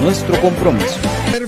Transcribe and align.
nuestro 0.00 0.38
compromiso. 0.40 1.15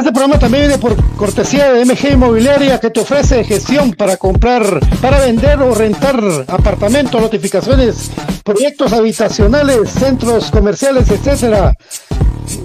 Este 0.00 0.12
programa 0.12 0.38
también 0.38 0.66
viene 0.66 0.78
por 0.78 0.96
cortesía 1.14 1.74
de 1.74 1.84
MG 1.84 2.12
Inmobiliaria 2.12 2.80
que 2.80 2.88
te 2.88 3.00
ofrece 3.00 3.44
gestión 3.44 3.92
para 3.92 4.16
comprar, 4.16 4.80
para 4.98 5.20
vender 5.20 5.60
o 5.60 5.74
rentar 5.74 6.18
apartamentos, 6.48 7.20
notificaciones, 7.20 8.10
proyectos 8.42 8.94
habitacionales, 8.94 9.90
centros 9.90 10.50
comerciales, 10.50 11.10
etcétera. 11.10 11.76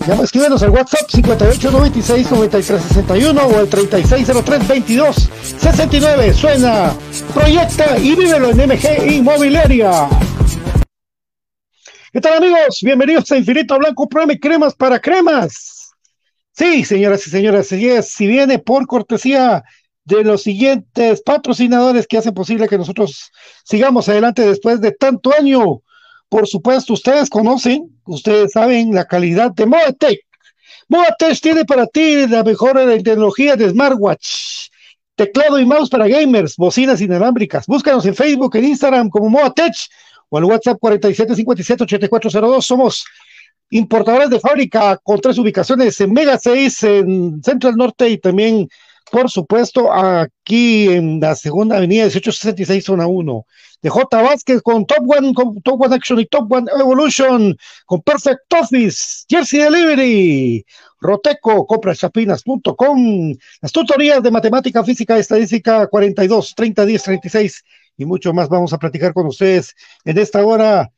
Llama, 0.08 0.24
escríbenos 0.24 0.64
al 0.64 0.70
WhatsApp 0.70 1.10
5896 1.10 2.32
9361 2.32 3.42
o 3.42 3.60
al 3.60 3.68
3603 3.68 4.68
22 4.70 5.30
69. 5.60 6.34
Suena, 6.34 6.94
proyecta 7.34 7.98
y 7.98 8.16
vívelo 8.16 8.52
en 8.52 8.60
MG 8.60 9.12
Inmobiliaria. 9.12 10.08
¿Qué 12.14 12.22
tal 12.22 12.38
amigos? 12.38 12.80
Bienvenidos 12.82 13.30
a 13.34 13.38
Infinito 13.38 13.78
Blanco, 13.78 14.08
programa 14.08 14.32
y 14.32 14.40
cremas 14.40 14.74
para 14.74 15.02
cremas. 15.02 15.75
Sí, 16.58 16.86
señoras 16.86 17.28
y 17.28 17.30
señores, 17.30 17.68
si 18.08 18.28
viene 18.28 18.60
por 18.60 18.88
cortesía 18.88 19.64
de 20.06 20.24
los 20.24 20.44
siguientes 20.44 21.22
patrocinadores 21.22 22.08
que 22.08 22.18
hacen 22.18 22.34
posible 22.34 22.70
que 22.70 22.78
nosotros 22.78 23.32
sigamos 23.66 24.08
adelante 24.08 24.48
después 24.48 24.80
de 24.80 24.92
tanto 24.94 25.34
año. 25.38 25.82
Por 26.30 26.48
supuesto, 26.48 26.94
ustedes 26.94 27.30
conocen, 27.30 27.90
ustedes 28.06 28.54
saben 28.54 28.94
la 28.94 29.06
calidad 29.06 29.52
de 29.52 29.66
Modatech. 29.66 30.20
Modatech 30.88 31.42
tiene 31.42 31.66
para 31.66 31.88
ti 31.88 32.26
la 32.28 32.44
mejor 32.44 32.78
tecnología 33.04 33.56
de 33.56 33.72
smartwatch, 33.72 34.70
teclado 35.16 35.60
y 35.60 35.66
mouse 35.66 35.90
para 35.90 36.08
gamers, 36.08 36.56
bocinas 36.56 37.02
inalámbricas. 37.02 37.66
Búscanos 37.66 38.06
en 38.06 38.16
Facebook, 38.16 38.56
en 38.56 38.66
Instagram 38.66 39.10
como 39.10 39.30
Modatech 39.30 39.76
o 40.30 40.38
al 40.38 40.46
WhatsApp 40.46 40.78
4757-8402. 40.80 42.62
Somos 42.62 43.06
importadores 43.70 44.30
de 44.30 44.40
fábrica 44.40 44.98
con 45.04 45.20
tres 45.20 45.38
ubicaciones 45.38 46.00
en 46.02 46.14
Mega 46.14 46.38
6, 46.38 46.84
en 46.84 47.44
Central 47.44 47.76
Norte 47.76 48.10
y 48.10 48.18
también, 48.18 48.68
por 49.12 49.30
supuesto, 49.30 49.92
aquí 49.92 50.90
en 50.90 51.20
la 51.20 51.36
segunda 51.36 51.78
avenida 51.78 52.04
1866, 52.04 52.86
zona 52.86 53.08
1. 53.08 53.46
De 53.82 53.90
J. 53.90 54.22
Vázquez 54.22 54.62
con 54.64 54.86
Top 54.86 55.08
One, 55.08 55.34
con 55.34 55.62
Top 55.62 55.80
One 55.80 55.96
Action 55.96 56.20
y 56.20 56.26
Top 56.26 56.52
One 56.52 56.66
Evolution, 56.80 57.56
con 57.86 58.02
Perfect 58.02 58.52
Office, 58.60 59.26
Jersey 59.30 59.60
Delivery, 59.60 60.66
Roteco, 61.00 61.68
comprachapinas.com, 61.68 63.36
las 63.62 63.72
tutorías 63.72 64.24
de 64.24 64.32
matemática, 64.32 64.84
física, 64.84 65.20
estadística 65.20 65.86
42, 65.86 66.56
30, 66.56 66.86
10, 66.86 67.04
36 67.04 67.64
y 67.98 68.06
mucho 68.06 68.34
más 68.34 68.50
vamos 68.50 68.74
a 68.74 68.78
platicar 68.78 69.14
con 69.14 69.28
ustedes 69.28 69.74
en 70.04 70.18
esta 70.18 70.46
hora. 70.46 70.92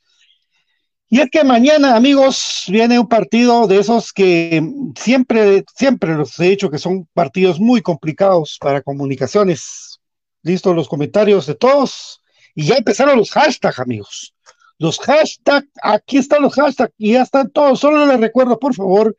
Y 1.10 1.22
es 1.22 1.30
que 1.30 1.44
mañana, 1.46 1.96
amigos, 1.96 2.66
viene 2.68 3.00
un 3.00 3.08
partido 3.08 3.66
de 3.66 3.80
esos 3.80 4.12
que 4.12 4.62
siempre, 5.00 5.64
siempre 5.74 6.16
los 6.16 6.38
he 6.40 6.50
dicho 6.50 6.70
que 6.70 6.78
son 6.78 7.08
partidos 7.14 7.62
muy 7.62 7.82
complicados 7.82 8.58
para 8.60 8.82
comunicaciones. 8.82 10.00
Listos 10.44 10.76
los 10.76 10.90
comentarios 10.90 11.46
de 11.46 11.56
todos. 11.56 12.22
Y 12.54 12.66
ya 12.66 12.76
empezaron 12.76 13.18
los 13.18 13.32
hashtags, 13.32 13.80
amigos. 13.80 14.34
Los 14.80 15.00
hashtags, 15.00 15.70
aquí 15.82 16.18
están 16.18 16.42
los 16.42 16.56
hashtags 16.56 16.94
y 16.98 17.14
ya 17.14 17.22
están 17.22 17.52
todos. 17.52 17.80
Solo 17.80 18.06
les 18.06 18.20
recuerdo, 18.20 18.60
por 18.60 18.76
favor, 18.76 19.16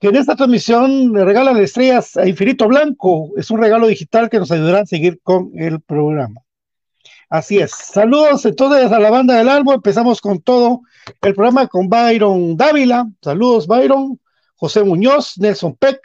que 0.00 0.08
en 0.08 0.16
esta 0.16 0.34
transmisión 0.34 1.12
le 1.12 1.26
regalan 1.26 1.58
estrellas 1.58 2.16
a 2.16 2.26
Infinito 2.26 2.66
Blanco. 2.68 3.32
Es 3.36 3.50
un 3.50 3.60
regalo 3.60 3.86
digital 3.86 4.30
que 4.30 4.38
nos 4.38 4.50
ayudará 4.50 4.80
a 4.80 4.86
seguir 4.86 5.20
con 5.22 5.50
el 5.56 5.80
programa. 5.82 6.40
Así 7.32 7.56
es. 7.56 7.70
Saludos 7.70 8.44
entonces 8.44 8.92
a 8.92 8.98
la 8.98 9.08
banda 9.08 9.38
del 9.38 9.48
álbum. 9.48 9.72
Empezamos 9.72 10.20
con 10.20 10.42
todo 10.42 10.82
el 11.22 11.34
programa 11.34 11.66
con 11.66 11.88
Byron 11.88 12.58
Dávila. 12.58 13.06
Saludos, 13.22 13.66
Byron. 13.66 14.20
José 14.54 14.84
Muñoz, 14.84 15.38
Nelson 15.38 15.74
Peck. 15.76 15.98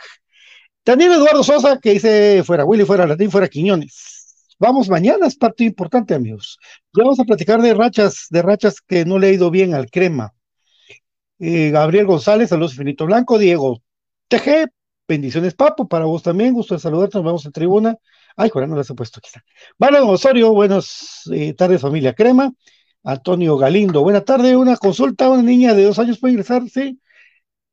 Daniel 0.85 1.11
Eduardo 1.11 1.43
Sosa, 1.43 1.79
que 1.81 1.95
dice 1.95 2.43
fuera 2.45 2.63
Willy, 2.63 2.85
fuera 2.85 3.05
Latín, 3.05 3.29
fuera 3.29 3.49
Quiñones. 3.49 4.47
Vamos, 4.57 4.87
mañana 4.87 5.27
es 5.27 5.35
parte 5.35 5.65
importante, 5.65 6.13
amigos. 6.13 6.59
Ya 6.93 7.03
vamos 7.03 7.19
a 7.19 7.25
platicar 7.25 7.61
de 7.61 7.73
rachas, 7.73 8.27
de 8.29 8.41
rachas 8.41 8.79
que 8.79 9.03
no 9.03 9.19
le 9.19 9.27
ha 9.27 9.31
ido 9.33 9.51
bien 9.51 9.73
al 9.73 9.91
crema. 9.91 10.33
Eh, 11.39 11.71
Gabriel 11.71 12.05
González, 12.05 12.47
saludos 12.47 12.71
Infinito 12.71 13.05
Blanco, 13.05 13.37
Diego 13.37 13.83
TG, 14.29 14.69
bendiciones 15.05 15.55
Papo, 15.55 15.89
para 15.89 16.05
vos 16.05 16.23
también, 16.23 16.53
gusto 16.53 16.75
de 16.75 16.79
saludarte, 16.79 17.17
nos 17.17 17.25
vemos 17.25 17.45
en 17.45 17.51
tribuna. 17.51 17.97
Ay, 18.37 18.49
joder, 18.49 18.69
no 18.69 18.75
las 18.75 18.89
he 18.89 18.93
puesto 18.93 19.19
quizá. 19.19 19.43
Vale, 19.79 19.99
Osorio, 19.99 20.53
buenas 20.53 21.23
eh, 21.33 21.53
tardes, 21.55 21.81
familia 21.81 22.13
Crema. 22.13 22.53
Antonio 23.03 23.57
Galindo, 23.57 24.03
buena 24.03 24.21
tarde. 24.21 24.55
Una 24.55 24.77
consulta, 24.77 25.29
una 25.29 25.41
niña 25.41 25.73
de 25.73 25.85
dos 25.85 25.97
años 25.97 26.19
puede 26.19 26.33
ingresar, 26.33 26.61
sí. 26.69 26.99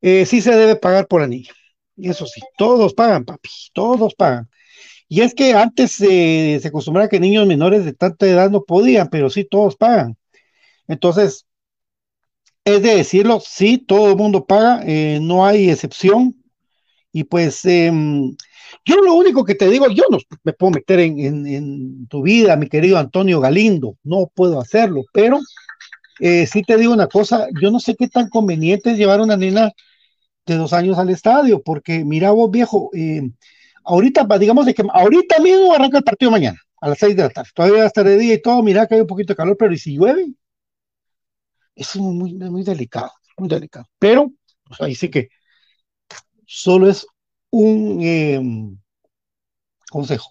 Eh, 0.01 0.25
sí 0.25 0.41
se 0.41 0.57
debe 0.57 0.77
pagar 0.77 1.07
por 1.07 1.21
la 1.21 1.27
niña. 1.27 1.51
Eso 1.99 2.27
sí, 2.27 2.41
todos 2.57 2.95
pagan, 2.95 3.27
papi, 3.27 3.51
todos 3.75 4.15
pagan. 4.15 4.49
Y 5.07 5.21
es 5.21 5.35
que 5.35 5.53
antes 5.53 6.01
eh, 6.01 6.59
se 6.61 6.69
acostumbraba 6.69 7.09
que 7.11 7.21
niños 7.21 7.47
menores 7.47 7.85
de 7.85 7.93
tanta 7.93 8.27
edad 8.27 8.51
no 8.51 8.65
podían, 8.65 9.09
pero 9.11 9.29
sí 9.29 9.45
todos 9.45 9.77
pagan. 9.77 10.17
Entonces, 10.89 11.47
es 12.65 12.83
de 12.83 12.97
decirlo, 12.97 13.41
sí, 13.41 13.79
todo 13.79 14.11
el 14.11 14.17
mundo 14.17 14.47
paga, 14.47 14.83
no 15.21 15.45
hay 15.47 15.71
excepción. 15.71 16.35
Y 17.13 17.25
pues 17.25 17.65
em, 17.67 18.35
yo 18.85 18.97
lo 18.97 19.15
único 19.15 19.45
que 19.45 19.55
te 19.55 19.69
digo, 19.69 19.89
yo 19.91 20.05
no 20.11 20.19
me 20.43 20.53
puedo 20.53 20.73
meter 20.73 21.01
en, 21.01 22.07
tu 22.09 22.23
vida, 22.23 22.57
mi 22.57 22.69
querido 22.69 22.99
Antonio 22.99 23.41
Galindo, 23.41 23.97
no 24.03 24.31
puedo 24.35 24.61
hacerlo, 24.61 25.05
pero 25.13 25.41
eh, 26.21 26.47
sí 26.47 26.63
te 26.63 26.77
digo 26.77 26.93
una 26.93 27.07
cosa, 27.07 27.49
yo 27.61 27.71
no 27.71 27.81
sé 27.81 27.97
qué 27.97 28.09
tan 28.09 28.29
conveniente 28.29 28.93
es 28.93 28.99
llevar 28.99 29.21
una 29.21 29.37
nena 29.37 29.73
de 30.47 30.57
dos 30.57 30.73
años 30.73 30.99
al 30.99 31.11
estadio, 31.11 31.63
porque 31.63 32.05
mira 32.05 32.31
vos 32.31 32.51
viejo, 32.51 32.91
eh, 32.95 33.23
ahorita, 33.85 34.27
digamos 34.39 34.67
de 34.67 34.75
que 34.75 34.85
ahorita 34.93 35.39
mismo 35.41 35.73
arranca 35.75 35.99
el 35.99 36.05
partido 36.05 36.31
mañana, 36.31 36.59
a 36.81 36.89
las 36.89 36.99
seis 36.99 37.17
de 37.17 37.23
la 37.23 37.31
tarde, 37.31 37.51
todavía 37.55 37.85
va 37.85 37.93
a 37.95 38.05
día 38.17 38.35
y 38.35 38.43
todo, 38.43 38.63
mira 38.63 38.87
que 38.87 38.97
hay 38.97 39.01
un 39.01 39.07
poquito 39.07 39.33
de 39.33 39.37
calor, 39.37 39.57
pero 39.59 39.73
¿y 39.73 39.79
si 39.79 39.97
llueve? 39.97 40.27
Es 41.75 41.97
muy, 41.97 42.35
muy 42.35 42.63
delicado, 42.63 43.11
muy 43.37 43.49
delicado, 43.49 43.87
pero 43.99 44.31
pues 44.65 44.81
ahí 44.81 44.95
sí 44.95 45.09
que 45.11 45.29
solo 46.47 46.89
es 46.89 47.07
un 47.55 48.01
em, 48.03 48.77
consejo. 49.91 50.31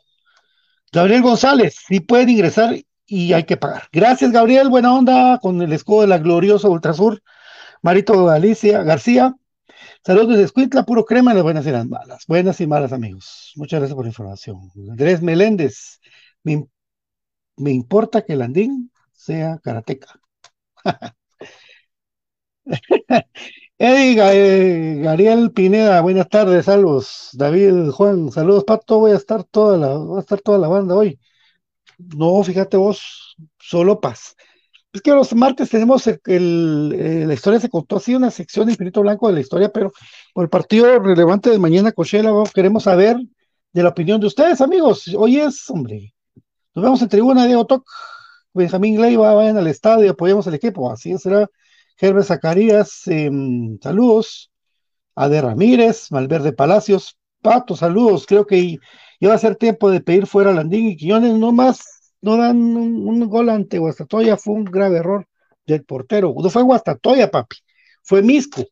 Gabriel 0.91 1.21
González, 1.23 1.75
si 1.87 1.99
pueden 1.99 2.29
ingresar 2.29 2.75
y 3.05 3.33
hay 3.33 3.45
que 3.45 3.57
pagar. 3.57 3.83
Gracias, 3.91 4.31
Gabriel, 4.31 4.69
buena 4.69 4.93
onda 4.93 5.39
con 5.41 5.61
el 5.61 5.73
escudo 5.73 6.01
de 6.01 6.07
la 6.07 6.19
gloriosa 6.19 6.69
Ultrasur. 6.69 7.21
Marito 7.81 8.25
Galicia, 8.25 8.83
García, 8.83 9.35
saludos 10.05 10.29
desde 10.29 10.43
Escuintla, 10.45 10.83
puro 10.83 11.05
crema, 11.05 11.33
las 11.33 11.43
buenas 11.43 11.65
y 11.67 11.71
las 11.71 11.87
malas. 11.87 12.25
Buenas 12.27 12.61
y 12.61 12.67
malas, 12.67 12.93
amigos. 12.93 13.53
Muchas 13.57 13.79
gracias 13.79 13.95
por 13.95 14.05
la 14.05 14.09
información. 14.09 14.71
Andrés 14.89 15.21
Meléndez, 15.21 15.99
me, 16.43 16.67
me 17.57 17.71
importa 17.71 18.23
que 18.23 18.35
Landín 18.35 18.91
sea 19.13 19.59
karateca. 19.63 20.19
Eddie 23.77 24.17
eh, 24.21 25.01
Gariel 25.01 25.51
Pineda, 25.51 25.99
buenas 26.01 26.29
tardes, 26.29 26.65
saludos. 26.65 27.29
David 27.33 27.89
Juan, 27.89 28.31
saludos, 28.31 28.63
Pato. 28.63 28.99
Voy 28.99 29.11
a 29.11 29.15
estar 29.15 29.43
toda 29.43 29.77
la, 29.77 29.97
va 29.97 30.17
a 30.17 30.21
estar 30.21 30.39
toda 30.41 30.57
la 30.59 30.67
banda 30.67 30.95
hoy. 30.95 31.19
No, 31.97 32.43
fíjate 32.43 32.77
vos, 32.77 33.35
solo 33.59 33.99
paz. 33.99 34.35
Es 34.93 35.01
que 35.01 35.11
los 35.11 35.33
martes 35.35 35.69
tenemos 35.71 36.05
el, 36.07 36.95
eh, 36.95 37.25
la 37.25 37.33
historia 37.33 37.59
se 37.59 37.69
contó 37.69 37.97
así, 37.97 38.13
una 38.15 38.29
sección 38.31 38.67
de 38.67 38.73
Infinito 38.73 39.01
Blanco 39.01 39.27
de 39.27 39.33
la 39.33 39.39
historia, 39.39 39.69
pero 39.69 39.91
por 40.33 40.43
el 40.43 40.49
partido 40.49 40.99
relevante 40.99 41.49
de 41.49 41.57
mañana, 41.57 41.91
Cochela, 41.91 42.31
queremos 42.53 42.83
saber 42.83 43.17
de 43.73 43.83
la 43.83 43.89
opinión 43.89 44.21
de 44.21 44.27
ustedes, 44.27 44.61
amigos. 44.61 45.11
Hoy 45.17 45.39
es, 45.39 45.67
hombre, 45.69 46.13
nos 46.75 46.83
vemos 46.83 47.01
en 47.01 47.09
tribuna, 47.09 47.47
Diego 47.47 47.65
Toc, 47.65 47.85
Benjamín 48.53 49.01
Leiva, 49.01 49.33
vayan 49.33 49.57
al 49.57 49.67
estadio, 49.67 50.11
apoyemos 50.11 50.47
al 50.47 50.53
equipo, 50.53 50.91
así 50.91 51.17
será 51.17 51.49
Herbert 51.99 52.25
Zacarías, 52.27 53.07
em, 53.07 53.77
saludos. 53.81 54.51
Ade 55.15 55.41
Ramírez, 55.41 56.11
Malverde 56.11 56.53
Palacios, 56.53 57.17
Pato, 57.41 57.75
saludos. 57.75 58.25
Creo 58.25 58.45
que 58.45 58.77
ya 59.19 59.29
va 59.29 59.35
a 59.35 59.37
ser 59.37 59.55
tiempo 59.55 59.91
de 59.91 60.01
pedir 60.01 60.27
fuera 60.27 60.51
a 60.51 60.53
Landín 60.53 60.87
y 60.87 60.97
Quiñones, 60.97 61.33
no 61.33 61.51
más, 61.51 62.13
no 62.21 62.37
dan 62.37 62.57
un, 62.57 63.27
gol 63.29 63.49
ante 63.49 63.79
Guastatoya, 63.79 64.37
fue 64.37 64.55
un 64.55 64.65
grave 64.65 64.97
error 64.97 65.27
del 65.65 65.83
portero. 65.83 66.33
No 66.37 66.49
fue 66.49 66.63
Guastatoya, 66.63 67.29
papi, 67.31 67.57
fue 68.03 68.21
Misco. 68.21 68.63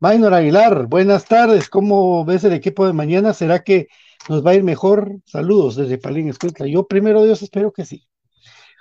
Maynor 0.00 0.34
Aguilar, 0.34 0.86
buenas 0.86 1.24
tardes. 1.24 1.68
¿Cómo 1.68 2.24
ves 2.24 2.44
el 2.44 2.52
equipo 2.52 2.86
de 2.86 2.92
mañana? 2.92 3.34
¿Será 3.34 3.64
que 3.64 3.88
nos 4.28 4.46
va 4.46 4.52
a 4.52 4.54
ir 4.54 4.62
mejor? 4.62 5.16
Saludos 5.24 5.74
desde 5.74 5.98
Palín 5.98 6.28
Escuintla. 6.28 6.66
Yo 6.68 6.86
primero 6.86 7.24
Dios 7.24 7.42
espero 7.42 7.72
que 7.72 7.84
sí. 7.84 8.06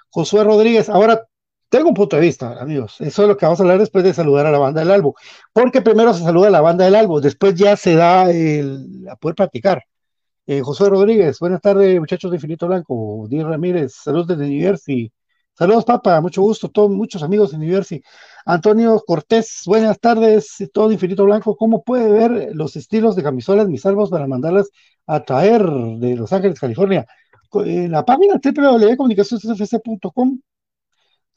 Josué 0.10 0.44
Rodríguez, 0.44 0.90
ahora 0.90 1.28
tengo 1.70 1.90
un 1.90 1.94
punto 1.96 2.16
de 2.16 2.22
vista, 2.22 2.62
amigos. 2.62 2.96
Eso 3.00 3.24
es 3.24 3.28
lo 3.28 3.38
que 3.38 3.46
vamos 3.46 3.60
a 3.60 3.64
hablar 3.64 3.80
después 3.80 4.04
de 4.04 4.14
saludar 4.14 4.46
a 4.46 4.52
la 4.52 4.58
banda 4.58 4.82
del 4.82 4.92
álbum. 4.92 5.14
Porque 5.54 5.82
primero 5.82 6.14
se 6.14 6.24
saluda 6.24 6.48
a 6.48 6.52
la 6.52 6.62
banda 6.62 6.86
del 6.86 6.96
álbum, 6.96 7.22
después 7.22 7.56
ya 7.56 7.76
se 7.76 7.96
da 7.96 8.30
el, 8.32 9.06
a 9.10 9.16
poder 9.16 9.36
practicar. 9.36 9.84
Eh, 10.46 10.62
José 10.62 10.90
Rodríguez, 10.90 11.40
buenas 11.40 11.62
tardes, 11.62 12.00
muchachos 12.00 12.32
de 12.32 12.38
Infinito 12.38 12.68
Blanco. 12.68 13.28
Díaz 13.30 13.48
Ramírez, 13.48 13.94
saludos 13.96 14.28
desde 14.28 14.48
New 14.48 14.62
Jersey. 14.62 15.12
Saludos, 15.58 15.86
papá, 15.86 16.22
mucho 16.22 16.42
gusto, 16.42 16.70
todos, 16.70 16.92
muchos 16.92 17.24
amigos 17.24 17.54
en 17.54 17.62
New 17.62 17.74
Jersey. 17.74 18.02
Antonio 18.46 19.04
Cortés, 19.06 19.64
buenas 19.66 20.00
tardes, 20.00 20.56
todo 20.72 20.92
Infinito 20.92 21.26
Blanco. 21.26 21.58
¿Cómo 21.58 21.84
puede 21.84 22.10
ver 22.12 22.56
los 22.56 22.76
estilos 22.78 23.16
de 23.16 23.24
camisolas 23.24 23.68
mis 23.68 23.82
salvos 23.82 24.10
para 24.10 24.28
mandarlas 24.28 24.70
a 25.06 25.26
traer 25.26 25.64
de 25.66 26.16
Los 26.16 26.32
Ángeles, 26.32 26.60
California? 26.60 27.06
En 27.54 27.92
la 27.92 28.06
página 28.06 28.40
www.comunicacionesfc.com. 28.42 30.40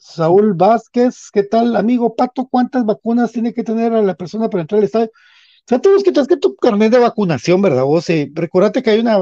Saúl 0.00 0.54
Vázquez, 0.54 1.30
¿qué 1.30 1.42
tal, 1.42 1.76
amigo 1.76 2.16
Pato? 2.16 2.49
¿Cuántas 2.49 2.85
vacunas 2.85 3.33
tiene 3.33 3.52
que 3.52 3.62
tener 3.62 3.92
a 3.92 4.02
la 4.02 4.14
persona 4.14 4.49
para 4.49 4.62
entrar 4.62 4.78
al 4.78 4.87
estadio? 4.87 5.07
O 5.07 5.64
sea, 5.66 5.78
tienes 5.78 6.02
que 6.02 6.11
tener 6.11 6.40
tu 6.40 6.57
carnet 6.57 6.90
de 6.90 6.99
vacunación, 6.99 7.61
¿verdad? 7.62 7.85
Vos, 7.85 8.09
eh, 8.11 8.30
recordate 8.35 8.83
que 8.83 8.90
hay 8.90 9.00
una, 9.00 9.19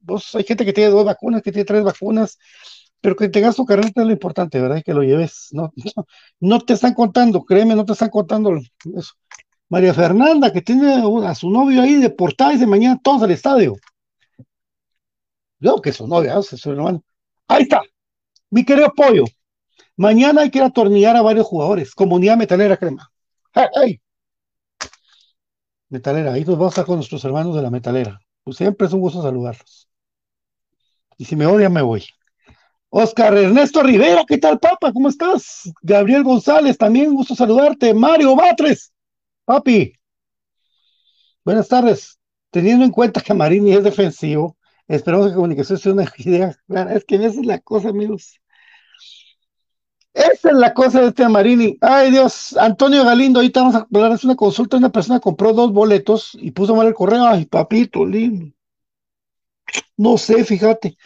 vos, 0.00 0.34
hay 0.34 0.44
gente 0.44 0.64
que 0.64 0.72
tiene 0.72 0.90
dos 0.90 1.04
vacunas, 1.04 1.42
que 1.42 1.52
tiene 1.52 1.66
tres 1.66 1.82
vacunas 1.82 2.38
pero 3.00 3.16
que 3.16 3.28
tengas 3.28 3.56
tu 3.56 3.64
carnet 3.64 3.96
es 3.96 4.04
lo 4.04 4.12
importante, 4.12 4.60
¿verdad? 4.60 4.82
Que 4.84 4.94
lo 4.94 5.02
lleves. 5.02 5.48
No, 5.52 5.72
no, 6.40 6.60
te 6.60 6.74
están 6.74 6.94
contando, 6.94 7.44
créeme, 7.44 7.74
no 7.74 7.84
te 7.84 7.92
están 7.92 8.10
contando 8.10 8.56
eso. 8.56 9.12
María 9.68 9.94
Fernanda, 9.94 10.52
que 10.52 10.62
tiene 10.62 11.02
a 11.26 11.34
su 11.34 11.50
novio 11.50 11.82
ahí 11.82 11.96
de 11.96 12.10
portada 12.10 12.54
y 12.54 12.58
de 12.58 12.66
mañana 12.66 12.98
todos 13.02 13.22
al 13.22 13.30
estadio. 13.30 13.76
Yo 15.60 15.80
que 15.82 15.92
su 15.92 16.06
novia, 16.06 16.40
su 16.42 16.70
hermano. 16.70 17.02
Ahí 17.48 17.62
está, 17.62 17.82
mi 18.50 18.64
querido 18.64 18.92
pollo. 18.94 19.24
Mañana 19.98 20.42
hay 20.42 20.50
que 20.50 20.60
atornillar 20.62 21.16
a 21.16 21.22
varios 21.22 21.44
jugadores. 21.44 21.92
Comunidad 21.92 22.36
metalera 22.36 22.76
crema. 22.76 23.10
¡Hey, 23.52 24.00
Metalera, 25.88 26.34
ahí 26.34 26.44
nos 26.44 26.56
vamos 26.56 26.66
a 26.66 26.74
estar 26.74 26.86
con 26.86 26.96
nuestros 26.96 27.24
hermanos 27.24 27.56
de 27.56 27.62
la 27.62 27.70
metalera. 27.70 28.20
Pues 28.44 28.58
siempre 28.58 28.86
es 28.86 28.92
un 28.92 29.00
gusto 29.00 29.22
saludarlos. 29.22 29.88
Y 31.16 31.24
si 31.24 31.34
me 31.34 31.46
odian, 31.46 31.72
me 31.72 31.82
voy. 31.82 32.04
Oscar 32.90 33.36
Ernesto 33.36 33.82
Rivera, 33.82 34.24
¿qué 34.24 34.38
tal, 34.38 34.60
papa? 34.60 34.92
¿Cómo 34.92 35.08
estás? 35.08 35.68
Gabriel 35.82 36.22
González, 36.22 36.78
también 36.78 37.12
gusto 37.12 37.34
saludarte. 37.34 37.92
Mario 37.92 38.36
Batres, 38.36 38.92
papi. 39.44 39.94
Buenas 41.44 41.66
tardes. 41.66 42.20
Teniendo 42.50 42.84
en 42.84 42.92
cuenta 42.92 43.20
que 43.20 43.34
Marini 43.34 43.72
es 43.72 43.82
defensivo, 43.82 44.56
esperamos 44.86 45.26
que 45.26 45.34
comunicación 45.34 45.76
sea 45.76 45.92
una 45.92 46.04
idea 46.18 46.56
clara. 46.68 46.94
Es 46.94 47.04
que 47.04 47.16
esa 47.16 47.40
es 47.40 47.46
la 47.46 47.58
cosa, 47.58 47.88
amigos. 47.88 48.40
La 50.52 50.72
cosa 50.72 51.00
de 51.00 51.08
este 51.08 51.28
Marini. 51.28 51.76
Ay, 51.80 52.10
Dios. 52.10 52.56
Antonio 52.56 53.04
Galindo, 53.04 53.40
ahorita 53.40 53.60
vamos 53.60 53.74
a 53.74 53.86
hablar. 53.90 54.12
Es 54.12 54.24
una 54.24 54.36
consulta. 54.36 54.76
Una 54.76 54.90
persona 54.90 55.20
compró 55.20 55.52
dos 55.52 55.72
boletos 55.72 56.30
y 56.40 56.50
puso 56.50 56.74
mal 56.74 56.86
el 56.86 56.94
correo. 56.94 57.26
Ay, 57.26 57.44
papito, 57.44 58.04
lindo. 58.04 58.52
No 59.96 60.16
sé, 60.16 60.44
fíjate. 60.44 60.96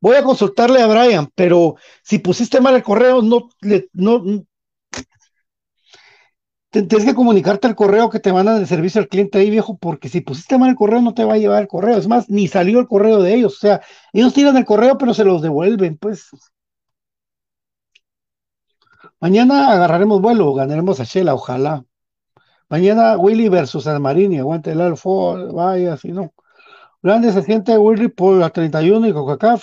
Voy 0.00 0.16
a 0.16 0.22
consultarle 0.22 0.80
a 0.82 0.86
Brian, 0.86 1.28
pero 1.34 1.76
si 2.02 2.18
pusiste 2.18 2.60
mal 2.60 2.74
el 2.74 2.82
correo, 2.82 3.20
no, 3.20 3.50
le, 3.60 3.88
no, 3.92 4.22
tienes 6.70 7.04
que 7.04 7.14
comunicarte 7.14 7.66
al 7.66 7.74
correo 7.74 8.08
que 8.10 8.20
te 8.20 8.32
mandan 8.32 8.60
de 8.60 8.66
servicio 8.66 9.00
al 9.00 9.08
cliente 9.08 9.38
ahí, 9.38 9.50
viejo, 9.50 9.76
porque 9.78 10.08
si 10.08 10.20
pusiste 10.20 10.56
mal 10.56 10.70
el 10.70 10.76
correo, 10.76 11.02
no 11.02 11.14
te 11.14 11.24
va 11.24 11.34
a 11.34 11.38
llevar 11.38 11.62
el 11.62 11.68
correo. 11.68 11.98
Es 11.98 12.08
más, 12.08 12.30
ni 12.30 12.48
salió 12.48 12.80
el 12.80 12.86
correo 12.86 13.22
de 13.22 13.34
ellos. 13.34 13.56
O 13.56 13.58
sea, 13.58 13.82
ellos 14.12 14.32
tiran 14.32 14.56
el 14.56 14.64
correo, 14.64 14.96
pero 14.96 15.12
se 15.14 15.24
los 15.24 15.42
devuelven, 15.42 15.98
pues. 15.98 16.28
Mañana 19.20 19.72
agarraremos 19.72 20.20
vuelo, 20.20 20.54
ganaremos 20.54 21.00
a 21.00 21.04
Shela, 21.04 21.34
ojalá. 21.34 21.84
Mañana 22.68 23.16
Willy 23.16 23.48
versus 23.48 23.86
Almarini, 23.86 24.38
aguante 24.38 24.72
el 24.72 24.80
alfo, 24.80 25.52
vaya, 25.52 25.96
si 25.96 26.12
no. 26.12 26.32
Grande 27.02 27.32
se 27.32 27.42
siente 27.42 27.76
Willy 27.78 28.08
por 28.08 28.36
la 28.36 28.50
31 28.50 29.08
y 29.08 29.12
Coca-Cola 29.12 29.60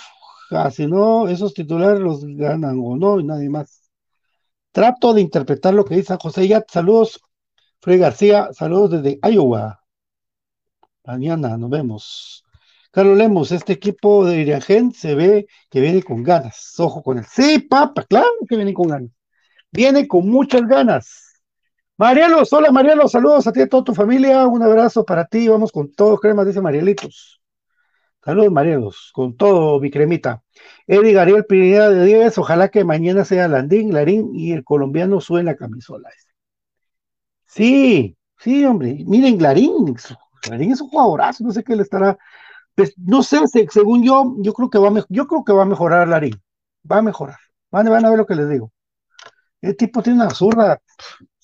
si 0.70 0.86
no, 0.86 1.28
esos 1.28 1.54
titulares 1.54 2.00
los 2.00 2.24
ganan 2.24 2.80
o 2.82 2.96
no, 2.96 3.20
y 3.20 3.24
nadie 3.24 3.50
más. 3.50 3.90
Trato 4.72 5.12
de 5.14 5.20
interpretar 5.20 5.74
lo 5.74 5.84
que 5.84 5.96
dice 5.96 6.16
José 6.20 6.48
Yat. 6.48 6.70
Saludos, 6.70 7.20
Fred 7.80 8.00
García. 8.00 8.50
Saludos 8.52 9.02
desde 9.02 9.18
Iowa. 9.22 9.82
Mañana 11.04 11.56
nos 11.56 11.70
vemos. 11.70 12.44
Carlos 12.90 13.18
Lemos, 13.18 13.52
este 13.52 13.74
equipo 13.74 14.24
de 14.24 14.40
Iriagen 14.40 14.92
se 14.92 15.14
ve 15.14 15.46
que 15.70 15.80
viene 15.80 16.02
con 16.02 16.22
ganas. 16.22 16.74
Ojo 16.78 17.02
con 17.02 17.18
él. 17.18 17.26
Sí, 17.30 17.58
papá, 17.60 18.04
claro 18.04 18.28
que 18.48 18.56
viene 18.56 18.72
con 18.72 18.88
ganas. 18.88 19.17
Viene 19.70 20.08
con 20.08 20.28
muchas 20.28 20.66
ganas. 20.66 21.42
Marielo, 21.96 22.42
hola 22.50 22.70
Marielo, 22.70 23.08
saludos 23.08 23.46
a 23.46 23.52
ti 23.52 23.60
y 23.60 23.62
a 23.64 23.68
toda 23.68 23.84
tu 23.84 23.94
familia. 23.94 24.46
Un 24.46 24.62
abrazo 24.62 25.04
para 25.04 25.26
ti. 25.26 25.48
Vamos 25.48 25.72
con 25.72 25.92
todo, 25.92 26.18
crema, 26.18 26.44
dice 26.44 26.60
Marielitos. 26.60 27.40
Saludos, 28.24 28.52
Marianos, 28.52 29.10
con 29.14 29.36
todo, 29.36 29.80
mi 29.80 29.90
cremita. 29.90 30.42
Eddie 30.86 31.12
Gabriel 31.12 31.46
Pineda 31.46 31.88
de 31.90 32.04
10, 32.04 32.36
ojalá 32.38 32.68
que 32.68 32.84
mañana 32.84 33.24
sea 33.24 33.48
Landín, 33.48 33.92
Larín 33.92 34.34
y 34.34 34.52
el 34.52 34.64
colombiano 34.64 35.20
sube 35.20 35.42
la 35.42 35.56
camisola. 35.56 36.10
Sí, 37.46 38.16
sí, 38.38 38.64
hombre. 38.64 39.02
Miren, 39.06 39.40
Larín, 39.42 39.96
Larín 40.50 40.72
es 40.72 40.80
un 40.80 40.88
jugadorazo, 40.88 41.44
no 41.44 41.52
sé 41.52 41.64
qué 41.64 41.74
le 41.76 41.82
estará. 41.82 42.18
Pues, 42.74 42.94
no 42.98 43.22
sé, 43.22 43.38
según 43.70 44.04
yo, 44.04 44.34
yo 44.38 44.52
creo 44.52 44.70
que 44.70 44.78
va 44.78 44.88
a, 44.88 45.06
yo 45.08 45.26
creo 45.26 45.44
que 45.44 45.52
va 45.52 45.62
a 45.62 45.66
mejorar 45.66 46.08
Larín. 46.08 46.40
Va 46.90 46.98
a 46.98 47.02
mejorar. 47.02 47.38
Van, 47.70 47.88
van 47.88 48.04
a 48.04 48.10
ver 48.10 48.18
lo 48.18 48.26
que 48.26 48.34
les 48.34 48.48
digo. 48.48 48.72
El 49.60 49.76
tipo 49.76 50.02
tiene 50.02 50.20
una 50.22 50.30
zurda, 50.30 50.80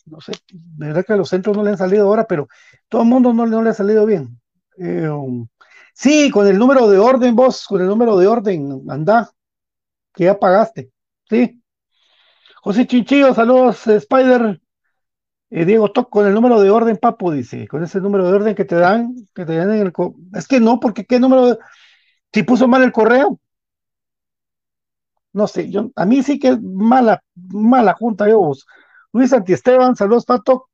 no 0.06 0.21
sé, 0.21 0.33
de 0.52 0.87
verdad 0.88 1.04
que 1.06 1.12
a 1.14 1.16
los 1.16 1.28
centros 1.28 1.56
no 1.56 1.64
le 1.64 1.71
han 1.71 1.78
salido 1.78 2.06
ahora, 2.06 2.26
pero 2.26 2.49
todo 2.88 3.02
el 3.02 3.09
mundo 3.09 3.33
no, 3.33 3.47
no 3.47 3.62
le 3.62 3.71
ha 3.71 3.75
salido 3.75 4.06
bien. 4.06 4.40
Eh, 4.78 5.09
um, 5.09 5.47
Sí, 5.94 6.30
con 6.30 6.47
el 6.49 6.59
número 6.59 6.88
de 6.88 6.99
orden, 6.99 7.37
vos, 7.37 7.66
con 7.66 7.80
el 7.80 7.87
número 7.87 8.16
de 8.18 8.26
orden, 8.26 8.83
anda, 8.90 9.30
que 10.14 10.25
ya 10.25 10.38
pagaste. 10.38 10.90
Sí. 11.28 11.62
José 12.62 12.87
Chinchillo, 12.87 13.35
saludos, 13.35 13.87
Spider. 13.87 14.61
Eh, 15.50 15.64
Diego 15.64 15.92
Toc, 15.92 16.11
con 16.11 16.26
el 16.26 16.35
número 16.35 16.61
de 16.61 16.71
orden, 16.71 16.97
papo, 16.97 17.33
dice, 17.33 17.68
con 17.68 17.85
ese 17.85 18.00
número 18.00 18.26
de 18.26 18.33
orden 18.35 18.54
que 18.54 18.64
te 18.64 18.76
dan, 18.76 19.14
que 19.35 19.44
te 19.44 19.56
dan 19.56 19.73
en 19.73 19.80
el. 19.87 19.92
Es 20.35 20.49
que 20.49 20.61
no, 20.61 20.80
porque 20.80 21.04
qué 21.04 21.21
número 21.21 21.47
de. 21.47 21.59
Si 22.33 22.42
puso 22.44 22.68
mal 22.68 22.83
el 22.83 22.92
correo. 22.92 23.40
No 25.34 25.48
sé, 25.48 25.68
yo, 25.68 25.90
a 25.96 26.06
mí 26.06 26.22
sí 26.22 26.38
que 26.38 26.48
es 26.50 26.62
mala, 26.62 27.22
mala 27.34 27.92
junta, 27.94 28.28
yo 28.28 28.38
vos. 28.38 28.66
Luis 29.12 29.32
Antiesteban, 29.32 29.96
saludos, 29.96 30.24
Pato. 30.24 30.68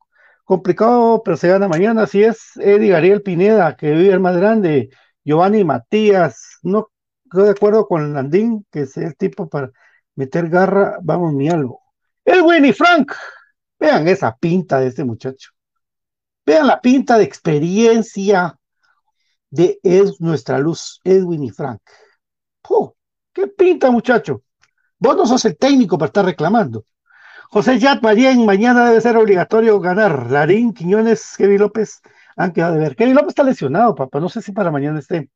Complicado, 0.44 1.22
pero 1.24 1.36
se 1.36 1.48
gana 1.48 1.66
mañana. 1.66 2.02
Así 2.02 2.22
es, 2.22 2.56
Eddie 2.56 2.94
Ariel 2.94 3.22
Pineda, 3.22 3.76
que 3.76 3.90
vive 3.92 4.12
el 4.12 4.20
más 4.20 4.36
grande. 4.36 4.90
Giovanni 5.24 5.64
Matías, 5.64 6.58
no 6.62 6.90
estoy 7.24 7.44
de 7.44 7.50
acuerdo 7.50 7.86
con 7.88 8.12
Landín, 8.12 8.66
que 8.70 8.82
es 8.82 8.96
el 8.98 9.16
tipo 9.16 9.48
para 9.48 9.70
meter 10.14 10.48
garra, 10.48 10.98
vamos, 11.02 11.32
mi 11.32 11.48
algo. 11.48 11.80
Edwin 12.24 12.64
y 12.66 12.72
Frank, 12.72 13.12
vean 13.78 14.08
esa 14.08 14.36
pinta 14.36 14.78
de 14.78 14.88
este 14.88 15.04
muchacho. 15.04 15.50
Vean 16.44 16.66
la 16.66 16.80
pinta 16.80 17.16
de 17.16 17.24
experiencia 17.24 18.58
de 19.50 19.80
es 19.82 20.20
nuestra 20.20 20.58
luz, 20.58 21.00
Edwin 21.04 21.44
y 21.44 21.50
Frank. 21.50 21.80
¡Qué 23.32 23.46
pinta, 23.46 23.90
muchacho! 23.90 24.42
Vos 25.00 25.16
no 25.16 25.26
sos 25.26 25.44
el 25.46 25.56
técnico 25.56 25.96
para 25.98 26.08
estar 26.08 26.24
reclamando. 26.24 26.84
José 27.48 27.78
Yat 27.78 28.02
Marien, 28.02 28.44
mañana 28.44 28.86
debe 28.88 29.00
ser 29.00 29.16
obligatorio 29.16 29.80
ganar. 29.80 30.30
Larín, 30.30 30.72
Quiñones, 30.74 31.34
Kevin 31.36 31.58
López, 31.58 32.00
han 32.36 32.52
quedado 32.52 32.74
de 32.74 32.80
ver. 32.80 32.96
Kevin 32.96 33.14
López 33.14 33.30
está 33.30 33.42
lesionado, 33.42 33.94
papá. 33.94 34.20
No 34.20 34.28
sé 34.28 34.42
si 34.42 34.52
para 34.52 34.70
mañana 34.70 34.98
esté. 34.98 35.30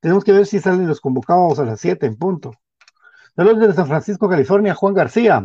Tenemos 0.00 0.24
que 0.24 0.32
ver 0.32 0.46
si 0.46 0.60
salen 0.60 0.88
los 0.88 1.00
convocados 1.00 1.58
a 1.60 1.64
las 1.64 1.80
7 1.80 2.06
en 2.06 2.16
punto. 2.16 2.52
Saludos 3.36 3.60
desde 3.60 3.74
San 3.74 3.86
Francisco, 3.86 4.28
California, 4.28 4.74
Juan 4.74 4.94
García. 4.94 5.42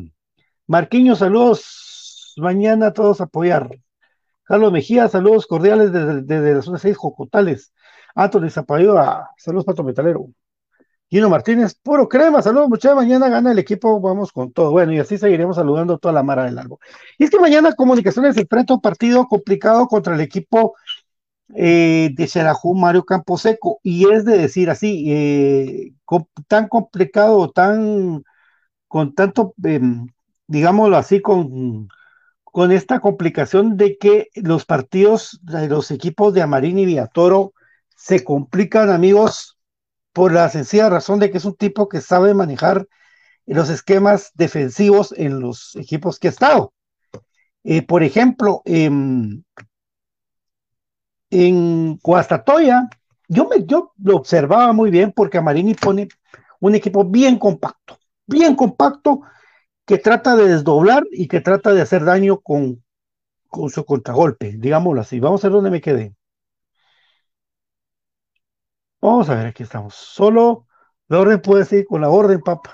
Marquiño, 0.67 1.15
saludos. 1.15 2.33
Mañana 2.37 2.91
todos 2.91 3.21
apoyar. 3.21 3.69
Carlos 4.43 4.71
Mejía, 4.71 5.07
saludos 5.07 5.45
cordiales 5.45 5.91
desde, 5.91 6.55
la 6.55 6.61
zona 6.63 6.79
6, 6.79 6.97
Jocotales. 6.97 7.71
Anthony 8.15 8.49
Zapayoa, 8.49 9.29
saludos 9.37 9.65
Pato 9.65 9.83
Metalero. 9.83 10.25
Gino 11.09 11.27
Martínez, 11.29 11.73
puro 11.73 12.07
crema, 12.07 12.41
saludos 12.43 12.69
muchachos, 12.69 12.95
mañana 12.95 13.29
gana 13.29 13.51
el 13.51 13.57
equipo, 13.57 13.99
vamos 13.99 14.31
con 14.31 14.51
todo. 14.51 14.71
Bueno, 14.71 14.93
y 14.93 14.99
así 14.99 15.17
seguiremos 15.17 15.55
saludando 15.55 15.97
toda 15.97 16.13
la 16.13 16.21
mara 16.21 16.43
del 16.43 16.59
árbol. 16.59 16.77
Y 17.17 17.23
es 17.23 17.31
que 17.31 17.39
mañana 17.39 17.73
Comunicaciones 17.73 18.37
enfrenta 18.37 18.75
un 18.75 18.81
partido 18.81 19.27
complicado 19.27 19.87
contra 19.87 20.13
el 20.13 20.21
equipo 20.21 20.75
eh, 21.55 22.11
de 22.13 22.27
Xerajú 22.27 22.75
Mario 22.75 23.05
Camposeco, 23.05 23.79
y 23.81 24.07
es 24.11 24.23
de 24.23 24.37
decir 24.37 24.69
así, 24.69 25.05
eh, 25.11 25.93
tan 26.47 26.67
complicado, 26.67 27.49
tan, 27.51 28.23
con 28.87 29.15
tanto, 29.15 29.55
em, 29.63 30.07
digámoslo 30.47 30.97
así, 30.97 31.21
con, 31.21 31.89
con 32.43 32.71
esta 32.71 32.99
complicación 32.99 33.77
de 33.77 33.97
que 33.97 34.29
los 34.35 34.65
partidos 34.65 35.39
de 35.43 35.67
los 35.69 35.91
equipos 35.91 36.33
de 36.35 36.43
Amarín 36.43 36.79
y 36.79 36.85
Villatoro 36.85 37.53
se 37.95 38.23
complican, 38.23 38.89
amigos, 38.91 39.58
por 40.19 40.33
la 40.33 40.49
sencilla 40.49 40.89
razón 40.89 41.17
de 41.19 41.31
que 41.31 41.37
es 41.37 41.45
un 41.45 41.55
tipo 41.55 41.87
que 41.87 42.01
sabe 42.01 42.33
manejar 42.33 42.85
los 43.45 43.69
esquemas 43.69 44.33
defensivos 44.33 45.13
en 45.15 45.39
los 45.39 45.77
equipos 45.77 46.19
que 46.19 46.27
ha 46.27 46.31
estado. 46.31 46.73
Eh, 47.63 47.83
por 47.83 48.03
ejemplo, 48.03 48.61
en 48.65 49.45
Coastatoya, 52.01 52.89
yo, 53.29 53.47
me, 53.47 53.65
yo 53.65 53.93
lo 54.03 54.17
observaba 54.17 54.73
muy 54.73 54.91
bien 54.91 55.13
porque 55.15 55.37
Amarini 55.37 55.73
pone 55.73 56.09
un 56.59 56.75
equipo 56.75 57.05
bien 57.05 57.39
compacto, 57.39 57.97
bien 58.27 58.57
compacto 58.57 59.21
que 59.85 59.99
trata 59.99 60.35
de 60.35 60.49
desdoblar 60.49 61.05
y 61.13 61.29
que 61.29 61.39
trata 61.39 61.71
de 61.71 61.81
hacer 61.81 62.03
daño 62.03 62.41
con, 62.41 62.83
con 63.47 63.69
su 63.69 63.85
contragolpe, 63.85 64.57
digámoslo 64.57 64.99
así. 64.99 65.21
Vamos 65.21 65.45
a 65.45 65.47
ver 65.47 65.53
dónde 65.53 65.71
me 65.71 65.79
quedé. 65.79 66.13
Vamos 69.01 69.29
a 69.29 69.35
ver, 69.35 69.47
aquí 69.47 69.63
estamos. 69.63 69.95
Solo 69.95 70.67
la 71.07 71.19
orden 71.19 71.41
puede 71.41 71.65
seguir 71.65 71.85
con 71.85 72.01
la 72.01 72.09
orden, 72.09 72.41
papá. 72.41 72.71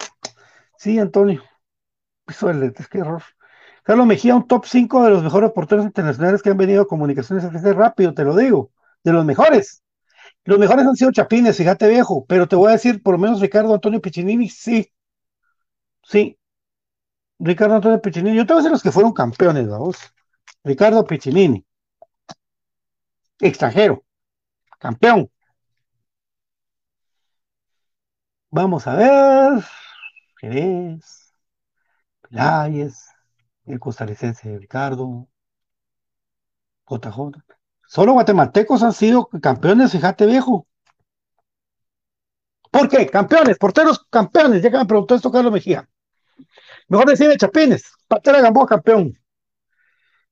Sí, 0.78 1.00
Antonio. 1.00 1.44
Eso 2.28 2.50
es 2.50 2.88
que 2.88 3.00
error. 3.00 3.24
Carlos 3.84 4.08
Mejía, 4.08 4.36
un 4.36 4.48
top 4.48 4.66
5 4.66 5.04
de 5.04 5.12
los 5.12 5.24
mejores 5.24 5.52
porteros 5.52 5.86
internacionales 5.86 6.42
que 6.42 6.50
han 6.50 6.58
venido 6.58 6.84
a 6.84 6.88
comunicaciones 6.88 7.46
rápido, 7.76 8.14
te 8.14 8.24
lo 8.24 8.36
digo. 8.36 8.72
De 9.04 9.14
los 9.14 9.26
mejores. 9.26 9.84
Los 10.46 10.60
mejores 10.60 10.86
han 10.88 10.96
sido 10.96 11.12
Chapines, 11.12 11.58
fíjate 11.58 11.88
viejo, 11.88 12.26
pero 12.28 12.48
te 12.48 12.56
voy 12.56 12.70
a 12.70 12.74
decir, 12.74 13.04
por 13.04 13.16
lo 13.16 13.20
menos 13.20 13.42
Ricardo 13.42 13.74
Antonio 13.74 14.02
Piccinini, 14.02 14.50
sí. 14.50 14.92
Sí. 16.04 16.38
Ricardo 17.40 17.76
Antonio 17.76 18.02
Piccinini. 18.02 18.36
Yo 18.38 18.46
te 18.46 18.54
voy 18.54 18.60
a 18.60 18.64
decir 18.64 18.72
los 18.72 18.84
que 18.84 18.92
fueron 18.92 19.14
campeones, 19.14 19.68
vamos. 19.68 19.98
Ricardo 20.64 21.06
Piccinini. 21.06 21.66
Extranjero. 23.40 24.04
Campeón. 24.80 25.30
Vamos 28.56 28.88
a 28.88 28.96
ver. 28.96 29.64
Jerez. 30.40 31.34
Peláez. 32.22 33.10
El 33.66 33.82
costarricense 33.82 34.58
Ricardo. 34.58 35.28
JJ. 36.88 37.44
Solo 37.86 38.14
guatemaltecos 38.14 38.82
han 38.82 38.94
sido 38.94 39.28
campeones, 39.42 39.92
fíjate 39.92 40.26
viejo. 40.26 40.68
¿Por 42.72 42.88
qué? 42.88 43.08
Campeones, 43.08 43.58
porteros 43.58 44.06
campeones. 44.10 44.64
Ya 44.64 44.72
que 44.72 44.78
me 44.78 44.86
preguntó 44.86 45.16
esto 45.16 45.34
Carlos 45.34 45.52
Mejía. 45.52 45.90
Mejor 46.88 47.10
decir 47.10 47.36
Chapines. 47.36 47.92
Patera 48.08 48.40
Gamboa 48.40 48.68
campeón. 48.68 49.20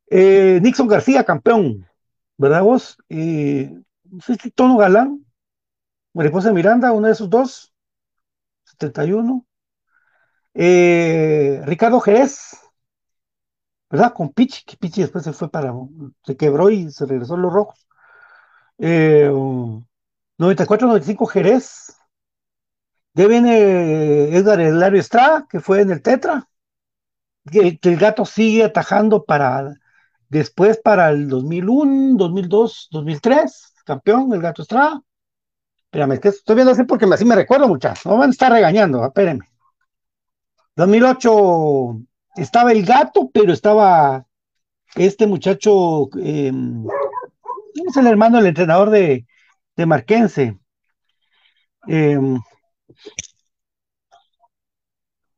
Eh, 0.10 0.62
Nixon 0.64 0.88
García 0.88 1.26
campeón. 1.26 1.86
¿Verdad 2.38 2.64
vos? 2.64 2.98
Eh, 3.10 3.70
Tono 4.56 4.78
Galán. 4.78 5.26
Mariposa 6.14 6.54
Miranda, 6.54 6.94
uno 6.94 7.08
de 7.08 7.14
esos 7.14 7.30
dos. 7.30 7.73
71. 8.80 9.46
Eh, 10.56 11.62
Ricardo 11.66 12.00
Jerez, 12.00 12.58
¿verdad? 13.90 14.14
Con 14.14 14.30
Pichi, 14.34 14.64
que 14.66 14.78
Pichi 14.78 15.02
después 15.02 15.24
se 15.24 15.34
fue 15.34 15.50
para, 15.50 15.74
se 16.26 16.38
quebró 16.38 16.70
y 16.70 16.92
se 16.92 17.06
regresó 17.06 17.36
a 17.36 17.38
los 17.38 17.54
rojos. 17.54 17.88
94-95 20.38 21.28
Jerez. 21.28 21.96
Ya 23.16 23.28
viene 23.28 24.36
Edgar 24.36 24.60
Elario 24.60 25.00
Estrada, 25.00 25.46
que 25.50 25.60
fue 25.60 25.82
en 25.82 25.92
el 25.92 26.02
Tetra. 26.02 26.48
Que, 27.52 27.80
el 27.82 27.98
gato 27.98 28.26
sigue 28.26 28.64
atajando 28.64 29.24
para 29.26 29.76
después 30.30 30.80
para 30.84 31.10
el 31.12 31.30
2001, 31.30 32.18
2002, 32.18 32.88
2003, 32.92 33.74
campeón, 33.86 34.34
el 34.34 34.42
gato 34.42 34.64
Estrada. 34.64 35.02
Espérame, 35.94 36.20
que 36.20 36.30
estoy 36.30 36.56
viendo 36.56 36.72
así 36.72 36.84
porque 36.86 37.06
así 37.06 37.24
me 37.24 37.36
recuerdo, 37.36 37.68
muchachos. 37.68 38.08
No 38.08 38.18
van 38.18 38.30
a 38.30 38.32
estar 38.32 38.52
regañando, 38.52 39.06
espérenme. 39.06 39.48
2008 40.76 42.00
estaba 42.36 42.72
el 42.72 42.84
gato, 42.84 43.30
pero 43.32 43.54
estaba 43.54 44.26
este 44.96 45.28
muchacho, 45.28 46.10
eh, 46.20 46.52
es 47.88 47.96
el 47.96 48.08
hermano 48.08 48.38
del 48.38 48.48
entrenador 48.48 48.90
de, 48.90 49.28
de 49.76 49.86
Marquense. 49.86 50.58
Em, 51.86 52.40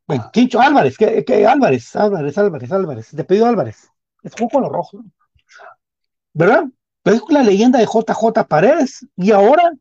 bueno, 0.07 0.29
Quincho 0.31 0.61
Álvarez, 0.61 0.97
que, 0.97 1.45
Álvarez, 1.45 1.93
Álvarez, 1.97 2.37
Álvarez, 2.37 2.71
Álvarez, 2.71 3.09
te 3.09 3.25
pidió 3.25 3.45
Álvarez. 3.45 3.89
Es 4.23 4.31
jugó 4.33 4.49
con 4.51 4.61
los 4.61 4.71
rojos, 4.71 5.01
¿verdad? 6.31 6.63
Pero 7.03 7.17
es 7.17 7.23
la 7.27 7.43
leyenda 7.43 7.77
de 7.77 7.87
JJ 7.87 8.47
Paredes. 8.47 9.05
Y 9.17 9.31
ahora 9.31 9.73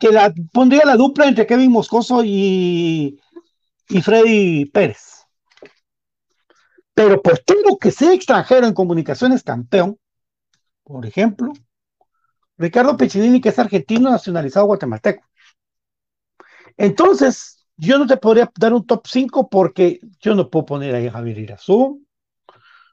que 0.00 0.10
la 0.10 0.32
pondría 0.52 0.84
la 0.84 0.96
dupla 0.96 1.28
entre 1.28 1.46
Kevin 1.46 1.70
Moscoso 1.70 2.24
y, 2.24 3.20
y 3.88 4.02
Freddy 4.02 4.64
Pérez. 4.64 5.26
Pero 6.94 7.22
por 7.22 7.38
todo 7.38 7.78
que 7.78 7.90
sea 7.90 8.12
extranjero 8.12 8.66
en 8.66 8.74
comunicaciones 8.74 9.44
campeón, 9.44 9.98
por 10.82 11.06
ejemplo, 11.06 11.52
Ricardo 12.56 12.96
Peccinini, 12.96 13.40
que 13.40 13.50
es 13.50 13.58
argentino 13.58 14.10
nacionalizado 14.10 14.66
guatemalteco. 14.66 15.24
Entonces, 16.76 17.66
yo 17.76 17.98
no 17.98 18.06
te 18.06 18.16
podría 18.16 18.50
dar 18.58 18.72
un 18.72 18.86
top 18.86 19.06
5 19.06 19.48
porque 19.48 20.00
yo 20.20 20.34
no 20.34 20.48
puedo 20.48 20.66
poner 20.66 20.94
a 20.96 21.12
Javier 21.12 21.38
Irazú, 21.38 22.04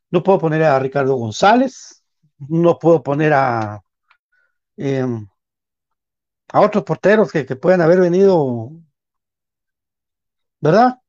no 0.09 0.23
puedo 0.23 0.39
poner 0.39 0.63
a 0.63 0.79
Ricardo 0.79 1.15
González, 1.15 2.03
no 2.37 2.77
puedo 2.77 3.01
poner 3.01 3.33
a 3.33 3.81
em, 4.77 5.27
a 6.53 6.61
otros 6.61 6.83
porteros 6.83 7.31
que, 7.31 7.45
que 7.45 7.55
puedan 7.55 7.81
haber 7.81 7.99
venido, 7.99 8.71
¿verdad? 10.59 10.99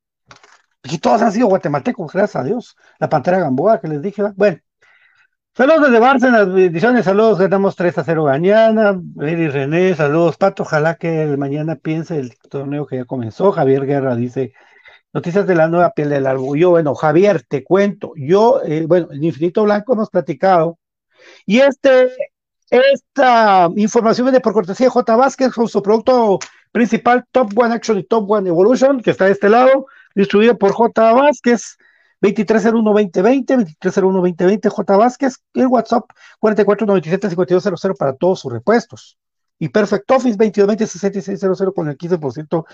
Y 0.85 0.99
todos 0.99 1.23
han 1.23 1.33
sido 1.33 1.49
guatemaltecos, 1.49 2.13
gracias 2.13 2.37
a 2.37 2.45
Dios. 2.45 2.77
La 2.99 3.09
Pantera 3.09 3.39
Gamboa, 3.41 3.81
que 3.81 3.89
les 3.89 4.03
dije, 4.03 4.23
bueno. 4.37 4.59
Saludos 5.55 5.91
desde 5.91 6.31
las 6.31 6.53
bendiciones, 6.53 7.05
saludos, 7.05 7.41
ganamos 7.41 7.75
3 7.75 7.99
a 7.99 8.05
0 8.05 8.25
mañana. 8.25 9.01
Eri 9.21 9.49
René, 9.49 9.95
saludos, 9.97 10.37
Pato, 10.37 10.63
ojalá 10.63 10.95
que 10.95 11.23
el 11.23 11.37
mañana 11.37 11.75
piense 11.75 12.19
el 12.19 12.39
torneo 12.39 12.87
que 12.87 12.99
ya 12.99 13.05
comenzó. 13.05 13.51
Javier 13.51 13.85
Guerra 13.85 14.15
dice, 14.15 14.53
noticias 15.13 15.47
de 15.49 15.57
la 15.57 15.69
nueva 15.69 15.91
piel 15.91 16.11
del 16.11 16.27
álbum. 16.29 16.57
Yo, 16.57 16.71
bueno, 16.71 16.95
Javier, 16.95 17.43
te 17.43 17.65
cuento, 17.65 18.13
yo, 18.17 18.63
eh, 18.65 18.87
bueno, 18.87 19.09
en 19.11 19.25
Infinito 19.25 19.65
Blanco 19.65 19.95
hemos 19.95 20.11
platicado, 20.11 20.79
y 21.47 21.59
este 21.61 22.09
esta 22.71 23.69
información 23.77 24.27
viene 24.27 24.41
por 24.41 24.53
cortesía 24.53 24.87
de 24.87 24.91
J. 24.91 25.17
Vázquez 25.17 25.53
con 25.53 25.69
su 25.69 25.83
producto 25.83 26.39
principal 26.73 27.25
Top 27.33 27.57
One 27.57 27.75
Action 27.75 27.99
y 27.99 28.05
Top 28.05 28.31
One 28.31 28.49
Evolution, 28.49 29.01
que 29.01 29.11
está 29.11 29.27
de 29.27 29.33
este 29.33 29.49
lado, 29.49 29.87
distribuido 30.15 30.59
por 30.59 30.73
J. 30.73 31.13
Vázquez, 31.13 31.79
2301-2020, 32.21 33.77
2301-2020, 33.81 34.69
J. 34.69 34.97
Vázquez, 34.97 35.37
el 35.55 35.67
WhatsApp 35.69 36.05
4497-5200 36.41 37.97
para 37.97 38.15
todos 38.15 38.41
sus 38.41 38.53
repuestos. 38.53 39.19
Y 39.59 39.71
Perfect 39.71 40.11
Office 40.11 40.39
2220-6600 40.39 41.73
con 41.75 41.89
el 41.89 41.97
15% 41.97 42.65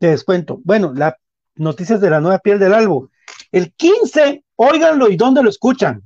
de 0.00 0.08
descuento. 0.08 0.60
Bueno, 0.64 0.92
las 0.94 1.14
noticias 1.56 2.00
de 2.00 2.10
la 2.10 2.20
nueva 2.20 2.38
piel 2.38 2.58
del 2.58 2.74
álbum. 2.74 3.08
El 3.52 3.72
15, 3.72 4.44
óiganlo 4.56 5.08
y 5.08 5.16
dónde 5.16 5.42
lo 5.42 5.48
escuchan. 5.48 6.02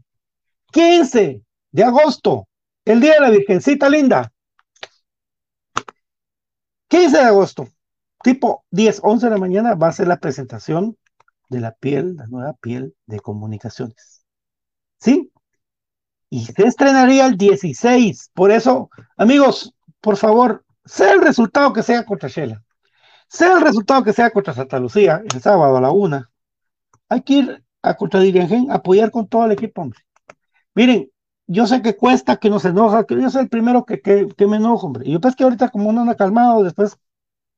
15 0.70 1.42
de 1.70 1.84
agosto, 1.84 2.47
el 2.88 3.00
día 3.00 3.14
de 3.14 3.20
la 3.20 3.30
Virgencita 3.30 3.88
Linda. 3.90 4.32
15 6.88 7.18
de 7.18 7.22
agosto, 7.22 7.68
tipo 8.22 8.64
10, 8.70 9.00
11 9.02 9.26
de 9.26 9.30
la 9.30 9.38
mañana, 9.38 9.74
va 9.74 9.88
a 9.88 9.92
ser 9.92 10.08
la 10.08 10.16
presentación 10.16 10.96
de 11.50 11.60
la 11.60 11.72
piel, 11.72 12.16
la 12.16 12.26
nueva 12.28 12.54
piel 12.54 12.94
de 13.04 13.20
comunicaciones. 13.20 14.24
¿Sí? 14.98 15.30
Y 16.30 16.46
se 16.46 16.66
estrenaría 16.66 17.26
el 17.26 17.36
16. 17.36 18.30
Por 18.32 18.50
eso, 18.50 18.88
amigos, 19.18 19.74
por 20.00 20.16
favor, 20.16 20.64
sea 20.86 21.12
el 21.12 21.20
resultado 21.20 21.74
que 21.74 21.82
sea 21.82 22.06
contra 22.06 22.30
Shela, 22.30 22.64
sea 23.28 23.58
el 23.58 23.60
resultado 23.60 24.02
que 24.02 24.14
sea 24.14 24.30
contra 24.30 24.54
Santa 24.54 24.78
Lucía, 24.78 25.22
el 25.30 25.42
sábado 25.42 25.76
a 25.76 25.80
la 25.82 25.90
una, 25.90 26.30
hay 27.10 27.20
que 27.20 27.34
ir 27.34 27.64
a 27.82 27.94
contra 27.96 28.20
Dirigen, 28.20 28.70
apoyar 28.70 29.10
con 29.10 29.28
todo 29.28 29.44
el 29.44 29.52
equipo, 29.52 29.82
hombre. 29.82 30.00
Miren, 30.74 31.10
yo 31.48 31.66
sé 31.66 31.82
que 31.82 31.96
cuesta, 31.96 32.36
que 32.36 32.50
nos 32.50 32.64
enoja, 32.66 33.04
que 33.04 33.20
yo 33.20 33.30
soy 33.30 33.42
el 33.42 33.48
primero 33.48 33.84
que, 33.86 34.00
que, 34.02 34.46
me 34.46 34.58
enojo, 34.58 34.86
hombre. 34.86 35.08
Y 35.08 35.12
yo 35.12 35.20
pues 35.20 35.34
que 35.34 35.44
ahorita 35.44 35.70
como 35.70 35.92
no 35.92 36.02
anda 36.02 36.14
calmado, 36.14 36.62
después 36.62 36.98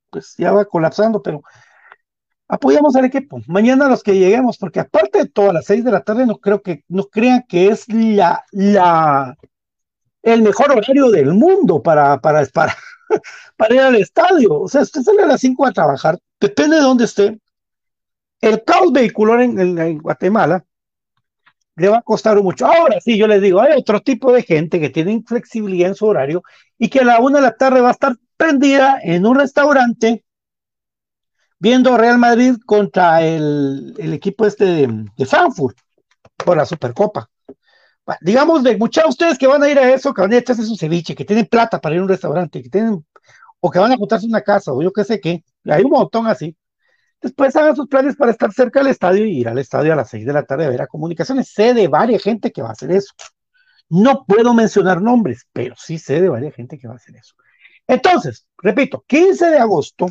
pues 0.09 0.35
ya 0.37 0.51
va 0.53 0.65
colapsando, 0.65 1.21
pero 1.21 1.43
apoyamos 2.47 2.95
al 2.95 3.05
equipo. 3.05 3.41
Mañana 3.47 3.89
los 3.89 4.01
que 4.01 4.17
lleguemos, 4.17 4.57
porque 4.57 4.79
aparte 4.79 5.19
de 5.19 5.29
todo, 5.29 5.49
a 5.49 5.53
las 5.53 5.65
seis 5.65 5.83
de 5.83 5.91
la 5.91 6.01
tarde 6.01 6.25
no 6.25 6.37
creo 6.37 6.61
que, 6.61 6.83
no 6.87 7.05
crean 7.05 7.43
que 7.47 7.67
es 7.67 7.87
la, 7.89 8.43
la, 8.51 9.35
el 10.23 10.41
mejor 10.41 10.71
horario 10.71 11.09
del 11.11 11.33
mundo 11.33 11.81
para, 11.83 12.19
para, 12.21 12.45
para, 12.47 12.75
ir 13.69 13.81
al 13.81 13.95
estadio. 13.95 14.61
O 14.61 14.67
sea, 14.69 14.81
usted 14.81 15.01
sale 15.01 15.23
a 15.23 15.27
las 15.27 15.41
cinco 15.41 15.65
a 15.65 15.73
trabajar, 15.73 16.17
depende 16.39 16.77
de 16.77 16.81
dónde 16.81 17.05
esté. 17.05 17.39
El 18.39 18.63
caos 18.63 18.91
vehicular 18.93 19.41
en 19.41 19.97
Guatemala 19.99 20.65
le 21.75 21.89
va 21.89 21.97
a 21.97 22.01
costar 22.01 22.41
mucho. 22.41 22.65
Ahora 22.65 22.99
sí, 23.01 23.17
yo 23.17 23.27
les 23.27 23.41
digo, 23.41 23.61
hay 23.61 23.77
otro 23.77 24.01
tipo 24.01 24.31
de 24.31 24.43
gente 24.43 24.79
que 24.79 24.89
tiene 24.89 25.23
flexibilidad 25.25 25.89
en 25.89 25.95
su 25.95 26.05
horario 26.05 26.43
y 26.77 26.89
que 26.89 26.99
a 26.99 27.05
la 27.05 27.19
una 27.19 27.37
de 27.37 27.43
la 27.43 27.55
tarde 27.55 27.81
va 27.81 27.89
a 27.89 27.93
estar 27.93 28.15
prendida 28.37 28.99
en 29.03 29.25
un 29.25 29.37
restaurante 29.37 30.23
viendo 31.59 31.95
Real 31.95 32.17
Madrid 32.17 32.55
contra 32.65 33.21
el, 33.21 33.95
equipo 33.97 34.47
este 34.47 34.87
de, 34.87 35.25
Frankfurt 35.25 35.77
por 36.35 36.57
la 36.57 36.65
Supercopa. 36.65 37.29
digamos 38.21 38.63
de 38.63 38.77
muchos 38.77 39.03
de 39.03 39.09
ustedes 39.09 39.37
que 39.37 39.47
van 39.47 39.61
a 39.61 39.69
ir 39.69 39.77
a 39.77 39.93
eso, 39.93 40.13
que 40.13 40.21
van 40.21 40.33
a 40.33 40.37
echarse 40.37 40.63
su 40.65 40.75
ceviche, 40.75 41.15
que 41.15 41.23
tienen 41.23 41.45
plata 41.45 41.79
para 41.79 41.95
ir 41.95 42.01
a 42.01 42.03
un 42.03 42.09
restaurante, 42.09 42.63
que 42.63 42.69
tienen, 42.69 43.05
o 43.59 43.69
que 43.69 43.77
van 43.77 43.91
a 43.91 43.97
juntarse 43.97 44.25
una 44.25 44.41
casa, 44.41 44.73
o 44.73 44.81
yo 44.81 44.91
qué 44.91 45.03
sé 45.03 45.21
qué, 45.21 45.43
hay 45.65 45.83
un 45.83 45.91
montón 45.91 46.25
así. 46.25 46.57
Después 47.21 47.55
hagan 47.55 47.75
sus 47.75 47.87
planes 47.87 48.15
para 48.15 48.31
estar 48.31 48.51
cerca 48.51 48.79
del 48.79 48.89
estadio 48.89 49.25
y 49.25 49.39
ir 49.39 49.47
al 49.47 49.59
estadio 49.59 49.93
a 49.93 49.95
las 49.95 50.09
6 50.09 50.25
de 50.25 50.33
la 50.33 50.43
tarde 50.43 50.65
a 50.65 50.69
ver 50.69 50.81
a 50.81 50.87
comunicaciones. 50.87 51.49
Sé 51.49 51.73
de 51.73 51.87
varias 51.87 52.23
gente 52.23 52.51
que 52.51 52.61
va 52.61 52.69
a 52.69 52.73
hacer 52.73 52.91
eso. 52.91 53.13
No 53.89 54.25
puedo 54.25 54.53
mencionar 54.53 55.01
nombres, 55.01 55.45
pero 55.53 55.75
sí 55.77 55.99
sé 55.99 56.21
de 56.21 56.29
varias 56.29 56.55
gente 56.55 56.79
que 56.79 56.87
va 56.87 56.93
a 56.93 56.97
hacer 56.97 57.15
eso. 57.15 57.35
Entonces, 57.87 58.47
repito, 58.57 59.03
15 59.05 59.49
de 59.51 59.59
agosto, 59.59 60.07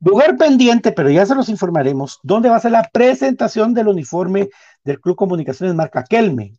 lugar 0.00 0.36
pendiente, 0.36 0.92
pero 0.92 1.10
ya 1.10 1.24
se 1.24 1.34
los 1.34 1.48
informaremos, 1.48 2.18
dónde 2.22 2.48
va 2.50 2.56
a 2.56 2.60
ser 2.60 2.72
la 2.72 2.88
presentación 2.92 3.72
del 3.72 3.88
uniforme 3.88 4.50
del 4.82 5.00
Club 5.00 5.16
Comunicaciones 5.16 5.74
marca 5.74 6.04
Kelme. 6.04 6.58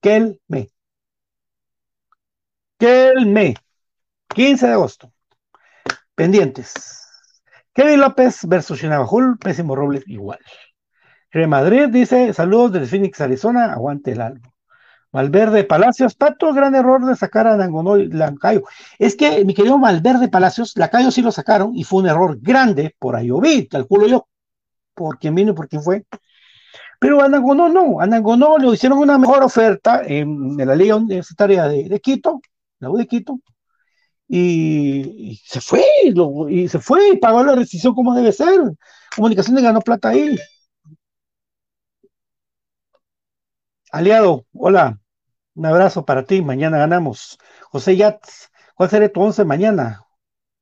Kelme. 0.00 0.68
Kelme. 2.78 3.54
15 4.34 4.66
de 4.66 4.72
agosto. 4.72 5.12
Pendientes. 6.14 7.01
Kevin 7.74 8.00
López 8.00 8.40
versus 8.46 8.80
Chinabajul, 8.80 9.38
Pésimo 9.38 9.74
Robles 9.74 10.04
igual. 10.06 10.38
Real 11.30 11.48
Madrid 11.48 11.88
dice, 11.88 12.34
saludos 12.34 12.72
desde 12.72 12.86
Phoenix, 12.86 13.20
Arizona, 13.20 13.72
aguante 13.72 14.12
el 14.12 14.20
algo. 14.20 14.52
Valverde 15.10 15.64
Palacios, 15.64 16.14
Pato, 16.14 16.52
gran 16.52 16.74
error 16.74 17.04
de 17.04 17.16
sacar 17.16 17.46
a 17.46 17.56
Nangonó 17.56 17.96
y 17.96 18.08
Lacayo. 18.08 18.62
Es 18.98 19.16
que, 19.16 19.44
mi 19.44 19.54
querido 19.54 19.78
Valverde 19.78 20.28
Palacios, 20.28 20.76
Lacayo 20.76 21.10
sí 21.10 21.22
lo 21.22 21.32
sacaron 21.32 21.74
y 21.74 21.84
fue 21.84 22.00
un 22.00 22.08
error 22.08 22.38
grande 22.40 22.94
por 22.98 23.16
Ayoví, 23.16 23.66
calculo 23.68 24.06
yo, 24.06 24.28
por 24.94 25.18
quién 25.18 25.34
vino 25.34 25.52
y 25.52 25.54
por 25.54 25.68
quién 25.68 25.82
fue. 25.82 26.04
Pero 26.98 27.22
a 27.22 27.28
Nangonó 27.28 27.68
no, 27.68 28.00
a 28.00 28.06
Nangonó 28.06 28.58
le 28.58 28.68
hicieron 28.68 28.98
una 28.98 29.18
mejor 29.18 29.42
oferta 29.42 30.02
en, 30.04 30.60
en 30.60 30.68
la 30.68 30.74
Liga 30.74 30.96
Universitaria 30.96 31.68
de, 31.68 31.88
de 31.88 32.00
Quito, 32.00 32.40
la 32.78 32.90
U 32.90 32.96
de 32.96 33.06
Quito, 33.06 33.38
y, 34.34 35.40
se 35.44 35.60
fue, 35.60 35.84
lo- 36.14 36.48
y 36.48 36.68
se 36.68 36.78
fue 36.80 37.10
y 37.10 37.16
pagó 37.18 37.44
la 37.44 37.54
rescisión 37.54 37.94
como 37.94 38.14
debe 38.14 38.32
ser. 38.32 38.60
Comunicaciones 39.16 39.62
ganó 39.62 39.80
plata 39.80 40.08
ahí. 40.10 40.36
Aliado, 43.90 44.46
hola, 44.54 44.98
un 45.54 45.66
abrazo 45.66 46.04
para 46.06 46.24
ti, 46.24 46.42
mañana 46.42 46.78
ganamos. 46.78 47.38
José 47.70 47.96
Yats, 47.96 48.50
¿cuál 48.76 48.90
será 48.90 49.08
tu 49.10 49.22
once 49.22 49.44
mañana? 49.44 50.02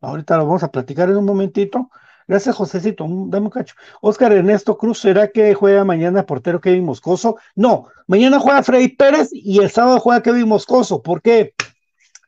Ahorita 0.00 0.36
lo 0.38 0.46
vamos 0.46 0.64
a 0.64 0.70
platicar 0.72 1.10
en 1.10 1.18
un 1.18 1.26
momentito. 1.26 1.90
Gracias, 2.28 2.56
Josecito, 2.56 3.06
dame 3.28 3.46
un 3.46 3.50
cacho. 3.50 3.74
Oscar 4.02 4.32
Ernesto 4.32 4.78
Cruz, 4.78 5.00
¿será 5.00 5.30
que 5.32 5.54
juega 5.54 5.84
mañana 5.84 6.26
portero 6.26 6.60
Kevin 6.60 6.84
Moscoso? 6.86 7.38
No, 7.56 7.88
mañana 8.08 8.40
juega 8.40 8.62
Freddy 8.62 8.90
Pérez 8.96 9.30
y 9.32 9.60
el 9.60 9.70
sábado 9.70 10.00
juega 10.00 10.22
Kevin 10.22 10.48
Moscoso. 10.48 11.02
¿Por 11.02 11.22
qué? 11.22 11.54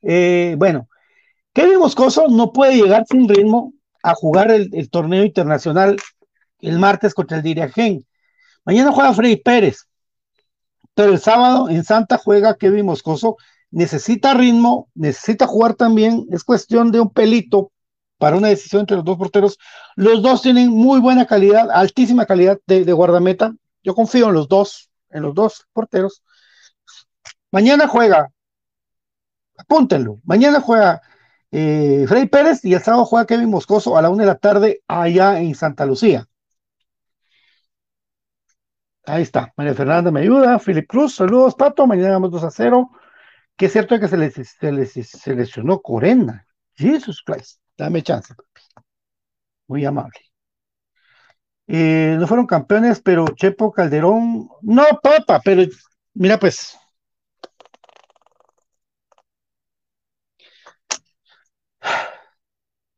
Eh, 0.03 0.57
bueno, 0.59 0.89
Kevin 1.53 1.79
Moscoso 1.79 2.29
no 2.29 2.53
puede 2.53 2.77
llegar 2.77 3.05
sin 3.07 3.29
ritmo 3.29 3.75
a 4.03 4.15
jugar 4.15 4.51
el, 4.51 4.91
torneo 4.91 5.25
internacional 5.25 5.97
el 6.61 6.79
martes 6.79 7.15
contra 7.15 7.39
el 7.39 7.43
Dirigen. 7.43 8.07
Mañana 8.65 8.93
juega 8.93 9.13
Freddy 9.13 9.37
Pérez, 9.37 9.87
pero 10.95 11.13
el 11.13 11.19
sábado 11.19 11.69
en 11.69 11.85
Santa 11.85 12.17
juega 12.17 12.57
Kevin 12.57 12.87
Moscoso. 12.87 13.37
Necesita 13.71 14.35
ritmo, 14.35 14.89
necesita 14.95 15.47
jugar 15.47 15.75
también. 15.75 16.27
Es 16.31 16.45
cuestión 16.45 16.91
de 16.91 17.01
un 17.01 17.11
pelito 17.11 17.73
para 18.19 18.37
una 18.37 18.49
decisión 18.49 18.81
entre 18.81 18.97
los 18.97 19.05
dos 19.05 19.19
porteros. 19.19 19.59
Los 19.97 20.23
dos 20.23 20.43
tienen 20.43 20.71
muy 20.71 21.01
buena 21.01 21.27
calidad, 21.27 21.71
altísima 21.71 22.27
calidad 22.27 22.59
de, 22.67 22.85
de 22.85 22.93
guardameta. 22.93 23.53
Yo 23.83 23.95
confío 23.95 24.29
en 24.29 24.35
los 24.35 24.49
dos, 24.49 24.91
en 25.11 25.23
los 25.23 25.35
dos 25.35 25.67
porteros. 25.73 26.23
Mañana 27.51 27.89
juega, 27.89 28.31
apúntenlo, 29.59 30.21
mañana 30.25 30.61
juega 30.61 31.03
eh, 31.53 32.07
Freddy 32.09 32.27
Pérez 32.29 32.65
y 32.65 32.75
el 32.75 32.83
sábado 32.83 33.05
juega 33.05 33.27
Kevin 33.27 33.51
Moscoso 33.51 33.97
a 33.97 34.03
la 34.03 34.11
una 34.11 34.25
de 34.25 34.29
la 34.29 34.39
tarde 34.39 34.83
allá 34.89 35.39
en 35.39 35.55
Santa 35.55 35.87
Lucía. 35.87 36.27
Ahí 39.05 39.23
está. 39.23 39.53
María 39.57 39.75
Fernanda 39.75 40.11
me 40.11 40.21
ayuda. 40.21 40.59
Philip 40.59 40.87
Cruz, 40.89 41.15
saludos, 41.17 41.55
Pato. 41.55 41.87
Mañana 41.87 42.13
vamos 42.13 42.31
2 42.31 42.45
a 42.45 42.51
0. 42.51 42.91
Que 43.57 43.67
es 43.67 43.73
cierto 43.73 43.99
que 44.01 44.09
se 44.09 44.17
les, 44.17 44.35
se 44.35 44.73
les 44.73 44.93
seleccionó 44.93 45.81
Corena. 45.81 46.47
Jesus 46.75 47.23
Christ. 47.25 47.61
Dame 47.77 48.03
chance, 48.03 48.35
papi. 48.35 48.61
Muy 49.67 49.85
amable. 49.85 50.21
Eh, 51.67 52.17
no 52.19 52.27
fueron 52.27 52.47
campeones, 52.47 53.01
pero 53.01 53.27
Chepo 53.35 53.73
Calderón. 53.73 54.49
No, 54.63 54.85
papa, 55.03 55.41
pero 55.45 55.63
mira, 56.15 56.39
pues. 56.39 56.79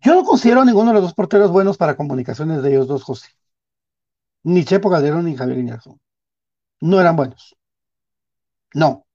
Yo 0.04 0.14
no 0.14 0.22
considero 0.22 0.64
ninguno 0.66 0.88
de 0.88 0.94
los 0.94 1.02
dos 1.02 1.14
porteros 1.14 1.50
buenos 1.50 1.78
para 1.78 1.96
comunicaciones 1.96 2.62
de 2.62 2.68
ellos 2.68 2.86
dos, 2.86 3.02
José. 3.02 3.28
Ni 4.42 4.64
Chepo 4.64 4.90
Calderón 4.90 5.24
ni 5.24 5.34
Javier 5.34 5.58
Iñárritu. 5.58 5.98
No 6.80 7.00
eran 7.00 7.16
buenos. 7.16 7.56
No. 8.74 9.06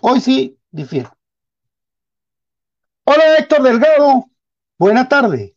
Hoy 0.00 0.20
sí, 0.22 0.58
difiero. 0.70 1.14
Hola 3.04 3.36
Héctor 3.38 3.62
Delgado. 3.62 4.30
Buena 4.78 5.06
tarde. 5.06 5.54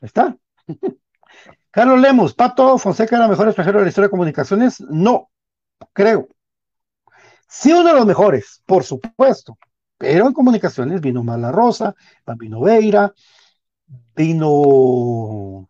Está. 0.00 0.36
Carlos 1.70 2.00
Lemos, 2.00 2.34
Pato 2.34 2.76
Fonseca 2.78 3.16
era 3.16 3.28
mejor 3.28 3.46
extranjero 3.46 3.78
de 3.78 3.84
la 3.84 3.88
historia 3.90 4.06
de 4.06 4.10
comunicaciones. 4.10 4.80
No, 4.80 5.30
creo. 5.92 6.28
Sí, 7.48 7.72
uno 7.72 7.84
de 7.84 7.94
los 7.94 8.06
mejores, 8.06 8.62
por 8.66 8.82
supuesto. 8.82 9.56
Pero 9.98 10.26
en 10.26 10.32
comunicaciones 10.32 11.00
vino 11.00 11.22
Mala 11.22 11.50
Rosa, 11.50 11.94
vino 12.38 12.60
Veira, 12.60 13.12
vino 14.14 15.66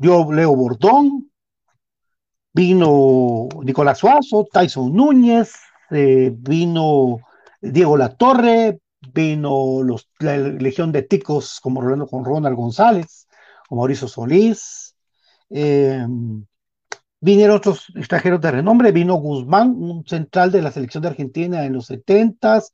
Leo 0.00 0.56
Bordón, 0.56 1.30
vino 2.54 3.48
Nicolás 3.62 3.98
Suazo, 3.98 4.46
Tyson 4.50 4.94
Núñez, 4.94 5.52
eh, 5.90 6.32
vino 6.34 7.18
Diego 7.60 7.96
Latorre, 7.96 8.80
vino 9.12 9.82
los, 9.82 10.10
la 10.20 10.36
Legión 10.38 10.92
de 10.92 11.02
Ticos 11.02 11.60
como 11.60 11.80
Rolando 11.80 12.06
con 12.06 12.24
Ronald 12.24 12.56
González, 12.56 13.28
como 13.68 13.82
Mauricio 13.82 14.08
Solís, 14.08 14.96
eh, 15.50 16.06
vinieron 17.20 17.56
otros 17.56 17.86
extranjeros 17.94 18.40
de 18.40 18.50
renombre, 18.50 18.92
vino 18.92 19.14
Guzmán, 19.14 19.70
un 19.70 20.06
central 20.06 20.52
de 20.52 20.62
la 20.62 20.70
selección 20.70 21.02
de 21.02 21.08
Argentina 21.08 21.64
en 21.64 21.72
los 21.72 21.86
setentas, 21.86 22.72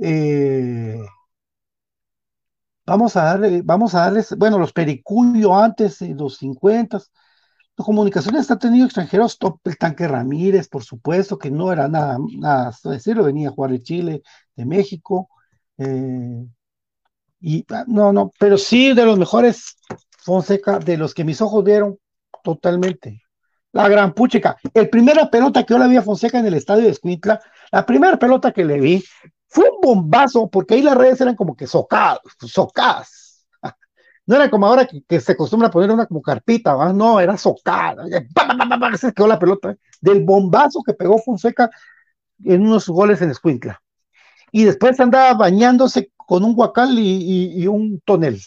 eh, 0.00 0.98
vamos 2.86 3.16
a 3.16 3.24
darle, 3.24 3.62
vamos 3.62 3.94
a 3.94 4.00
darles, 4.00 4.36
bueno, 4.36 4.58
los 4.58 4.72
Pericuyo 4.72 5.56
antes, 5.56 6.02
en 6.02 6.16
los 6.16 6.36
50 6.38 6.98
las 7.80 7.86
comunicaciones 7.86 8.50
ha 8.50 8.58
tenido 8.58 8.84
extranjeros 8.84 9.38
top, 9.38 9.58
el 9.64 9.78
tanque 9.78 10.06
Ramírez, 10.06 10.68
por 10.68 10.84
supuesto, 10.84 11.38
que 11.38 11.50
no 11.50 11.72
era 11.72 11.88
nada, 11.88 12.18
nada 12.36 12.72
decirlo, 12.84 13.24
venía 13.24 13.48
a 13.48 13.52
jugar 13.52 13.70
de 13.70 13.82
Chile, 13.82 14.22
de 14.54 14.66
México, 14.66 15.30
eh, 15.78 16.44
y 17.40 17.64
ah, 17.70 17.84
no, 17.86 18.12
no, 18.12 18.32
pero 18.38 18.58
sí 18.58 18.92
de 18.92 19.06
los 19.06 19.18
mejores 19.18 19.78
Fonseca, 20.18 20.78
de 20.78 20.98
los 20.98 21.14
que 21.14 21.24
mis 21.24 21.40
ojos 21.40 21.64
vieron 21.64 21.98
totalmente. 22.44 23.22
La 23.72 23.88
gran 23.88 24.12
puchica. 24.12 24.58
El 24.74 24.90
primera 24.90 25.30
pelota 25.30 25.64
que 25.64 25.72
yo 25.72 25.78
la 25.78 25.86
vi 25.86 25.96
a 25.96 26.02
Fonseca 26.02 26.38
en 26.38 26.46
el 26.46 26.54
estadio 26.54 26.84
de 26.84 26.90
Escuintla, 26.90 27.40
la 27.72 27.86
primera 27.86 28.18
pelota 28.18 28.52
que 28.52 28.64
le 28.64 28.78
vi 28.78 29.02
fue 29.50 29.68
un 29.68 29.80
bombazo, 29.80 30.48
porque 30.48 30.74
ahí 30.74 30.82
las 30.82 30.96
redes 30.96 31.20
eran 31.20 31.36
como 31.36 31.56
que 31.56 31.66
socadas, 31.66 32.20
socadas. 32.46 33.46
No 34.26 34.36
era 34.36 34.48
como 34.48 34.66
ahora 34.66 34.86
que, 34.86 35.20
se 35.20 35.32
acostumbra 35.32 35.70
poner 35.72 35.90
una 35.90 36.06
como 36.06 36.22
carpita, 36.22 36.74
¿va? 36.74 36.92
no, 36.92 37.18
era 37.18 37.36
socada. 37.36 38.04
Se 38.96 39.12
quedó 39.12 39.26
la 39.26 39.40
pelota, 39.40 39.76
del 40.00 40.22
bombazo 40.24 40.82
que 40.86 40.94
pegó 40.94 41.18
Fonseca 41.18 41.68
en 42.44 42.62
unos 42.62 42.86
goles 42.88 43.20
en 43.22 43.30
Escuintla. 43.30 43.82
Y 44.52 44.64
después 44.64 45.00
andaba 45.00 45.34
bañándose 45.34 46.12
con 46.16 46.44
un 46.44 46.54
guacal 46.54 46.96
y 46.96 47.66
un 47.66 48.00
tonel. 48.04 48.40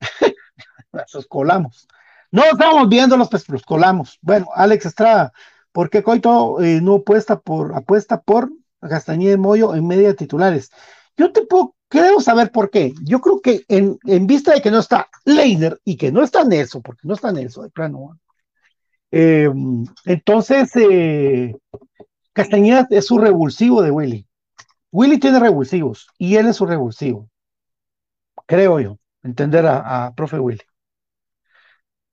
Los 0.92 1.26
colamos. 1.26 1.88
No 2.30 2.44
estábamos 2.44 2.88
viéndolos, 2.88 3.28
pues 3.28 3.48
los 3.48 3.62
colamos. 3.62 4.18
Bueno, 4.22 4.46
Alex 4.54 4.86
Estrada, 4.86 5.32
¿por 5.72 5.90
qué 5.90 6.02
Coito 6.02 6.60
eh, 6.62 6.80
no 6.80 6.96
apuesta 6.96 7.40
por, 7.40 7.74
apuesta 7.76 8.20
por 8.20 8.50
Castañeda 8.80 9.34
y 9.34 9.38
Moyo 9.38 9.74
en 9.74 9.86
media 9.86 10.14
titulares? 10.14 10.70
Yo 11.16 11.32
te 11.32 11.44
puedo, 11.46 11.74
creo 11.88 12.20
saber 12.20 12.50
por 12.50 12.70
qué. 12.70 12.94
Yo 13.02 13.20
creo 13.20 13.40
que 13.40 13.64
en, 13.68 13.98
en 14.04 14.26
vista 14.26 14.54
de 14.54 14.62
que 14.62 14.70
no 14.70 14.78
está 14.78 15.08
Leiner 15.24 15.78
y 15.84 15.96
que 15.96 16.12
no 16.12 16.22
está 16.22 16.44
Nelson, 16.44 16.82
porque 16.82 17.02
no 17.04 17.14
está 17.14 17.32
Nelson, 17.32 17.64
de 17.64 17.70
plano. 17.70 18.18
Eh, 19.12 19.50
entonces, 20.04 20.70
eh, 20.76 21.56
Castañeda 22.32 22.86
es 22.90 23.06
su 23.06 23.18
revulsivo 23.18 23.82
de 23.82 23.90
Willy. 23.90 24.26
Willy 24.92 25.18
tiene 25.18 25.40
revulsivos 25.40 26.08
y 26.18 26.36
él 26.36 26.46
es 26.46 26.56
su 26.56 26.66
revulsivo. 26.66 27.28
Creo 28.46 28.80
yo, 28.80 28.98
entender 29.22 29.66
a, 29.66 30.06
a 30.06 30.14
profe 30.14 30.38
Willy. 30.38 30.60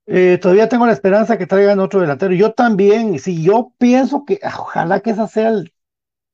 Eh, 0.07 0.37
todavía 0.41 0.69
tengo 0.69 0.85
la 0.85 0.93
esperanza 0.93 1.37
que 1.37 1.47
traigan 1.47 1.79
otro 1.79 1.99
delantero. 2.01 2.33
Yo 2.33 2.53
también, 2.53 3.19
si 3.19 3.43
yo 3.43 3.73
pienso 3.77 4.25
que 4.25 4.39
ojalá 4.43 5.01
que 5.01 5.11
esa 5.11 5.27
sea 5.27 5.51
la 5.51 5.65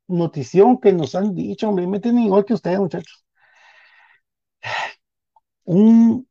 notición 0.07 0.79
que 0.79 0.93
nos 0.93 1.15
han 1.15 1.35
dicho, 1.35 1.69
hombre, 1.69 1.87
me 1.87 1.99
tienen 1.99 2.25
igual 2.25 2.45
que 2.45 2.53
ustedes, 2.53 2.79
muchachos. 2.79 3.25
un 5.65 6.27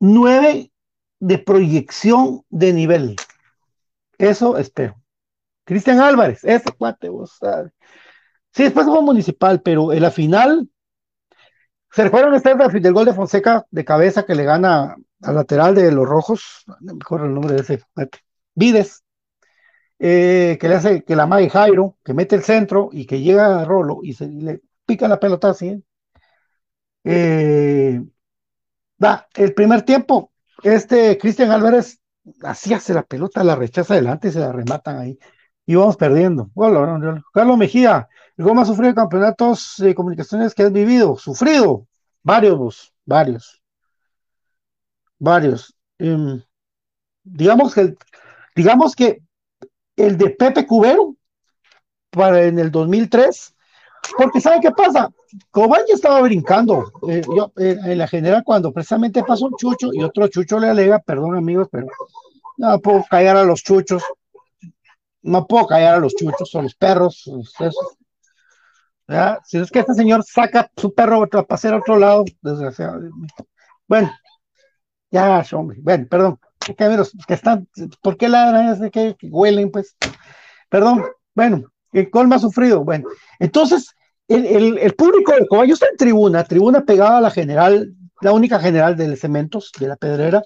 9 0.00 0.72
de 1.20 1.38
proyección 1.38 2.44
de 2.50 2.72
nivel. 2.72 3.16
Eso 4.18 4.56
espero. 4.58 4.96
Cristian 5.64 6.00
Álvarez, 6.00 6.44
ese 6.44 6.72
cuate, 6.72 7.08
vos 7.08 7.36
sabes. 7.38 7.72
Sí, 8.52 8.64
después 8.64 8.86
fue 8.86 9.02
municipal, 9.02 9.60
pero 9.62 9.92
en 9.92 10.02
la 10.02 10.10
final 10.10 10.70
se 11.96 12.04
recuerdan 12.04 12.34
ustedes 12.34 12.82
del 12.82 12.92
gol 12.92 13.06
de 13.06 13.14
Fonseca 13.14 13.64
de 13.70 13.82
cabeza 13.82 14.26
que 14.26 14.34
le 14.34 14.44
gana 14.44 14.96
al 15.22 15.34
lateral 15.34 15.74
de 15.74 15.90
los 15.90 16.06
rojos, 16.06 16.62
no 16.80 16.92
me 16.92 17.00
acuerdo 17.02 17.24
el 17.24 17.32
nombre 17.32 17.54
de 17.54 17.62
ese 17.62 17.82
Vides, 18.54 19.02
eh, 19.98 20.58
que 20.60 20.68
le 20.68 20.74
hace 20.74 21.04
que 21.04 21.16
la 21.16 21.26
mague 21.26 21.48
Jairo, 21.48 21.96
que 22.04 22.12
mete 22.12 22.36
el 22.36 22.42
centro 22.42 22.90
y 22.92 23.06
que 23.06 23.22
llega 23.22 23.62
a 23.62 23.64
Rolo 23.64 24.00
y 24.02 24.12
se 24.12 24.26
le 24.26 24.60
pica 24.84 25.08
la 25.08 25.18
pelota 25.18 25.48
así. 25.48 25.82
Eh, 27.02 28.02
va, 29.02 29.26
el 29.32 29.54
primer 29.54 29.80
tiempo, 29.80 30.32
este 30.62 31.16
Cristian 31.16 31.50
Álvarez 31.50 32.02
así 32.42 32.74
hace 32.74 32.92
la 32.92 33.04
pelota, 33.04 33.42
la 33.42 33.56
rechaza 33.56 33.94
adelante 33.94 34.28
y 34.28 34.32
se 34.32 34.40
la 34.40 34.52
rematan 34.52 34.98
ahí. 34.98 35.18
Y 35.66 35.74
vamos 35.74 35.96
perdiendo. 35.96 36.48
Bueno, 36.54 37.22
Carlos 37.32 37.58
Mejía, 37.58 38.08
el 38.36 38.44
gol 38.44 38.54
más 38.54 38.68
sufrido 38.68 38.94
campeonatos 38.94 39.74
de 39.78 39.94
comunicaciones 39.94 40.54
que 40.54 40.62
has 40.62 40.72
vivido. 40.72 41.16
Sufrido. 41.16 41.86
Varios, 42.22 42.92
varios. 43.04 43.60
Varios. 45.18 45.74
Em, 45.98 46.42
digamos 47.24 47.74
que 47.74 47.94
digamos 48.54 48.94
que 48.94 49.22
el 49.96 50.16
de 50.16 50.30
Pepe 50.30 50.66
Cubero 50.66 51.16
para 52.10 52.44
en 52.44 52.58
el 52.58 52.70
2003 52.70 53.56
porque 54.16 54.40
¿sabe 54.40 54.60
qué 54.60 54.70
pasa? 54.70 55.10
Cobán 55.50 55.82
ya 55.88 55.94
estaba 55.94 56.20
brincando. 56.22 56.92
Eh, 57.08 57.22
eh, 57.58 57.78
en 57.84 57.98
la 57.98 58.06
general, 58.06 58.42
cuando 58.44 58.72
precisamente 58.72 59.22
pasó 59.22 59.46
un 59.46 59.56
chucho 59.56 59.90
y 59.92 60.02
otro 60.02 60.28
chucho 60.28 60.58
le 60.58 60.68
alega, 60.68 60.98
perdón 60.98 61.36
amigos, 61.36 61.68
pero 61.70 61.86
no 62.56 62.78
puedo 62.80 63.04
callar 63.08 63.36
a 63.36 63.44
los 63.44 63.62
chuchos. 63.62 64.02
No 65.26 65.46
puedo 65.46 65.66
callar 65.66 65.96
a 65.96 65.98
los 65.98 66.14
chuchos 66.14 66.54
o 66.54 66.62
los 66.62 66.74
perros. 66.74 67.24
Si 69.44 69.58
es 69.58 69.70
que 69.70 69.80
este 69.80 69.94
señor 69.94 70.24
saca 70.24 70.70
su 70.76 70.94
perro 70.94 71.28
a 71.30 71.42
pasear 71.42 71.74
a 71.74 71.78
otro 71.78 71.98
lado, 71.98 72.24
desgraciadamente. 72.40 73.44
Bueno, 73.86 74.12
ya, 75.10 75.44
hombre. 75.52 75.78
Bueno, 75.80 76.06
perdón. 76.08 76.38
Que 76.76 77.34
están, 77.34 77.68
¿por 78.02 78.16
qué 78.16 78.28
ladran? 78.28 78.90
Que, 78.90 79.14
que 79.16 79.28
huelen, 79.28 79.70
pues. 79.70 79.96
Perdón. 80.68 81.04
Bueno, 81.34 81.64
el 81.92 82.10
colma 82.10 82.38
sufrido. 82.38 82.84
Bueno, 82.84 83.08
entonces, 83.38 83.94
el, 84.28 84.94
público 84.94 85.32
Coba, 85.48 85.64
yo 85.64 85.74
estoy 85.74 85.90
en 85.90 85.96
tribuna, 85.96 86.44
tribuna 86.44 86.84
pegada 86.84 87.18
a 87.18 87.20
la 87.20 87.30
general, 87.30 87.94
la 88.20 88.32
única 88.32 88.58
general 88.58 88.96
de 88.96 89.16
cementos, 89.16 89.70
de 89.78 89.88
la 89.88 89.96
pedrera, 89.96 90.42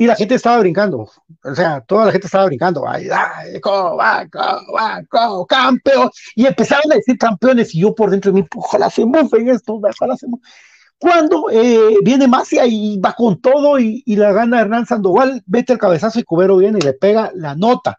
y 0.00 0.06
la 0.06 0.16
gente 0.16 0.34
estaba 0.34 0.60
brincando, 0.60 1.10
o 1.44 1.54
sea, 1.54 1.82
toda 1.82 2.06
la 2.06 2.12
gente 2.12 2.26
estaba 2.26 2.46
brincando, 2.46 2.88
ay, 2.88 3.06
ay, 3.12 3.60
Coba, 3.60 4.26
Coba, 4.32 5.02
Coba, 5.06 5.46
campeón, 5.46 6.08
y 6.34 6.46
empezaron 6.46 6.90
a 6.90 6.94
decir 6.94 7.18
campeones, 7.18 7.74
y 7.74 7.80
yo 7.80 7.94
por 7.94 8.10
dentro 8.10 8.32
de 8.32 8.40
mí, 8.40 8.48
ojalá 8.56 8.88
se 8.88 9.04
mofen 9.04 9.50
esto, 9.50 9.74
ojalá 9.74 10.16
se 10.16 10.26
mofen. 10.26 10.50
Cuando 10.98 11.50
eh, 11.50 11.96
viene 12.02 12.26
Macia 12.26 12.64
y 12.66 12.98
va 12.98 13.12
con 13.12 13.42
todo 13.42 13.78
y, 13.78 14.02
y, 14.06 14.16
la 14.16 14.32
gana 14.32 14.62
Hernán 14.62 14.86
Sandoval, 14.86 15.42
vete 15.44 15.74
el 15.74 15.78
cabezazo 15.78 16.18
y 16.18 16.24
Cubero 16.24 16.56
viene 16.56 16.78
y 16.78 16.82
le 16.82 16.94
pega 16.94 17.30
la 17.34 17.54
nota. 17.54 17.98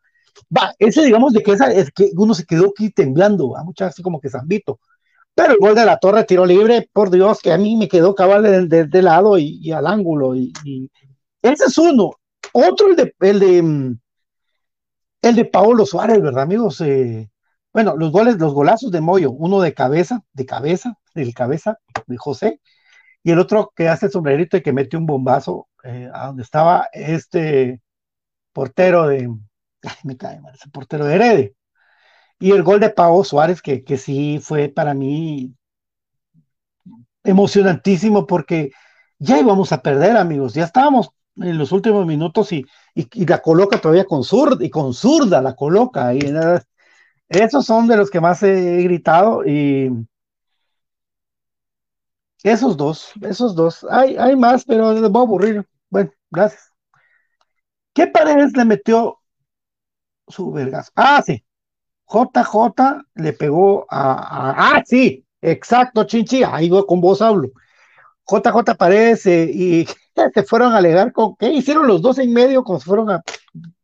Va, 0.55 0.73
ese 0.79 1.03
digamos 1.03 1.33
de 1.33 1.43
que, 1.43 1.51
esa, 1.51 1.71
es 1.71 1.91
que 1.91 2.09
uno 2.17 2.33
se 2.33 2.45
quedó 2.47 2.69
aquí 2.69 2.89
temblando, 2.89 3.55
a 3.55 3.63
muchas 3.63 3.89
así 3.89 4.01
como 4.01 4.19
que 4.19 4.29
zambito. 4.29 4.79
Pero 5.35 5.53
el 5.53 5.59
gol 5.59 5.75
de 5.75 5.85
la 5.85 5.97
torre, 5.97 6.23
tiro 6.23 6.47
libre, 6.47 6.89
por 6.91 7.11
Dios, 7.11 7.41
que 7.41 7.51
a 7.51 7.59
mí 7.59 7.75
me 7.75 7.87
quedó 7.87 8.15
cabal 8.15 8.67
de, 8.67 8.85
de 8.87 9.01
lado 9.03 9.37
y, 9.37 9.71
al 9.71 9.85
ángulo. 9.85 10.35
Y, 10.35 10.51
ese 11.41 11.65
es 11.65 11.77
uno. 11.77 12.11
Otro, 12.53 12.89
el 12.89 12.95
de, 12.95 13.15
el 13.19 13.39
de, 13.39 13.61
mm, 13.61 13.99
el 15.21 15.35
de 15.35 15.45
Paolo 15.45 15.85
Suárez, 15.85 16.21
¿verdad, 16.21 16.43
amigos? 16.43 16.81
Eh, 16.81 17.29
bueno, 17.73 17.95
los 17.95 18.11
goles, 18.11 18.37
los 18.37 18.53
golazos 18.53 18.91
de 18.91 19.01
Moyo, 19.01 19.31
uno 19.31 19.61
de 19.61 19.73
cabeza, 19.73 20.23
de 20.33 20.45
cabeza, 20.45 20.97
del 21.15 21.33
cabeza 21.33 21.77
de 22.07 22.17
José, 22.17 22.59
y 23.23 23.31
el 23.31 23.39
otro 23.39 23.73
que 23.75 23.87
hace 23.89 24.07
el 24.07 24.11
sombrerito 24.11 24.57
y 24.57 24.61
que 24.63 24.73
mete 24.73 24.97
un 24.97 25.05
bombazo 25.05 25.69
eh, 25.83 26.09
a 26.13 26.27
donde 26.27 26.43
estaba 26.43 26.89
este 26.93 27.81
portero 28.53 29.07
de, 29.07 29.29
ay, 29.83 29.95
me 30.03 30.17
cae 30.17 30.41
mal, 30.41 30.55
ese 30.55 30.69
portero 30.69 31.05
de 31.05 31.15
Herede. 31.15 31.55
Y 32.39 32.51
el 32.51 32.63
gol 32.63 32.79
de 32.79 32.89
Pau 32.89 33.23
Suárez, 33.23 33.61
que, 33.61 33.83
que 33.83 33.97
sí 33.97 34.39
fue 34.41 34.69
para 34.69 34.93
mí 34.93 35.55
emocionantísimo 37.23 38.25
porque 38.25 38.71
ya 39.19 39.39
íbamos 39.39 39.71
a 39.71 39.81
perder, 39.81 40.17
amigos, 40.17 40.53
ya 40.53 40.65
estábamos 40.65 41.11
en 41.37 41.57
los 41.57 41.71
últimos 41.71 42.05
minutos 42.05 42.51
y, 42.51 42.65
y, 42.95 43.25
la 43.25 43.41
coloca 43.41 43.79
todavía 43.79 44.05
con 44.05 44.23
zurda, 44.23 44.63
y 44.63 44.69
con 44.69 44.93
zurda 44.93 45.41
la 45.41 45.55
coloca. 45.55 46.13
Y, 46.13 46.19
esos 47.29 47.65
son 47.65 47.87
de 47.87 47.97
los 47.97 48.09
que 48.09 48.19
más 48.19 48.43
he 48.43 48.83
gritado 48.83 49.45
y 49.45 49.89
esos 52.43 52.75
dos, 52.75 53.11
esos 53.21 53.55
dos. 53.55 53.85
Hay, 53.89 54.17
hay 54.17 54.35
más, 54.35 54.65
pero 54.65 54.93
les 54.93 55.09
voy 55.09 55.21
a 55.21 55.23
aburrir. 55.23 55.67
Bueno, 55.89 56.11
gracias. 56.29 56.71
¿Qué 57.93 58.07
paredes 58.07 58.53
le 58.55 58.65
metió 58.65 59.19
su 60.27 60.51
vergas? 60.51 60.91
Ah, 60.95 61.21
sí. 61.25 61.43
JJ 62.07 63.05
le 63.15 63.33
pegó 63.33 63.85
a, 63.89 64.13
a, 64.13 64.75
ah, 64.77 64.83
sí, 64.85 65.25
exacto, 65.41 66.03
Chinchi, 66.03 66.43
ahí 66.43 66.69
con 66.87 66.99
vos 66.99 67.21
hablo. 67.21 67.51
JJ 68.27 68.75
Paredes 68.77 69.25
eh, 69.25 69.49
y 69.53 69.87
se 70.33 70.43
fueron 70.43 70.73
a 70.73 70.77
alegar 70.77 71.11
con, 71.11 71.35
¿qué 71.35 71.51
hicieron 71.51 71.87
los 71.87 72.01
dos 72.01 72.19
en 72.19 72.33
medio? 72.33 72.63
Como 72.63 72.79
se 72.79 72.85
fueron 72.85 73.09
a 73.09 73.21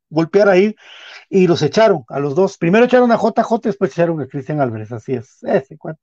golpear 0.09 0.49
ahí 0.49 0.75
y 1.29 1.47
los 1.47 1.61
echaron 1.61 2.03
a 2.09 2.19
los 2.19 2.35
dos. 2.35 2.57
Primero 2.57 2.85
echaron 2.85 3.11
a 3.11 3.17
JJ, 3.17 3.59
después 3.63 3.91
echaron 3.91 4.21
a 4.21 4.27
Cristian 4.27 4.61
Álvarez, 4.61 4.91
así 4.91 5.13
es. 5.13 5.43
Ese 5.43 5.77
cuento. 5.77 6.01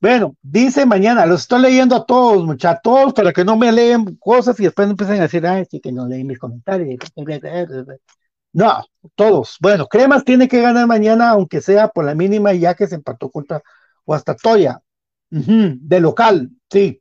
Bueno, 0.00 0.36
dice 0.42 0.84
mañana, 0.84 1.26
los 1.26 1.42
estoy 1.42 1.62
leyendo 1.62 1.94
a 1.94 2.04
todos, 2.04 2.44
muchachos, 2.44 2.80
todos, 2.82 3.12
para 3.14 3.32
que 3.32 3.44
no 3.44 3.56
me 3.56 3.70
leen 3.70 4.16
cosas 4.16 4.58
y 4.58 4.64
después 4.64 4.90
empiecen 4.90 5.18
a 5.18 5.22
decir, 5.22 5.46
ay, 5.46 5.64
sí, 5.70 5.80
que 5.80 5.92
no 5.92 6.08
leen 6.08 6.26
mis 6.26 6.38
comentarios. 6.38 6.98
No, 8.54 8.84
todos. 9.14 9.56
Bueno, 9.60 9.86
Cremas 9.86 10.24
tiene 10.24 10.46
que 10.46 10.60
ganar 10.60 10.86
mañana, 10.86 11.30
aunque 11.30 11.62
sea 11.62 11.88
por 11.88 12.04
la 12.04 12.14
mínima, 12.14 12.52
ya 12.52 12.74
que 12.74 12.86
se 12.86 12.96
empató 12.96 13.30
contra 13.30 13.62
Guastatoya. 14.04 14.78
Uh 15.30 15.38
-huh, 15.38 15.78
de 15.80 16.00
local, 16.00 16.50
sí. 16.70 17.00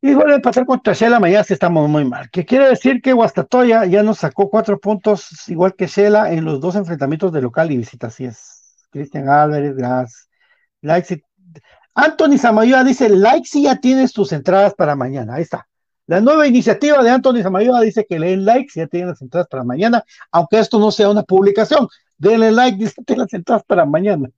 Y 0.00 0.14
vuelve 0.14 0.34
a 0.34 0.36
empatar 0.36 0.64
contra 0.64 0.92
Shela, 0.92 1.18
mañana 1.18 1.42
sí 1.42 1.54
estamos 1.54 1.88
muy 1.88 2.04
mal. 2.04 2.30
Que 2.30 2.44
quiere 2.44 2.68
decir 2.68 3.02
que 3.02 3.12
Guastatoya 3.12 3.84
ya 3.86 4.02
nos 4.04 4.18
sacó 4.18 4.48
cuatro 4.48 4.78
puntos, 4.78 5.48
igual 5.48 5.74
que 5.74 5.88
Shela, 5.88 6.32
en 6.32 6.44
los 6.44 6.60
dos 6.60 6.76
enfrentamientos 6.76 7.32
de 7.32 7.42
local 7.42 7.72
y 7.72 7.78
visita. 7.78 8.06
Así 8.06 8.24
es. 8.24 8.86
Cristian 8.90 9.28
Álvarez, 9.28 9.74
gracias. 9.76 10.28
Likes 10.82 11.22
Anthony 11.94 12.38
Samayoa 12.38 12.84
dice: 12.84 13.10
si 13.44 13.62
ya 13.64 13.76
tienes 13.76 14.12
tus 14.12 14.32
entradas 14.32 14.74
para 14.74 14.94
mañana. 14.94 15.34
Ahí 15.34 15.42
está. 15.42 15.66
La 16.06 16.20
nueva 16.20 16.46
iniciativa 16.46 17.02
de 17.02 17.10
Anthony 17.10 17.42
Samayoa 17.42 17.80
dice 17.80 18.06
que 18.08 18.18
leen 18.18 18.44
like 18.44 18.70
si 18.70 18.80
ya 18.80 18.86
tienen 18.86 19.08
las 19.08 19.20
entradas 19.20 19.48
para 19.48 19.64
mañana, 19.64 20.04
aunque 20.30 20.60
esto 20.60 20.78
no 20.78 20.92
sea 20.92 21.10
una 21.10 21.24
publicación. 21.24 21.88
Denle 22.16 22.52
like, 22.52 22.78
dice 22.84 22.94
las 23.16 23.32
entradas 23.34 23.64
para 23.66 23.84
mañana. 23.84 24.30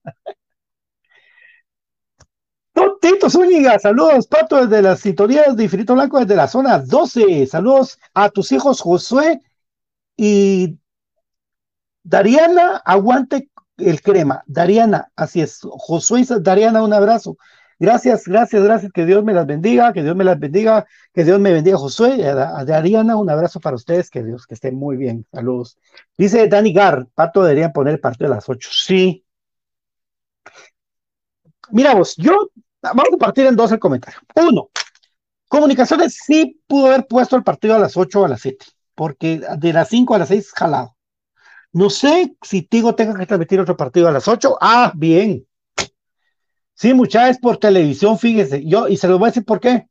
Tito 3.01 3.31
Zúñiga, 3.31 3.79
saludos, 3.79 4.27
Pato, 4.27 4.67
desde 4.67 4.83
las 4.83 5.01
sintonías 5.01 5.57
de 5.57 5.65
Infinito 5.65 5.95
Blanco, 5.95 6.21
desde 6.21 6.37
la 6.37 6.47
zona 6.47 6.79
12. 6.79 7.47
Saludos 7.47 7.99
a 8.13 8.29
tus 8.29 8.53
hijos 8.53 8.81
Josué 8.83 9.41
y 10.19 10.77
Dariana, 12.03 12.83
aguante 12.85 13.49
el 13.79 14.03
crema. 14.03 14.45
Dariana, 14.47 15.11
así 15.17 15.41
es. 15.41 15.61
Josué 15.63 16.21
y 16.21 16.27
Dariana, 16.41 16.83
un 16.83 16.93
abrazo. 16.93 17.39
Gracias, 17.79 18.25
gracias, 18.27 18.63
gracias. 18.63 18.93
Que 18.93 19.07
Dios 19.07 19.25
me 19.25 19.33
las 19.33 19.47
bendiga, 19.47 19.95
que 19.95 20.03
Dios 20.03 20.15
me 20.15 20.25
las 20.25 20.39
bendiga, 20.39 20.87
que 21.15 21.25
Dios 21.25 21.41
me 21.41 21.53
bendiga, 21.53 21.79
Josué. 21.79 22.23
A, 22.29 22.65
Dariana, 22.67 23.17
un 23.17 23.31
abrazo 23.31 23.61
para 23.61 23.77
ustedes, 23.77 24.11
que 24.11 24.23
Dios 24.23 24.47
que 24.47 24.55
estén 24.55 24.75
muy 24.75 24.99
bien. 24.99 25.25
Saludos. 25.33 25.79
Dice 26.19 26.49
Dani 26.49 26.75
Gar, 26.75 27.07
Pato 27.15 27.43
deberían 27.43 27.73
poner 27.73 27.95
el 27.95 28.01
partido 28.01 28.31
a 28.31 28.35
las 28.35 28.47
8. 28.47 28.69
Sí. 28.71 29.25
Mira 31.71 31.95
vos, 31.95 32.17
yo 32.17 32.51
vamos 32.83 33.15
a 33.15 33.19
partir 33.19 33.47
en 33.47 33.57
dos 33.57 33.73
el 33.73 33.79
comentario. 33.79 34.21
Uno, 34.35 34.71
Comunicaciones 35.51 36.17
sí 36.25 36.61
pudo 36.69 36.87
haber 36.87 37.09
puesto 37.09 37.35
el 37.35 37.43
partido 37.43 37.75
a 37.75 37.79
las 37.81 37.97
8 37.97 38.21
o 38.21 38.25
a 38.25 38.29
las 38.29 38.41
7, 38.41 38.67
porque 38.95 39.43
de 39.59 39.73
las 39.73 39.89
5 39.89 40.15
a 40.15 40.19
las 40.21 40.29
6 40.29 40.53
jalado. 40.53 40.97
No 41.73 41.91
sé 41.91 42.37
si 42.41 42.63
Tigo 42.63 42.95
tenga 42.95 43.19
que 43.19 43.27
transmitir 43.27 43.59
otro 43.59 43.77
partido 43.77 44.07
a 44.07 44.13
las 44.13 44.29
8. 44.29 44.59
Ah, 44.61 44.93
bien. 44.95 45.45
Sí, 46.75 46.95
muchachos, 46.95 47.39
por 47.39 47.57
televisión, 47.57 48.17
fíjese. 48.17 48.65
Yo, 48.65 48.87
y 48.87 48.97
se 48.97 49.09
lo 49.09 49.19
voy 49.19 49.27
a 49.27 49.31
decir 49.31 49.45
por 49.45 49.59
qué. 49.59 49.89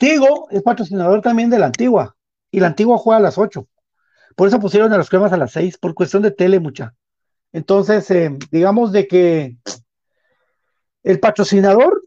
Tigo 0.00 0.48
es 0.50 0.62
patrocinador 0.62 1.22
también 1.22 1.48
de 1.48 1.60
la 1.60 1.66
antigua, 1.66 2.16
y 2.50 2.58
la 2.58 2.66
antigua 2.66 2.98
juega 2.98 3.18
a 3.18 3.22
las 3.22 3.38
8. 3.38 3.64
Por 4.34 4.48
eso 4.48 4.58
pusieron 4.58 4.92
a 4.92 4.98
los 4.98 5.08
cremas 5.08 5.32
a 5.32 5.36
las 5.36 5.52
6, 5.52 5.78
por 5.78 5.94
cuestión 5.94 6.24
de 6.24 6.32
tele, 6.32 6.58
mucha. 6.58 6.92
Entonces, 7.52 8.10
eh, 8.10 8.36
digamos 8.50 8.90
de 8.90 9.06
que 9.06 9.58
el 11.02 11.20
patrocinador 11.20 12.02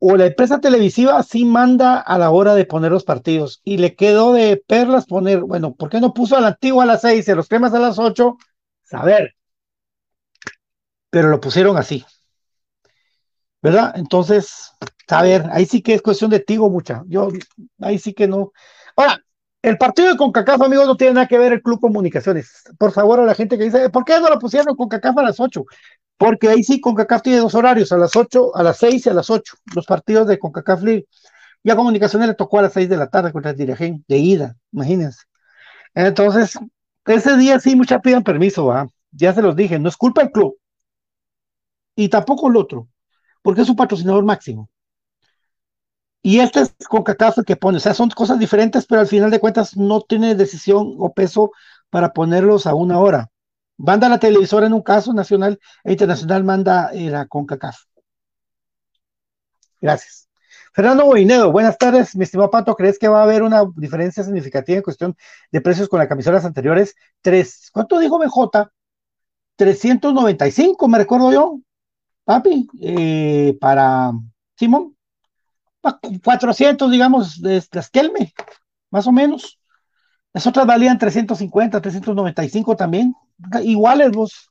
o 0.00 0.16
la 0.16 0.26
empresa 0.26 0.60
televisiva 0.60 1.22
sí 1.22 1.44
manda 1.44 1.98
a 1.98 2.18
la 2.18 2.30
hora 2.30 2.54
de 2.54 2.64
poner 2.64 2.92
los 2.92 3.04
partidos 3.04 3.60
y 3.64 3.78
le 3.78 3.94
quedó 3.96 4.32
de 4.32 4.62
perlas 4.66 5.06
poner, 5.06 5.40
bueno, 5.40 5.74
¿por 5.74 5.90
qué 5.90 6.00
no 6.00 6.14
puso 6.14 6.36
a 6.36 6.40
la 6.40 6.48
antigua 6.48 6.84
a 6.84 6.86
las 6.86 7.00
seis 7.00 7.26
y 7.26 7.30
a 7.30 7.34
los 7.34 7.48
cremas 7.48 7.74
a 7.74 7.78
las 7.78 7.98
ocho? 7.98 8.36
Saber. 8.84 9.34
Pero 11.10 11.28
lo 11.28 11.40
pusieron 11.40 11.76
así. 11.76 12.04
¿Verdad? 13.60 13.92
Entonces, 13.96 14.72
a 15.08 15.22
ver, 15.22 15.46
ahí 15.52 15.66
sí 15.66 15.82
que 15.82 15.94
es 15.94 16.02
cuestión 16.02 16.30
de 16.30 16.40
tigo 16.40 16.70
mucha. 16.70 17.02
Yo, 17.06 17.28
ahí 17.80 17.98
sí 17.98 18.14
que 18.14 18.28
no. 18.28 18.52
Ahora, 18.94 19.20
el 19.62 19.76
partido 19.76 20.10
de 20.10 20.16
CONCACAF, 20.16 20.62
amigos, 20.62 20.86
no 20.86 20.96
tiene 20.96 21.14
nada 21.14 21.26
que 21.26 21.38
ver 21.38 21.52
el 21.52 21.62
Club 21.62 21.80
Comunicaciones. 21.80 22.62
Por 22.78 22.92
favor, 22.92 23.20
a 23.20 23.24
la 23.24 23.34
gente 23.34 23.58
que 23.58 23.64
dice, 23.64 23.90
¿por 23.90 24.04
qué 24.04 24.20
no 24.20 24.28
lo 24.28 24.38
pusieron 24.38 24.76
CONCACAF 24.76 25.18
a 25.18 25.22
las 25.22 25.40
ocho? 25.40 25.64
Porque 26.16 26.48
ahí 26.48 26.62
sí 26.62 26.80
CONCACAF 26.80 27.22
tiene 27.22 27.40
dos 27.40 27.54
horarios, 27.54 27.92
a 27.92 27.96
las 27.96 28.14
ocho, 28.16 28.54
a 28.56 28.62
las 28.62 28.78
seis 28.78 29.06
y 29.06 29.08
a 29.08 29.14
las 29.14 29.30
ocho, 29.30 29.56
los 29.74 29.86
partidos 29.86 30.28
de 30.28 30.38
CONCACAF 30.38 30.82
League. 30.82 31.06
Y 31.64 31.70
a 31.70 31.76
Comunicaciones 31.76 32.28
le 32.28 32.34
tocó 32.34 32.60
a 32.60 32.62
las 32.62 32.72
seis 32.72 32.88
de 32.88 32.96
la 32.96 33.08
tarde 33.08 33.32
contra 33.32 33.50
el 33.50 33.56
Dirigén, 33.56 34.04
de 34.06 34.18
ida, 34.18 34.56
imagínense. 34.72 35.24
Entonces, 35.94 36.58
ese 37.04 37.36
día 37.36 37.58
sí, 37.58 37.74
muchas 37.74 38.00
pidan 38.00 38.22
permiso. 38.22 38.72
Ya 39.10 39.32
se 39.32 39.42
los 39.42 39.56
dije, 39.56 39.78
no 39.78 39.88
es 39.88 39.96
culpa 39.96 40.22
del 40.22 40.30
club. 40.30 40.56
Y 41.96 42.08
tampoco 42.08 42.48
el 42.48 42.56
otro, 42.56 42.88
porque 43.42 43.62
es 43.62 43.68
un 43.68 43.76
patrocinador 43.76 44.24
máximo. 44.24 44.70
Y 46.22 46.40
este 46.40 46.60
es 46.60 46.74
CONCACAF 46.88 47.38
el 47.38 47.44
que 47.44 47.56
pone, 47.56 47.78
o 47.78 47.80
sea, 47.80 47.94
son 47.94 48.10
cosas 48.10 48.38
diferentes, 48.38 48.86
pero 48.86 49.00
al 49.00 49.06
final 49.06 49.30
de 49.30 49.40
cuentas 49.40 49.76
no 49.76 50.00
tiene 50.02 50.34
decisión 50.34 50.96
o 50.98 51.12
peso 51.12 51.52
para 51.90 52.12
ponerlos 52.12 52.66
a 52.66 52.74
una 52.74 52.98
hora. 52.98 53.30
Manda 53.76 54.08
la 54.08 54.18
televisora 54.18 54.66
en 54.66 54.72
un 54.74 54.82
caso 54.82 55.12
nacional 55.12 55.60
e 55.84 55.92
internacional, 55.92 56.44
manda 56.44 56.90
eh, 56.92 57.10
la 57.10 57.26
CONCACAF. 57.26 57.76
Gracias. 59.80 60.28
Fernando 60.72 61.04
Boinedo, 61.06 61.50
buenas 61.52 61.78
tardes, 61.78 62.14
mi 62.16 62.24
estimado 62.24 62.50
Pato. 62.50 62.74
¿Crees 62.76 62.98
que 62.98 63.08
va 63.08 63.20
a 63.20 63.24
haber 63.24 63.42
una 63.42 63.64
diferencia 63.76 64.22
significativa 64.22 64.76
en 64.76 64.82
cuestión 64.82 65.16
de 65.50 65.60
precios 65.60 65.88
con 65.88 65.98
las 65.98 66.08
camisolas 66.08 66.44
anteriores? 66.44 66.94
¿cuánto 67.72 67.98
dijo 67.98 68.18
BJ? 68.18 68.70
395, 69.56 70.88
me 70.88 70.98
recuerdo 70.98 71.32
yo, 71.32 71.58
papi, 72.24 72.68
eh, 72.80 73.58
para 73.60 74.12
Simón. 74.56 74.97
400, 75.80 76.90
digamos, 76.90 77.40
de 77.40 77.62
las 77.72 77.90
Kelme, 77.90 78.32
más 78.90 79.06
o 79.06 79.12
menos. 79.12 79.58
Las 80.32 80.46
otras 80.46 80.66
valían 80.66 80.98
350, 80.98 81.80
395 81.80 82.76
también. 82.76 83.14
Iguales 83.62 84.10
vos, 84.12 84.50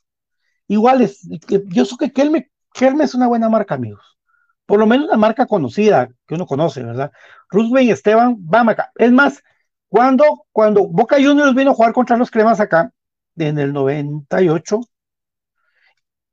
iguales. 0.67 1.27
Yo 1.67 1.85
sé 1.85 1.95
que 1.99 2.11
Kelme, 2.11 2.51
Kelme 2.73 3.03
es 3.03 3.15
una 3.15 3.27
buena 3.27 3.49
marca, 3.49 3.75
amigos. 3.75 4.17
Por 4.65 4.79
lo 4.79 4.85
menos 4.85 5.07
una 5.07 5.17
marca 5.17 5.45
conocida, 5.45 6.09
que 6.27 6.35
uno 6.35 6.45
conoce, 6.45 6.83
¿verdad? 6.83 7.11
Roosevelt 7.49 7.91
Esteban, 7.91 8.35
vamos 8.39 8.73
acá. 8.73 8.91
Es 8.95 9.11
más, 9.11 9.41
cuando, 9.87 10.45
cuando 10.51 10.87
Boca 10.87 11.15
Juniors 11.15 11.55
vino 11.55 11.71
a 11.71 11.73
jugar 11.73 11.93
contra 11.93 12.17
los 12.17 12.29
cremas 12.31 12.59
acá, 12.59 12.91
en 13.37 13.59
el 13.59 13.71
98, 13.71 14.81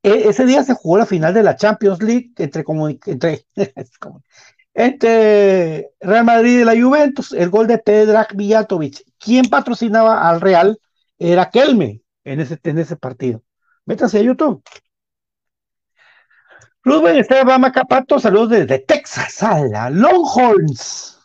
e, 0.02 0.28
ese 0.28 0.44
día 0.44 0.62
se 0.64 0.74
jugó 0.74 0.98
la 0.98 1.06
final 1.06 1.32
de 1.32 1.42
la 1.42 1.56
Champions 1.56 2.02
League 2.02 2.32
entre, 2.36 2.64
entre, 3.06 3.46
entre 4.74 5.90
Real 6.00 6.24
Madrid 6.24 6.60
y 6.60 6.64
la 6.64 6.80
Juventus, 6.80 7.32
el 7.32 7.48
gol 7.48 7.68
de 7.68 7.78
Pedrag 7.78 8.34
Villatovic. 8.34 9.04
¿Quién 9.18 9.48
patrocinaba 9.48 10.28
al 10.28 10.40
Real? 10.40 10.78
Era 11.18 11.48
Kelme 11.48 12.02
en 12.24 12.40
ese, 12.40 12.58
en 12.62 12.78
ese 12.78 12.96
partido. 12.96 13.42
Métase 13.86 14.18
a 14.18 14.22
YouTube. 14.22 14.62
Rubén 16.82 17.16
Esteban 17.16 17.62
Capato, 17.70 18.18
saludos 18.18 18.50
desde 18.50 18.78
Texas, 18.80 19.42
a 19.42 19.60
la 19.60 19.88
Longhorns. 19.90 21.18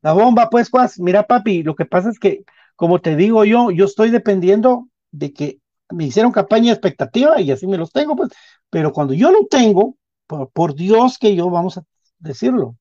La 0.00 0.12
bomba, 0.12 0.48
pues, 0.48 0.70
Cuas. 0.70 0.98
Mira, 0.98 1.26
papi, 1.26 1.62
lo 1.62 1.74
que 1.74 1.84
pasa 1.84 2.08
es 2.08 2.18
que, 2.18 2.44
como 2.76 3.00
te 3.00 3.14
digo 3.14 3.44
yo, 3.44 3.70
yo 3.70 3.84
estoy 3.84 4.10
dependiendo 4.10 4.88
de 5.10 5.34
que 5.34 5.58
me 5.90 6.04
hicieron 6.04 6.32
campaña 6.32 6.72
expectativa 6.72 7.40
y 7.40 7.50
así 7.50 7.66
me 7.66 7.76
los 7.76 7.92
tengo, 7.92 8.16
pues. 8.16 8.30
Pero 8.70 8.92
cuando 8.92 9.12
yo 9.12 9.30
lo 9.30 9.46
tengo, 9.48 9.96
por, 10.26 10.50
por 10.50 10.74
Dios 10.74 11.18
que 11.18 11.34
yo 11.36 11.50
vamos 11.50 11.76
a 11.76 11.84
decirlo. 12.22 12.76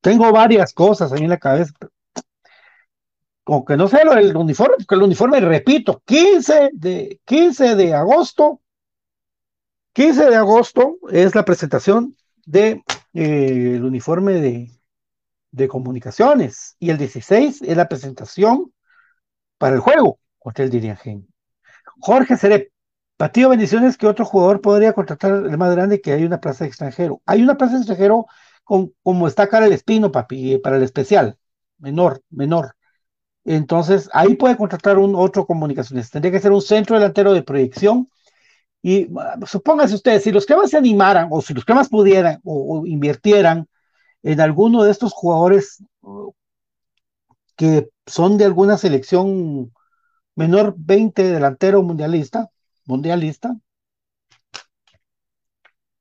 Tengo 0.00 0.30
varias 0.32 0.72
cosas 0.72 1.12
ahí 1.12 1.22
en 1.22 1.30
la 1.30 1.38
cabeza. 1.38 1.72
Como 3.44 3.64
que 3.64 3.76
no 3.76 3.88
sé 3.88 4.04
lo 4.04 4.14
del 4.14 4.36
uniforme, 4.36 4.76
porque 4.76 4.94
el 4.94 5.02
uniforme, 5.02 5.40
repito, 5.40 6.02
15 6.04 6.70
de, 6.72 7.20
15 7.24 7.74
de 7.74 7.94
agosto, 7.94 8.60
15 9.92 10.30
de 10.30 10.36
agosto 10.36 10.98
es 11.10 11.34
la 11.34 11.44
presentación 11.44 12.16
de 12.46 12.82
eh, 13.12 13.80
uniforme 13.82 14.34
de, 14.34 14.70
de 15.50 15.68
comunicaciones 15.68 16.76
y 16.78 16.90
el 16.90 16.98
16 16.98 17.62
es 17.62 17.76
la 17.76 17.88
presentación 17.88 18.72
para 19.58 19.74
el 19.74 19.80
juego 19.80 20.18
contra 20.38 20.64
el 20.64 20.70
Dirigen. 20.70 21.26
Jorge 22.00 22.36
Serep, 22.36 22.70
Patillo 23.20 23.50
Bendiciones, 23.50 23.98
que 23.98 24.06
otro 24.06 24.24
jugador 24.24 24.62
podría 24.62 24.94
contratar 24.94 25.32
el 25.32 25.58
más 25.58 25.70
grande 25.72 26.00
que 26.00 26.12
hay 26.12 26.24
una 26.24 26.40
plaza 26.40 26.64
de 26.64 26.68
extranjero? 26.68 27.20
Hay 27.26 27.42
una 27.42 27.58
plaza 27.58 27.74
de 27.74 27.80
extranjero 27.80 28.24
con, 28.64 28.94
como 29.02 29.28
está 29.28 29.46
cara 29.46 29.66
el 29.66 29.74
espino, 29.74 30.10
papi, 30.10 30.56
para 30.56 30.78
el 30.78 30.82
especial, 30.82 31.36
menor, 31.76 32.22
menor. 32.30 32.76
Entonces, 33.44 34.08
ahí 34.14 34.36
puede 34.36 34.56
contratar 34.56 34.96
un 34.96 35.14
otro 35.14 35.44
comunicaciones. 35.44 36.10
Tendría 36.10 36.32
que 36.32 36.40
ser 36.40 36.50
un 36.52 36.62
centro 36.62 36.96
delantero 36.96 37.34
de 37.34 37.42
proyección. 37.42 38.08
Y 38.80 39.08
supónganse 39.46 39.96
ustedes, 39.96 40.22
si 40.22 40.32
los 40.32 40.46
cremas 40.46 40.70
se 40.70 40.78
animaran, 40.78 41.28
o 41.30 41.42
si 41.42 41.52
los 41.52 41.66
cremas 41.66 41.90
pudieran, 41.90 42.40
o, 42.42 42.80
o 42.80 42.86
invirtieran 42.86 43.68
en 44.22 44.40
alguno 44.40 44.82
de 44.82 44.92
estos 44.92 45.12
jugadores 45.12 45.84
que 47.54 47.90
son 48.06 48.38
de 48.38 48.46
alguna 48.46 48.78
selección 48.78 49.74
menor 50.36 50.74
20 50.78 51.22
delantero 51.22 51.82
mundialista, 51.82 52.48
mundialista. 52.90 53.56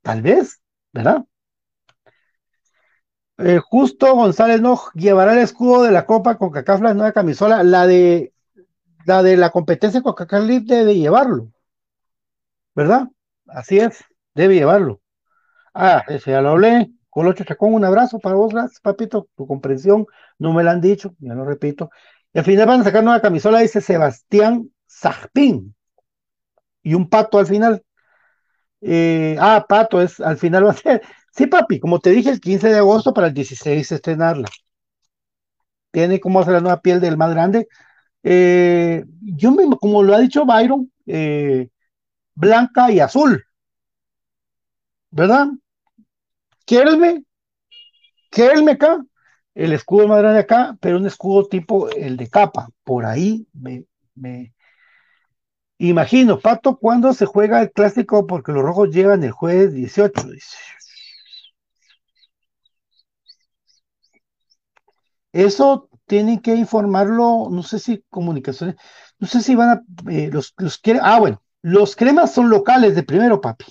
Tal 0.01 0.21
vez, 0.21 0.59
¿verdad? 0.91 1.25
Eh, 3.37 3.59
justo 3.59 4.15
González 4.15 4.59
no 4.61 4.79
llevará 4.95 5.33
el 5.33 5.39
escudo 5.39 5.83
de 5.83 5.91
la 5.91 6.05
Copa 6.05 6.37
con 6.37 6.51
CACAF 6.51 6.81
la 6.81 6.93
nueva 6.93 7.13
camisola, 7.13 7.63
la 7.63 7.87
de 7.87 8.33
la 9.05 9.23
de 9.23 9.37
la 9.37 9.51
competencia 9.51 10.01
con 10.01 10.13
CACAF 10.13 10.43
debe 10.43 10.95
llevarlo, 10.95 11.51
¿verdad? 12.75 13.07
Así 13.47 13.79
es, 13.79 14.03
debe 14.35 14.55
llevarlo. 14.55 15.01
Ah, 15.73 16.03
ese 16.07 16.31
ya 16.31 16.41
lo 16.41 16.49
hablé. 16.49 16.91
Colocho 17.09 17.43
Chacón, 17.43 17.73
un 17.73 17.85
abrazo 17.85 18.19
para 18.19 18.35
vos, 18.35 18.53
gracias, 18.53 18.81
papito, 18.81 19.27
tu 19.35 19.47
comprensión, 19.47 20.05
no 20.37 20.53
me 20.53 20.63
lo 20.63 20.69
han 20.71 20.81
dicho, 20.81 21.15
ya 21.19 21.33
lo 21.33 21.43
repito. 21.45 21.89
Al 22.33 22.43
final 22.43 22.67
van 22.67 22.81
a 22.81 22.83
sacar 22.83 23.03
nueva 23.03 23.21
camisola, 23.21 23.59
dice 23.59 23.81
Sebastián 23.81 24.71
Zajpín 24.87 25.75
y 26.89 26.95
un 26.95 27.07
pato 27.07 27.37
al 27.37 27.45
final. 27.45 27.83
Eh, 28.81 29.35
ah, 29.39 29.65
pato 29.67 30.01
es, 30.01 30.19
al 30.19 30.37
final 30.37 30.65
va 30.65 30.71
a 30.71 30.73
ser. 30.73 31.01
Sí, 31.31 31.45
papi, 31.47 31.79
como 31.79 31.99
te 31.99 32.09
dije, 32.09 32.31
el 32.31 32.41
15 32.41 32.69
de 32.69 32.77
agosto 32.79 33.13
para 33.13 33.27
el 33.27 33.33
16 33.33 33.91
estrenarla. 33.91 34.47
Tiene 35.91 36.19
como 36.19 36.39
hacer 36.39 36.53
la 36.53 36.61
nueva 36.61 36.81
piel 36.81 36.99
del 36.99 37.17
más 37.17 37.31
grande. 37.31 37.67
Eh, 38.23 39.05
yo 39.21 39.51
mismo, 39.51 39.77
como 39.79 40.03
lo 40.03 40.15
ha 40.15 40.19
dicho 40.19 40.45
Byron, 40.45 40.91
eh, 41.05 41.69
blanca 42.35 42.91
y 42.91 42.99
azul. 42.99 43.43
¿Verdad? 45.11 45.49
Quérenme, 46.65 47.23
quérenme 48.31 48.71
acá, 48.73 49.03
el 49.55 49.73
escudo 49.73 50.07
más 50.07 50.19
grande 50.19 50.39
acá, 50.39 50.77
pero 50.79 50.97
un 50.97 51.05
escudo 51.07 51.47
tipo 51.47 51.89
el 51.89 52.17
de 52.17 52.29
capa. 52.29 52.69
Por 52.83 53.05
ahí 53.05 53.47
me, 53.53 53.85
me, 54.15 54.53
Imagino, 55.79 56.39
Pato, 56.39 56.77
¿cuándo 56.77 57.13
se 57.13 57.25
juega 57.25 57.61
el 57.61 57.71
clásico? 57.71 58.27
Porque 58.27 58.51
los 58.51 58.63
rojos 58.63 58.89
llegan 58.89 59.23
el 59.23 59.31
jueves 59.31 59.73
18. 59.73 60.29
Dice. 60.29 60.57
Eso 65.31 65.89
tienen 66.05 66.39
que 66.39 66.55
informarlo, 66.55 67.47
no 67.49 67.63
sé 67.63 67.79
si 67.79 68.03
comunicaciones, 68.09 68.75
no 69.19 69.27
sé 69.27 69.41
si 69.41 69.55
van 69.55 69.69
a, 69.69 70.11
eh, 70.11 70.29
los, 70.33 70.53
los 70.57 70.81
ah, 71.01 71.19
bueno, 71.19 71.41
los 71.61 71.95
cremas 71.95 72.33
son 72.33 72.49
locales 72.49 72.95
de 72.95 73.03
primero, 73.03 73.39
papi. 73.39 73.65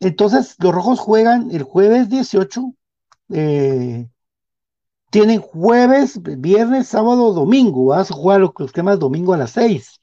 Entonces, 0.00 0.54
los 0.58 0.74
rojos 0.74 1.00
juegan 1.00 1.50
el 1.50 1.62
jueves 1.62 2.08
18, 2.10 2.74
eh, 3.30 4.08
tienen 5.10 5.40
jueves, 5.40 6.20
viernes, 6.22 6.88
sábado, 6.88 7.32
domingo, 7.32 7.86
vas 7.86 8.10
a 8.10 8.14
jugar 8.14 8.40
los, 8.40 8.50
los 8.58 8.72
cremas 8.72 8.98
domingo 8.98 9.32
a 9.32 9.38
las 9.38 9.52
6. 9.52 9.98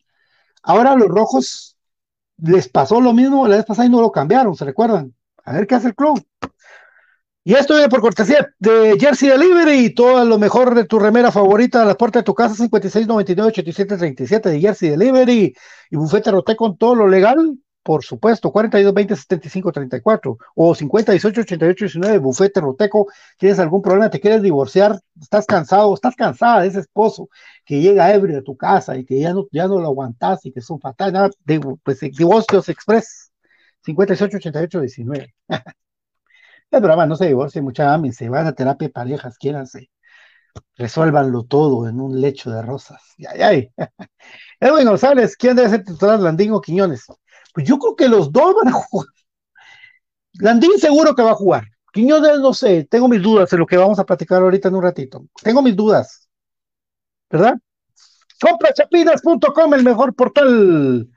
Ahora 0.65 0.95
los 0.95 1.07
rojos 1.07 1.77
les 2.37 2.67
pasó 2.67 2.99
lo 2.99 3.13
mismo 3.13 3.47
la 3.47 3.57
vez 3.57 3.65
pasada 3.65 3.85
y 3.85 3.91
no 3.91 4.01
lo 4.01 4.11
cambiaron, 4.11 4.55
¿se 4.55 4.65
recuerdan? 4.65 5.13
A 5.43 5.53
ver 5.53 5.67
qué 5.67 5.75
hace 5.75 5.87
el 5.89 5.95
club. 5.95 6.21
Y 7.47 7.53
esto 7.53 7.75
viene 7.75 7.89
por 7.89 8.01
cortesía 8.01 8.49
de 8.57 8.97
Jersey 8.99 9.29
Delivery, 9.29 9.93
todo 9.93 10.25
lo 10.25 10.39
mejor 10.39 10.73
de 10.73 10.85
tu 10.85 10.97
remera 10.97 11.31
favorita 11.31 11.83
a 11.83 11.85
la 11.85 11.93
puerta 11.93 12.17
de 12.19 12.23
tu 12.23 12.33
casa, 12.33 12.55
5699-8737 12.55 14.49
de 14.49 14.59
Jersey 14.59 14.89
Delivery 14.89 15.55
y 15.91 15.95
bufete 15.95 16.31
roté 16.31 16.55
con 16.55 16.75
todo 16.75 16.95
lo 16.95 17.07
legal. 17.07 17.55
Por 17.85 18.03
supuesto, 18.03 18.51
42 18.51 18.93
20 18.95 19.15
75 19.15 19.71
34 19.71 20.37
o 20.55 20.73
50 20.73 21.11
18 21.11 21.41
88 21.41 21.85
19, 21.85 22.17
bufete 22.17 22.59
roteco. 22.59 23.07
¿Tienes 23.37 23.59
algún 23.59 23.83
problema? 23.83 24.09
¿Te 24.09 24.19
quieres 24.19 24.41
divorciar? 24.41 24.99
¿Estás 25.21 25.45
cansado? 25.45 25.93
¿Estás 25.93 26.15
cansada 26.15 26.61
de 26.61 26.69
ese 26.69 26.79
esposo 26.79 27.29
que 27.63 27.81
llega 27.81 28.11
ebrio 28.11 28.39
a 28.39 28.41
tu 28.41 28.57
casa 28.57 28.97
y 28.97 29.05
que 29.05 29.19
ya 29.19 29.33
no, 29.33 29.45
ya 29.51 29.67
no 29.67 29.79
lo 29.79 29.85
aguantas 29.85 30.43
y 30.47 30.51
que 30.51 30.61
es 30.61 30.69
un 30.71 30.79
fatal? 30.79 31.13
Nada, 31.13 31.29
de, 31.45 31.59
pues 31.83 31.99
Divorcios 31.99 32.69
Express 32.69 33.31
58 33.83 34.37
88 34.37 34.81
19. 34.81 35.35
es 36.71 36.81
brava, 36.81 37.05
no 37.05 37.15
se 37.15 37.27
divorcie, 37.27 37.61
mucha 37.61 37.99
se 38.13 38.29
van 38.29 38.47
a 38.47 38.53
terapia 38.53 38.87
de 38.87 38.93
parejas, 38.93 39.37
quiéranse 39.37 39.91
resuélvanlo 40.77 41.43
todo 41.43 41.87
en 41.87 41.99
un 41.99 42.19
lecho 42.19 42.51
de 42.51 42.61
rosas. 42.61 43.01
Ay, 43.29 43.41
ay. 43.41 43.71
Edwin 44.59 44.87
González, 44.87 45.35
¿quién 45.37 45.55
debe 45.55 45.69
ser 45.69 45.83
titular, 45.83 46.19
Landín 46.19 46.51
o 46.51 46.61
Quiñones? 46.61 47.05
Pues 47.55 47.65
yo 47.65 47.79
creo 47.79 47.95
que 47.95 48.09
los 48.09 48.33
dos 48.33 48.53
van 48.53 48.67
a 48.67 48.71
jugar. 48.73 49.07
Landín 50.33 50.77
seguro 50.77 51.15
que 51.15 51.23
va 51.23 51.31
a 51.31 51.35
jugar. 51.35 51.63
Quiñones 51.93 52.39
no 52.39 52.53
sé, 52.53 52.83
tengo 52.83 53.07
mis 53.07 53.21
dudas 53.21 53.49
de 53.49 53.57
lo 53.57 53.65
que 53.65 53.77
vamos 53.77 53.97
a 53.97 54.05
platicar 54.05 54.41
ahorita 54.41 54.67
en 54.67 54.75
un 54.75 54.83
ratito. 54.83 55.25
Tengo 55.41 55.61
mis 55.61 55.73
dudas. 55.73 56.27
¿Verdad? 57.29 57.55
Comprachapinas.com, 58.41 59.73
el 59.73 59.83
mejor 59.85 60.13
portal 60.13 61.07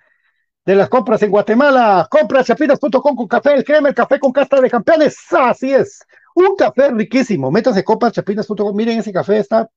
de 0.64 0.74
las 0.76 0.88
compras 0.88 1.20
en 1.22 1.32
Guatemala. 1.32 2.06
Comprachapinas.com 2.08 3.16
con 3.16 3.26
café, 3.26 3.54
el 3.54 3.64
crema, 3.64 3.88
el 3.88 3.94
café 3.96 4.20
con 4.20 4.30
casta 4.30 4.60
de 4.60 4.70
campeones. 4.70 5.16
Así 5.32 5.74
es. 5.74 6.06
Un 6.36 6.54
café 6.54 6.92
riquísimo. 6.92 7.50
Métase 7.50 7.82
comprachapinas.com. 7.82 8.76
Miren 8.76 9.00
ese 9.00 9.12
café, 9.12 9.40
está 9.40 9.68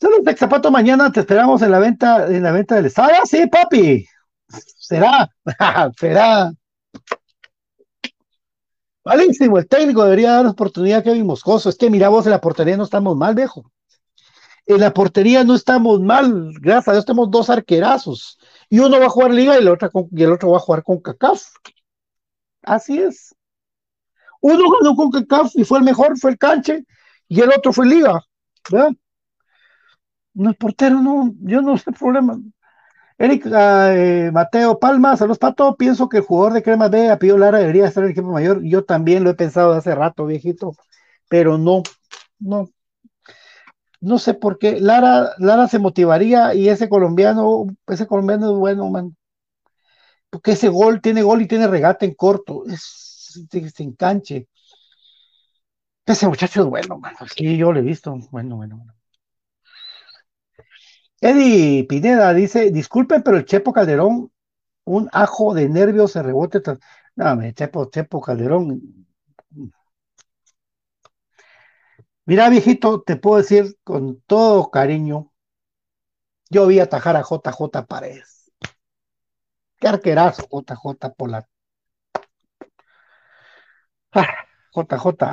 Solo 0.00 0.18
de 0.20 0.36
zapato 0.36 0.70
mañana 0.70 1.10
te 1.10 1.18
esperamos 1.18 1.60
en 1.62 1.72
la 1.72 1.80
venta, 1.80 2.28
en 2.28 2.44
la 2.44 2.52
venta 2.52 2.76
del 2.76 2.86
estado. 2.86 3.10
Ah, 3.20 3.26
sí, 3.26 3.44
papi. 3.48 4.06
Será, 4.48 5.28
será. 5.98 6.52
Malísimo, 9.04 9.58
el 9.58 9.66
técnico 9.68 10.04
debería 10.04 10.32
dar 10.32 10.46
oportunidad 10.46 11.00
a 11.00 11.02
Kevin 11.02 11.26
Moscoso. 11.26 11.68
Es 11.68 11.76
que 11.76 11.90
mira 11.90 12.08
vos, 12.08 12.26
en 12.26 12.32
la 12.32 12.40
portería 12.40 12.76
no 12.76 12.84
estamos 12.84 13.16
mal, 13.16 13.34
viejo. 13.34 13.70
En 14.66 14.80
la 14.80 14.92
portería 14.92 15.44
no 15.44 15.54
estamos 15.54 16.00
mal, 16.00 16.52
gracias 16.60 16.88
a 16.88 16.92
Dios 16.92 17.06
tenemos 17.06 17.30
dos 17.30 17.48
arquerazos. 17.48 18.38
Y 18.68 18.80
uno 18.80 19.00
va 19.00 19.06
a 19.06 19.10
jugar 19.10 19.32
liga 19.32 19.54
y 19.54 19.58
el 19.58 19.68
otro, 19.68 19.90
y 20.10 20.22
el 20.22 20.32
otro 20.32 20.50
va 20.50 20.58
a 20.58 20.60
jugar 20.60 20.82
con 20.82 21.00
CACAF. 21.00 21.42
Así 22.62 22.98
es. 22.98 23.34
Uno 24.40 24.64
ganó 24.70 24.94
con 24.94 25.10
CACAF 25.10 25.52
y 25.54 25.64
fue 25.64 25.78
el 25.78 25.84
mejor, 25.84 26.18
fue 26.18 26.32
el 26.32 26.38
canche, 26.38 26.84
y 27.28 27.40
el 27.40 27.50
otro 27.50 27.72
fue 27.72 27.86
liga. 27.86 28.20
No, 30.34 30.50
el 30.50 30.56
portero 30.56 31.00
no, 31.00 31.32
yo 31.40 31.62
no 31.62 31.76
sé 31.78 31.90
el 31.90 31.96
problema. 31.96 32.38
Eric 33.18 33.46
eh, 33.52 34.30
Mateo 34.32 34.78
Palma, 34.78 35.16
saludos 35.16 35.38
Pato. 35.38 35.76
Pienso 35.76 36.08
que 36.08 36.18
el 36.18 36.22
jugador 36.24 36.52
de 36.52 36.62
Crema 36.62 36.88
B, 36.88 37.10
Apio 37.10 37.36
Lara, 37.36 37.58
debería 37.58 37.86
estar 37.86 38.02
en 38.04 38.06
el 38.10 38.12
equipo 38.12 38.28
mayor. 38.28 38.62
Yo 38.62 38.84
también 38.84 39.24
lo 39.24 39.30
he 39.30 39.34
pensado 39.34 39.72
hace 39.72 39.94
rato, 39.94 40.26
viejito, 40.26 40.72
pero 41.28 41.58
no, 41.58 41.82
no. 42.38 42.70
No 44.00 44.18
sé 44.18 44.34
por 44.34 44.58
qué. 44.58 44.80
Lara, 44.80 45.30
Lara 45.38 45.68
se 45.68 45.78
motivaría 45.78 46.52
y 46.54 46.68
ese 46.68 46.88
colombiano, 46.88 47.66
ese 47.86 48.06
colombiano 48.08 48.50
es 48.52 48.58
bueno, 48.58 48.88
man. 48.90 49.16
Porque 50.30 50.52
ese 50.52 50.68
gol 50.68 51.00
tiene 51.00 51.22
gol 51.22 51.42
y 51.42 51.48
tiene 51.48 51.66
regate 51.66 52.06
en 52.06 52.14
corto. 52.14 52.64
Es, 52.66 53.46
se 53.50 53.82
enganche. 53.82 54.48
Ese 56.06 56.26
muchacho 56.26 56.62
es 56.62 56.66
bueno, 56.66 56.98
man. 56.98 57.14
Sí, 57.36 57.56
yo 57.56 57.72
lo 57.72 57.78
he 57.78 57.82
visto. 57.82 58.16
Bueno, 58.32 58.56
bueno, 58.56 58.78
bueno. 58.78 58.97
Eddie 61.20 61.84
Pineda 61.84 62.32
dice, 62.34 62.70
disculpen, 62.70 63.22
pero 63.22 63.36
el 63.36 63.44
Chepo 63.44 63.72
Calderón, 63.72 64.32
un 64.84 65.08
ajo 65.12 65.54
de 65.54 65.68
nervios 65.68 66.12
se 66.12 66.22
rebote. 66.22 66.62
No, 67.16 67.36
me 67.36 67.54
Chepo, 67.54 67.90
Chepo 67.90 68.20
Calderón. 68.20 69.06
Mira, 72.26 72.48
viejito, 72.48 73.02
te 73.02 73.16
puedo 73.16 73.38
decir 73.38 73.76
con 73.82 74.20
todo 74.26 74.70
cariño, 74.70 75.32
yo 76.50 76.66
vi 76.66 76.80
atajar 76.80 77.16
a 77.16 77.22
JJ 77.22 77.86
Paredes. 77.86 78.50
Qué 79.80 79.88
arquerazo, 79.88 80.46
JJ 80.50 81.14
por 81.16 81.30
la... 81.30 81.48
JJ. 84.12 85.22
Ah, 85.22 85.32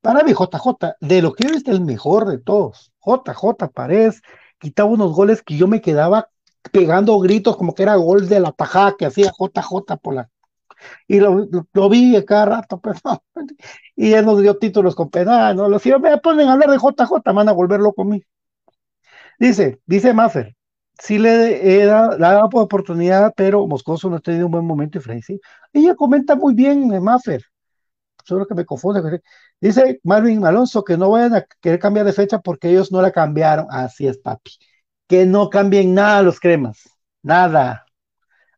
Para 0.00 0.22
mí, 0.22 0.32
JJ, 0.32 0.96
de 1.00 1.22
lo 1.22 1.32
que 1.34 1.46
es 1.48 1.66
el 1.66 1.80
mejor 1.82 2.26
de 2.26 2.38
todos. 2.38 2.92
JJ 3.04 3.68
Paredes 3.74 4.22
quitaba 4.58 4.90
unos 4.90 5.12
goles 5.12 5.42
que 5.42 5.56
yo 5.56 5.66
me 5.68 5.80
quedaba 5.80 6.30
pegando 6.72 7.18
gritos 7.20 7.56
como 7.56 7.74
que 7.74 7.82
era 7.82 7.96
gol 7.96 8.28
de 8.28 8.40
la 8.40 8.52
tajada 8.52 8.96
que 8.98 9.06
hacía 9.06 9.32
JJ 9.32 9.96
por 10.02 10.14
la. 10.14 10.30
Y 11.08 11.20
lo, 11.20 11.48
lo, 11.72 11.88
vi 11.88 12.22
cada 12.24 12.46
rato, 12.46 12.80
pero 12.82 12.98
no, 13.04 13.22
y 13.96 14.10
ya 14.10 14.22
nos 14.22 14.40
dio 14.42 14.58
títulos 14.58 14.94
con 14.94 15.10
penal, 15.10 15.56
no, 15.56 15.68
los 15.68 15.82
si 15.82 15.92
me 15.92 16.18
ponen 16.18 16.48
a 16.48 16.52
hablar 16.52 16.70
de 16.70 16.78
JJ, 16.78 17.32
van 17.32 17.48
a 17.48 17.52
volver 17.52 17.80
loco 17.80 18.02
a 18.02 18.04
mí. 18.04 18.22
Dice, 19.38 19.80
dice 19.86 20.12
Maffer, 20.14 20.54
sí 20.98 21.18
le 21.18 21.82
he 21.82 21.84
dado, 21.86 22.16
dado 22.18 22.48
oportunidad, 22.52 23.32
pero 23.36 23.66
Moscoso 23.66 24.08
no 24.10 24.16
ha 24.16 24.20
tenido 24.20 24.46
un 24.46 24.52
buen 24.52 24.64
momento 24.64 24.98
y 24.98 25.00
Freddy, 25.00 25.40
Ella 25.72 25.94
comenta 25.94 26.36
muy 26.36 26.54
bien, 26.54 26.92
eh, 26.92 27.00
Maffer, 27.00 27.42
solo 28.26 28.46
que 28.46 28.54
me 28.54 28.64
confunde. 28.64 29.22
Dice 29.60 30.00
Marvin 30.02 30.44
Alonso 30.44 30.84
que 30.84 30.96
no 30.96 31.10
vayan 31.10 31.34
a 31.36 31.46
querer 31.60 31.78
cambiar 31.78 32.06
de 32.06 32.12
fecha 32.12 32.40
porque 32.40 32.70
ellos 32.70 32.92
no 32.92 33.00
la 33.00 33.12
cambiaron. 33.12 33.66
Así 33.70 34.06
es, 34.06 34.18
papi. 34.18 34.52
Que 35.06 35.26
no 35.26 35.50
cambien 35.50 35.94
nada 35.94 36.22
los 36.22 36.40
cremas. 36.40 36.82
Nada. 37.22 37.86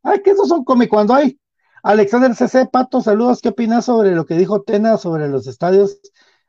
Ay, 0.03 0.23
que 0.23 0.31
esos 0.31 0.49
son 0.49 0.65
como 0.65 0.87
cuando 0.89 1.15
hay. 1.15 1.39
Alexander 1.83 2.35
CC, 2.35 2.67
Pato, 2.67 3.01
saludos. 3.01 3.41
¿Qué 3.41 3.51
opinas 3.51 3.85
sobre 3.85 4.13
lo 4.15 4.27
que 4.27 4.35
dijo 4.35 4.63
Tena 4.63 4.97
sobre 4.99 5.29
los 5.29 5.47
estadios? 5.47 6.01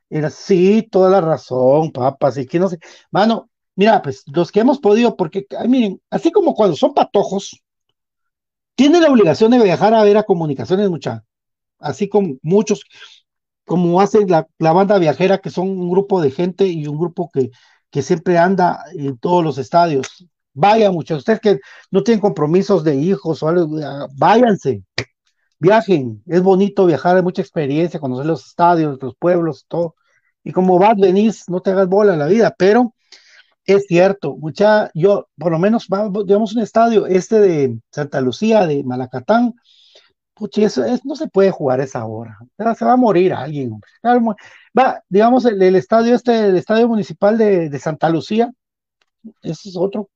Era, 0.08 0.30
sí, 0.30 0.88
toda 0.90 1.10
la 1.10 1.20
razón, 1.20 1.92
papas, 1.92 2.36
y 2.38 2.46
que 2.46 2.58
no 2.58 2.68
sé. 2.68 2.78
Mano, 3.10 3.50
mira, 3.76 4.02
pues 4.02 4.24
los 4.26 4.50
que 4.50 4.60
hemos 4.60 4.80
podido, 4.80 5.16
porque, 5.16 5.46
miren, 5.68 6.00
así 6.10 6.32
como 6.32 6.54
cuando 6.54 6.76
son 6.76 6.94
patojos, 6.94 7.62
tienen 8.74 9.02
la 9.02 9.10
obligación 9.10 9.52
de 9.52 9.62
viajar 9.62 9.94
a 9.94 10.02
ver 10.02 10.16
a 10.16 10.24
comunicaciones, 10.24 10.90
mucha 10.90 11.24
así 11.80 12.08
como 12.08 12.36
muchos, 12.42 12.84
como 13.64 14.00
hace 14.00 14.26
la, 14.26 14.46
banda 14.58 14.98
viajera, 14.98 15.38
que 15.38 15.50
son 15.50 15.68
un 15.70 15.90
grupo 15.90 16.20
de 16.20 16.30
gente 16.30 16.66
y 16.66 16.86
un 16.86 16.98
grupo 16.98 17.30
que, 17.32 17.50
que 17.90 18.02
siempre 18.02 18.38
anda 18.38 18.84
en 18.94 19.18
todos 19.18 19.44
los 19.44 19.58
estadios. 19.58 20.26
Vaya, 20.52 20.90
muchos, 20.90 21.18
ustedes 21.18 21.40
que 21.40 21.60
no 21.90 22.02
tienen 22.02 22.20
compromisos 22.20 22.84
de 22.84 22.96
hijos 22.96 23.42
o 23.42 23.48
algo, 23.48 23.78
váyanse, 24.16 24.82
viajen, 25.60 26.22
es 26.26 26.42
bonito 26.42 26.86
viajar, 26.86 27.16
hay 27.16 27.22
mucha 27.22 27.42
experiencia, 27.42 28.00
conocer 28.00 28.26
los 28.26 28.46
estadios, 28.46 28.98
los 29.02 29.14
pueblos, 29.16 29.66
todo. 29.68 29.96
Y 30.44 30.52
como 30.52 30.78
vas, 30.78 30.96
venís, 30.96 31.48
no 31.48 31.60
te 31.60 31.70
hagas 31.70 31.88
bola 31.88 32.14
en 32.14 32.18
la 32.18 32.26
vida, 32.26 32.54
pero 32.58 32.94
es 33.66 33.86
cierto, 33.86 34.36
mucha, 34.36 34.90
yo, 34.94 35.28
por 35.38 35.52
lo 35.52 35.58
menos, 35.58 35.86
digamos 36.26 36.54
un 36.54 36.62
estadio, 36.62 37.06
este 37.06 37.40
de 37.40 37.78
Santa 37.90 38.20
Lucía, 38.20 38.66
de 38.66 38.82
Malacatán, 38.84 39.54
Eso 40.56 40.84
no 41.04 41.16
se 41.16 41.28
puede 41.28 41.50
jugar 41.50 41.80
esa 41.80 42.04
hora. 42.04 42.38
Se 42.76 42.84
va 42.84 42.92
a 42.92 42.96
morir 42.96 43.32
alguien. 43.32 43.80
Va, 44.78 45.02
digamos, 45.08 45.44
el, 45.44 45.62
estadio 45.76 46.14
este, 46.14 46.48
el 46.48 46.56
estadio 46.56 46.88
municipal 46.88 47.36
de, 47.36 47.78
Santa 47.78 48.08
Lucía, 48.08 48.50
ese 49.42 49.68
es 49.68 49.76
otro. 49.76 50.08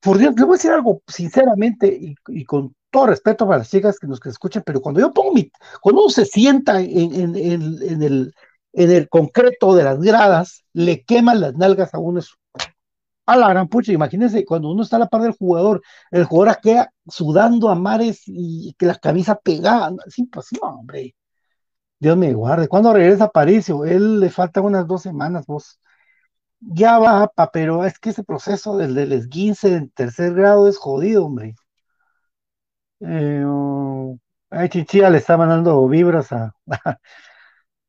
Por 0.00 0.18
Dios, 0.18 0.34
le 0.36 0.44
voy 0.44 0.54
a 0.54 0.56
decir 0.56 0.70
algo 0.70 1.02
sinceramente 1.06 2.14
y, 2.28 2.44
con 2.44 2.74
todo 2.90 3.06
respeto 3.06 3.46
para 3.46 3.58
las 3.58 3.70
chicas 3.70 3.98
que 3.98 4.06
nos 4.06 4.20
que 4.20 4.28
escuchan, 4.28 4.62
pero 4.64 4.80
cuando 4.80 5.00
yo 5.00 5.12
pongo 5.12 5.32
mi, 5.32 5.50
cuando 5.80 6.02
uno 6.02 6.10
se 6.10 6.24
sienta 6.24 6.80
en, 6.80 7.36
el, 7.36 8.32
en 8.72 8.90
el 8.90 9.08
concreto 9.08 9.74
de 9.74 9.84
las 9.84 10.00
gradas, 10.00 10.64
le 10.72 11.02
queman 11.04 11.40
las 11.40 11.54
nalgas 11.56 11.92
a 11.94 11.98
uno 11.98 12.20
a 13.28 13.36
la 13.36 13.48
gran 13.50 13.68
pucha, 13.68 13.92
imagínense, 13.92 14.44
cuando 14.44 14.70
uno 14.70 14.82
está 14.82 14.96
a 14.96 15.00
la 15.00 15.08
par 15.08 15.22
del 15.22 15.32
jugador, 15.32 15.82
el 16.10 16.24
jugador 16.24 16.58
queda 16.62 16.92
sudando 17.06 17.68
a 17.68 17.74
mares 17.74 18.22
y 18.26 18.74
que 18.78 18.86
la 18.86 18.94
camisa 18.96 19.36
pegada, 19.36 19.92
es 20.06 20.18
imposible, 20.18 20.62
hombre. 20.64 21.14
Dios 22.00 22.16
me 22.16 22.32
guarde. 22.34 22.68
¿Cuándo 22.68 22.92
regresa 22.92 23.28
Paricio? 23.28 23.84
Él 23.84 24.20
le 24.20 24.30
faltan 24.30 24.64
unas 24.64 24.86
dos 24.86 25.02
semanas, 25.02 25.46
vos. 25.46 25.80
Ya 26.60 26.98
va, 26.98 27.30
pero 27.52 27.84
es 27.84 27.98
que 27.98 28.10
ese 28.10 28.24
proceso 28.24 28.76
del, 28.78 28.94
del 28.94 29.12
esguince 29.12 29.74
en 29.76 29.90
tercer 29.90 30.34
grado 30.34 30.68
es 30.68 30.78
jodido, 30.78 31.26
hombre. 31.26 31.54
Eh, 33.00 33.42
oh, 33.46 34.18
ay, 34.50 34.68
Chichilla 34.68 35.10
le 35.10 35.18
está 35.18 35.36
mandando 35.36 35.86
vibras 35.88 36.32
a, 36.32 36.52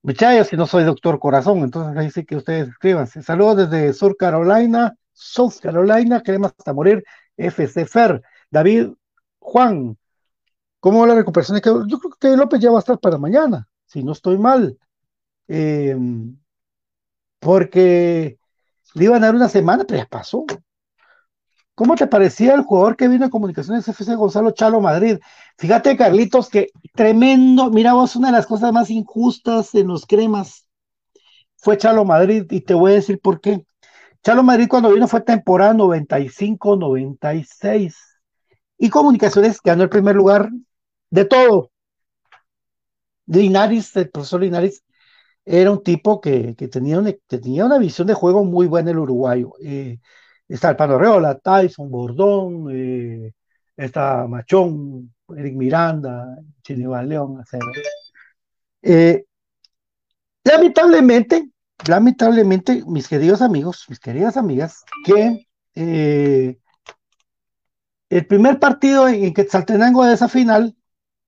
Muchachos, 0.02 0.48
si 0.48 0.56
no 0.58 0.66
soy 0.66 0.84
doctor 0.86 1.20
corazón, 1.20 1.60
entonces 1.60 1.98
ahí 1.98 2.10
sí 2.12 2.26
que 2.26 2.38
ustedes 2.38 2.70
escriban. 2.70 3.08
Saludos 3.08 3.70
desde 3.70 3.94
Sur 3.94 4.16
Carolina. 4.18 4.96
South 5.20 5.56
Carolina, 5.62 6.24
queremos 6.24 6.54
hasta 6.58 6.74
morir, 6.74 7.04
FC 7.36 7.86
Fer, 7.86 8.22
David 8.50 8.92
Juan, 9.40 9.98
¿cómo 10.80 11.02
va 11.02 11.08
la 11.08 11.16
recuperación? 11.16 11.60
Yo 11.88 12.00
creo 12.00 12.16
que 12.20 12.38
López 12.38 12.62
ya 12.62 12.72
va 12.72 12.78
a 12.78 12.80
estar 12.80 13.00
para 13.00 13.18
mañana, 13.18 13.68
si 13.86 14.02
no 14.02 14.14
estoy 14.14 14.38
mal, 14.38 14.78
em, 15.48 16.38
porque 17.40 18.40
le 18.94 19.04
iban 19.04 19.24
a 19.24 19.28
dar 19.28 19.36
una 19.36 19.50
semana, 19.50 19.84
pero 19.86 20.00
ya 20.00 20.08
pasó. 20.08 20.46
¿Cómo 21.76 21.96
te 21.96 22.08
parecía 22.08 22.54
el 22.56 22.64
jugador 22.64 22.96
que 22.96 23.08
vino 23.08 23.26
a 23.26 23.30
Comunicaciones 23.30 23.88
FC 23.88 24.16
Gonzalo 24.16 24.52
Chalo 24.52 24.82
Madrid? 24.82 25.18
Fíjate, 25.58 25.96
Carlitos, 25.98 26.50
que 26.50 26.68
tremendo. 26.94 27.70
Mira 27.72 27.94
vos, 27.94 28.16
una 28.16 28.28
de 28.28 28.34
las 28.34 28.48
cosas 28.48 28.72
más 28.74 28.90
injustas 28.90 29.74
en 29.76 29.88
los 29.88 30.06
cremas 30.06 30.68
fue 31.58 31.78
Chalo 31.78 32.06
Madrid, 32.06 32.46
y 32.50 32.62
te 32.62 32.74
voy 32.74 32.92
a 32.92 32.96
decir 32.96 33.20
por 33.20 33.42
qué. 33.42 33.66
Chalo 34.24 34.44
Madrid 34.44 34.68
cuando 34.70 34.94
vino 34.94 35.08
fue 35.08 35.22
temporada 35.22 35.74
95-96. 35.74 37.96
Y 38.78 38.90
Comunicaciones 38.90 39.60
ganó 39.64 39.84
el 39.84 39.90
primer 39.90 40.16
lugar 40.16 40.50
de 41.10 41.26
todo. 41.26 41.72
Linares, 43.28 43.96
el 43.96 44.10
profesor 44.10 44.42
Linares, 44.42 44.84
era 45.46 45.72
un 45.72 45.84
tipo 45.84 46.22
que, 46.22 46.56
tenía, 46.72 47.00
una, 47.00 47.14
tenía, 47.28 47.66
una, 47.66 47.78
visión 47.78 48.08
de 48.08 48.14
juego 48.14 48.44
muy 48.46 48.68
buena 48.68 48.92
el 48.92 49.00
uruguayo. 49.00 49.54
Eh, 49.62 50.00
está 50.48 50.70
el 50.72 50.76
Panorreola, 50.76 51.38
Tyson, 51.40 51.90
Bordón, 51.92 52.68
eh, 52.72 53.34
está 53.76 54.28
Machón, 54.28 55.14
Eric 55.36 55.56
Miranda, 55.56 56.38
Chinival 56.64 57.10
León, 57.10 57.44
eh, 58.82 59.26
lamentablemente, 60.44 61.50
lamentablemente, 61.88 62.84
mis 62.86 63.08
queridos 63.08 63.42
amigos, 63.42 63.86
mis 63.90 64.00
queridas 64.00 64.38
amigas, 64.38 64.84
que 65.06 65.48
eh, 65.76 66.58
el 68.10 68.26
primer 68.28 68.60
partido 68.60 69.08
en, 69.08 69.22
que 69.22 69.44
Quetzaltenango 69.44 70.04
de 70.06 70.14
esa 70.14 70.28
final, 70.28 70.76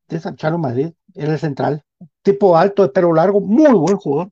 de 0.08 0.20
San 0.20 0.36
Charo 0.36 0.58
Madrid, 0.58 0.94
era 1.14 1.34
el 1.34 1.40
central, 1.40 1.84
tipo 2.22 2.58
alto, 2.58 2.84
de 2.84 2.90
pelo 2.90 3.14
largo, 3.14 3.42
muy 3.42 3.72
buen 3.72 3.98
jugador, 3.98 4.32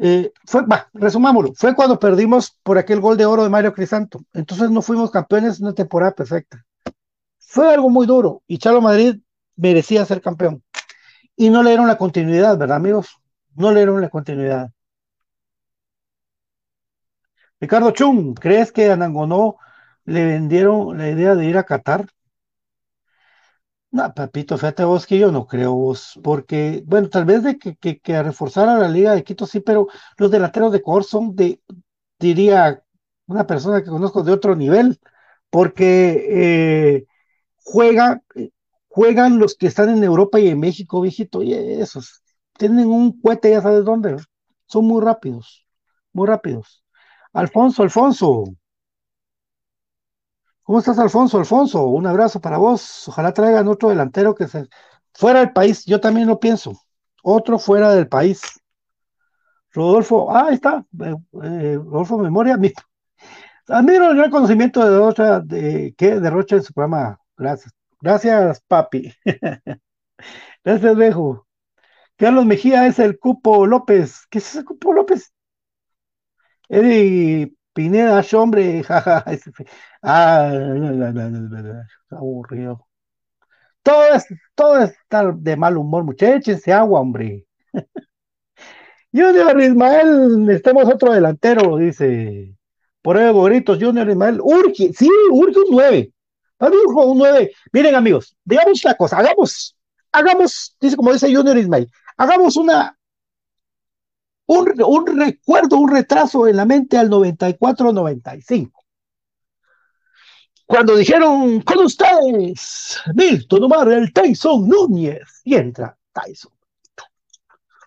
eh, 0.00 0.32
fue, 0.46 0.64
va, 0.64 0.88
resumámoslo, 0.94 1.52
fue 1.54 1.74
cuando 1.74 1.98
perdimos 1.98 2.56
por 2.62 2.78
aquel 2.78 3.00
gol 3.00 3.16
de 3.16 3.26
oro 3.26 3.42
de 3.42 3.48
Mario 3.48 3.74
Crisanto. 3.74 4.20
Entonces 4.32 4.70
no 4.70 4.80
fuimos 4.80 5.10
campeones 5.10 5.58
en 5.58 5.66
una 5.66 5.74
temporada 5.74 6.12
perfecta. 6.12 6.64
Fue 7.38 7.72
algo 7.72 7.90
muy 7.90 8.06
duro 8.06 8.42
y 8.46 8.58
Chalo 8.58 8.80
Madrid 8.80 9.16
merecía 9.56 10.04
ser 10.04 10.20
campeón. 10.22 10.62
Y 11.36 11.50
no 11.50 11.62
le 11.62 11.70
dieron 11.70 11.88
la 11.88 11.98
continuidad, 11.98 12.56
¿verdad, 12.58 12.76
amigos? 12.76 13.08
No 13.54 13.70
le 13.72 13.80
dieron 13.80 14.00
la 14.00 14.08
continuidad. 14.08 14.70
Ricardo 17.60 17.92
Chung, 17.92 18.34
¿crees 18.34 18.72
que 18.72 18.90
a 18.90 18.96
Nangonó 18.96 19.58
le 20.04 20.24
vendieron 20.24 20.98
la 20.98 21.08
idea 21.08 21.34
de 21.36 21.46
ir 21.46 21.56
a 21.56 21.64
Qatar? 21.64 22.06
No, 23.90 24.12
papito, 24.14 24.58
fíjate 24.58 24.84
vos 24.84 25.06
que 25.06 25.18
yo 25.18 25.32
no 25.32 25.46
creo 25.46 25.72
vos, 25.74 26.20
porque, 26.22 26.82
bueno, 26.86 27.08
tal 27.08 27.24
vez 27.24 27.42
de 27.42 27.58
que, 27.58 27.74
que, 27.76 27.98
que 28.00 28.22
reforzar 28.22 28.68
a 28.68 28.76
la 28.78 28.88
Liga 28.88 29.14
de 29.14 29.24
Quito 29.24 29.46
sí, 29.46 29.60
pero 29.60 29.86
los 30.18 30.30
delanteros 30.30 30.72
de 30.72 30.82
Cor 30.82 31.04
son 31.04 31.34
de, 31.34 31.62
diría, 32.18 32.82
una 33.26 33.46
persona 33.46 33.82
que 33.82 33.90
conozco 33.90 34.22
de 34.22 34.32
otro 34.32 34.56
nivel, 34.56 35.00
porque 35.50 36.96
eh, 36.98 37.06
juega, 37.64 38.22
juegan 38.88 39.38
los 39.38 39.56
que 39.56 39.68
están 39.68 39.90
en 39.90 40.04
Europa 40.04 40.40
y 40.40 40.48
en 40.48 40.60
México, 40.60 41.00
viejito, 41.02 41.42
y 41.42 41.54
esos 41.54 42.22
tienen 42.58 42.88
un 42.88 43.20
cohete, 43.20 43.50
ya 43.52 43.62
sabes 43.62 43.84
dónde, 43.84 44.16
son 44.66 44.86
muy 44.86 45.02
rápidos, 45.04 45.66
muy 46.12 46.28
rápidos. 46.28 46.84
Alfonso, 47.32 47.82
Alfonso, 47.82 48.44
¿Cómo 50.68 50.80
estás, 50.80 50.98
Alfonso? 50.98 51.38
Alfonso, 51.38 51.86
un 51.86 52.06
abrazo 52.06 52.42
para 52.42 52.58
vos. 52.58 53.08
Ojalá 53.08 53.32
traigan 53.32 53.68
otro 53.68 53.88
delantero 53.88 54.34
que 54.34 54.46
se 54.46 54.68
fuera 55.14 55.40
del 55.40 55.52
país. 55.54 55.86
Yo 55.86 55.98
también 55.98 56.26
lo 56.28 56.38
pienso. 56.38 56.72
Otro 57.22 57.58
fuera 57.58 57.94
del 57.94 58.06
país. 58.06 58.42
Rodolfo, 59.72 60.30
ah, 60.30 60.48
ahí 60.48 60.56
está. 60.56 60.84
Eh, 61.02 61.14
eh, 61.42 61.74
Rodolfo 61.82 62.18
Memoria. 62.18 62.58
Mi, 62.58 62.70
admiro 63.66 64.10
el 64.10 64.18
gran 64.18 64.30
conocimiento 64.30 64.84
de 64.84 64.98
otra 64.98 65.40
de 65.40 65.94
que 65.96 66.20
derrocha 66.20 66.56
en 66.56 66.62
su 66.62 66.74
programa. 66.74 67.18
Gracias. 67.38 67.72
Gracias, 68.02 68.60
papi. 68.68 69.10
Gracias, 70.64 70.96
viejo. 70.96 71.46
Carlos 72.16 72.44
Mejía 72.44 72.86
es 72.86 72.98
el 72.98 73.18
Cupo 73.18 73.66
López. 73.66 74.26
¿Qué 74.28 74.36
es 74.36 74.50
ese 74.50 74.66
Cupo 74.66 74.92
López? 74.92 75.32
Eddie 76.68 77.54
Pineda, 77.72 78.24
hombre, 78.32 78.82
jaja. 78.88 79.24
Ah, 80.02 80.50
aburrido. 82.10 82.86
Todo 83.82 84.14
es, 84.14 84.26
todo 84.54 84.78
está 84.82 85.32
de 85.32 85.56
mal 85.56 85.76
humor, 85.76 86.04
muchachos, 86.04 86.66
agua, 86.68 87.00
hombre. 87.00 87.46
Junior 89.12 89.60
Ismael, 89.60 90.50
estemos 90.50 90.84
otro 90.84 91.12
delantero, 91.12 91.76
dice. 91.76 92.54
Por 93.00 93.16
ahí, 93.16 93.32
gorritos, 93.32 93.78
Junior 93.80 94.08
Ismael, 94.10 94.40
urge, 94.42 94.92
sí, 94.92 95.08
urge 95.30 95.60
un 95.60 95.66
9. 95.70 96.12
un 96.58 97.18
9. 97.18 97.52
Miren, 97.72 97.94
amigos, 97.94 98.36
digamos 98.44 98.84
una 98.84 98.94
cosa, 98.94 99.18
hagamos, 99.18 99.78
hagamos, 100.12 100.76
dice 100.80 100.96
como 100.96 101.12
dice 101.12 101.32
Junior 101.34 101.56
Ismael, 101.56 101.88
hagamos 102.16 102.56
una 102.56 102.97
un, 104.48 105.06
recuerdo, 105.06 105.76
un 105.76 105.90
retraso 105.90 106.46
en 106.48 106.56
la 106.56 106.64
mente 106.64 106.96
al 106.96 107.10
94-95. 107.10 108.72
Cuando 110.66 110.96
dijeron, 110.96 111.60
con 111.62 111.78
ustedes, 111.84 113.00
Milton 113.14 113.64
Omar, 113.64 113.88
el 113.88 114.12
Tyson 114.12 114.68
Núñez, 114.68 115.40
y 115.44 115.54
entra 115.54 115.96
Tyson, 116.12 116.52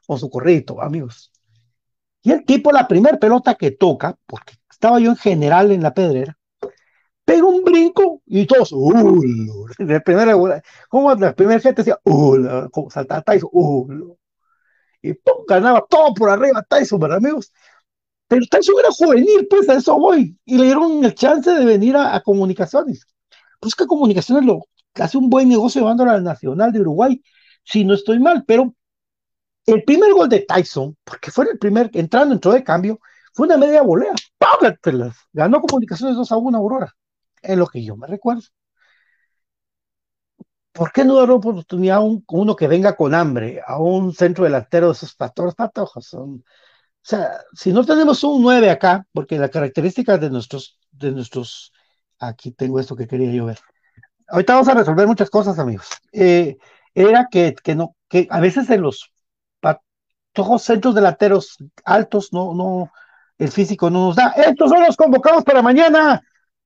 con 0.08 0.18
su 0.18 0.30
corrito, 0.30 0.82
amigos. 0.82 1.32
Y 2.24 2.32
el 2.32 2.46
tipo, 2.46 2.72
la 2.72 2.88
primera 2.88 3.18
pelota 3.18 3.56
que 3.56 3.72
toca, 3.72 4.16
porque 4.26 4.56
estaba 4.70 5.00
yo 5.00 5.12
en 5.12 5.18
general 5.18 5.72
en 5.72 5.84
la 5.84 5.94
pedrera, 5.94 6.38
pega 7.26 7.46
un 7.46 7.64
brinco 7.64 8.22
y 8.26 8.46
todos, 8.46 8.72
uh, 8.72 9.68
primera, 10.06 10.36
como 10.90 11.16
la 11.16 11.36
primera 11.36 11.60
gente 11.60 11.82
decía, 11.82 12.00
uh, 12.04 12.70
como 12.72 12.90
saltaba 12.90 13.22
Tyson, 13.22 13.50
uh, 13.52 14.16
y 15.02 15.14
¡pum! 15.14 15.46
ganaba 15.48 15.86
todo 15.90 16.14
por 16.14 16.30
arriba 16.30 16.64
Tyson, 16.64 17.00
¿verdad, 17.00 17.18
amigos? 17.18 17.52
Pero 18.28 18.46
Tyson 18.50 18.76
era 18.80 18.92
juvenil, 18.92 19.48
pues 19.50 19.68
a 19.70 19.76
eso 19.76 19.98
voy. 20.00 20.38
Y 20.46 20.58
le 20.58 20.66
dieron 20.66 21.04
el 21.04 21.14
chance 21.16 21.52
de 21.52 21.66
venir 21.66 21.98
a, 21.98 22.22
comunicaciones. 22.22 23.06
Pues 23.60 23.76
que 23.76 23.86
comunicaciones 23.86 24.46
lo 24.46 24.62
hace 24.96 25.18
un 25.18 25.30
buen 25.30 25.50
negocio 25.50 25.82
llevándolo 25.82 26.12
al 26.12 26.24
Nacional 26.24 26.72
de 26.72 26.82
Uruguay, 26.82 27.22
si 27.64 27.84
no 27.84 27.94
estoy 27.94 28.20
mal, 28.20 28.44
pero 28.46 28.74
el 29.66 29.84
primer 29.84 30.14
gol 30.14 30.30
de 30.30 30.40
Tyson, 30.40 30.98
porque 31.04 31.32
fue 31.32 31.46
el 31.52 31.60
primer, 31.60 31.90
entrando, 31.94 32.34
entró 32.34 32.52
de 32.54 32.64
cambio, 32.64 33.00
fue 33.34 33.48
una 33.48 33.58
media 33.58 33.82
volea. 33.82 34.14
¡Págatelas! 34.38 35.16
Ganó 35.34 35.62
comunicaciones 35.62 36.16
2 36.16 36.32
a 36.32 36.38
1 36.38 36.58
Aurora, 36.58 36.96
en 37.42 37.60
lo 37.60 37.68
que 37.68 37.84
yo 37.84 37.96
me 37.96 38.08
recuerdo. 38.08 38.44
¿Por 40.72 40.92
qué 40.92 41.04
no 41.04 41.16
dar 41.16 41.32
oportunidad 41.32 41.98
a 41.98 42.02
un, 42.02 42.24
uno 42.28 42.56
que 42.56 42.68
venga 42.68 42.96
con 42.96 43.14
hambre, 43.14 43.62
a 43.66 43.80
un 43.80 44.14
centro 44.14 44.46
delantero 44.46 44.88
de 44.88 44.94
esos 44.94 45.16
patojos? 45.16 45.56
patojos 45.56 46.14
o 46.14 47.08
sea, 47.08 47.42
si 47.54 47.74
no 47.74 47.84
tenemos 47.84 48.24
un 48.24 48.44
9 48.44 48.70
acá, 48.70 49.06
porque 49.12 49.40
la 49.40 49.50
característica 49.50 50.18
de 50.18 50.30
nuestros, 50.30 50.78
de 50.92 51.12
nuestros, 51.12 51.74
aquí 52.20 52.52
tengo 52.52 52.80
esto 52.80 52.96
que 52.96 53.08
quería 53.08 53.32
yo 53.32 53.46
ver. 53.46 53.60
Ahorita 54.28 54.54
vamos 54.54 54.68
a 54.68 54.76
resolver 54.76 55.08
muchas 55.08 55.30
cosas, 55.30 55.58
amigos. 55.58 55.88
Eh, 56.14 56.58
era 56.94 57.28
que, 57.32 57.56
que, 57.56 57.74
no, 57.74 57.96
que 58.08 58.28
a 58.30 58.40
veces 58.40 58.70
en 58.70 58.82
los 58.82 59.12
patojos 59.60 60.62
centros 60.62 60.94
delanteros 60.94 61.58
altos, 61.84 62.32
no, 62.34 62.54
no, 62.54 62.92
el 63.40 63.52
físico 63.52 63.90
no 63.90 64.08
nos 64.08 64.16
da. 64.16 64.30
Estos 64.38 64.70
son 64.70 64.84
los 64.84 64.96
convocados 64.96 65.44
para 65.44 65.64
mañana. 65.64 66.22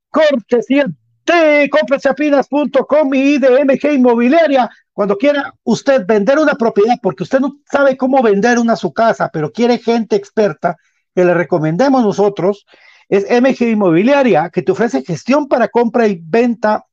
Cortesía 0.09 0.85
de 1.25 1.69
comprachapinas.com 1.69 3.13
y 3.13 3.37
de 3.37 3.65
MG 3.65 3.93
Inmobiliaria. 3.93 4.69
Cuando 4.93 5.17
quiera 5.17 5.53
usted 5.63 6.05
vender 6.05 6.39
una 6.39 6.55
propiedad, 6.55 6.95
porque 7.01 7.23
usted 7.23 7.39
no 7.39 7.57
sabe 7.69 7.97
cómo 7.97 8.21
vender 8.21 8.59
una 8.59 8.75
su 8.75 8.93
casa, 8.93 9.29
pero 9.31 9.51
quiere 9.51 9.77
gente 9.77 10.15
experta 10.15 10.77
que 11.13 11.25
le 11.25 11.33
recomendemos 11.33 12.03
nosotros, 12.03 12.65
es 13.09 13.25
MG 13.29 13.69
Inmobiliaria, 13.69 14.49
que 14.49 14.61
te 14.61 14.71
ofrece 14.71 15.03
gestión 15.03 15.47
para 15.47 15.67
compra 15.67 16.07
y 16.07 16.19
venta 16.23 16.85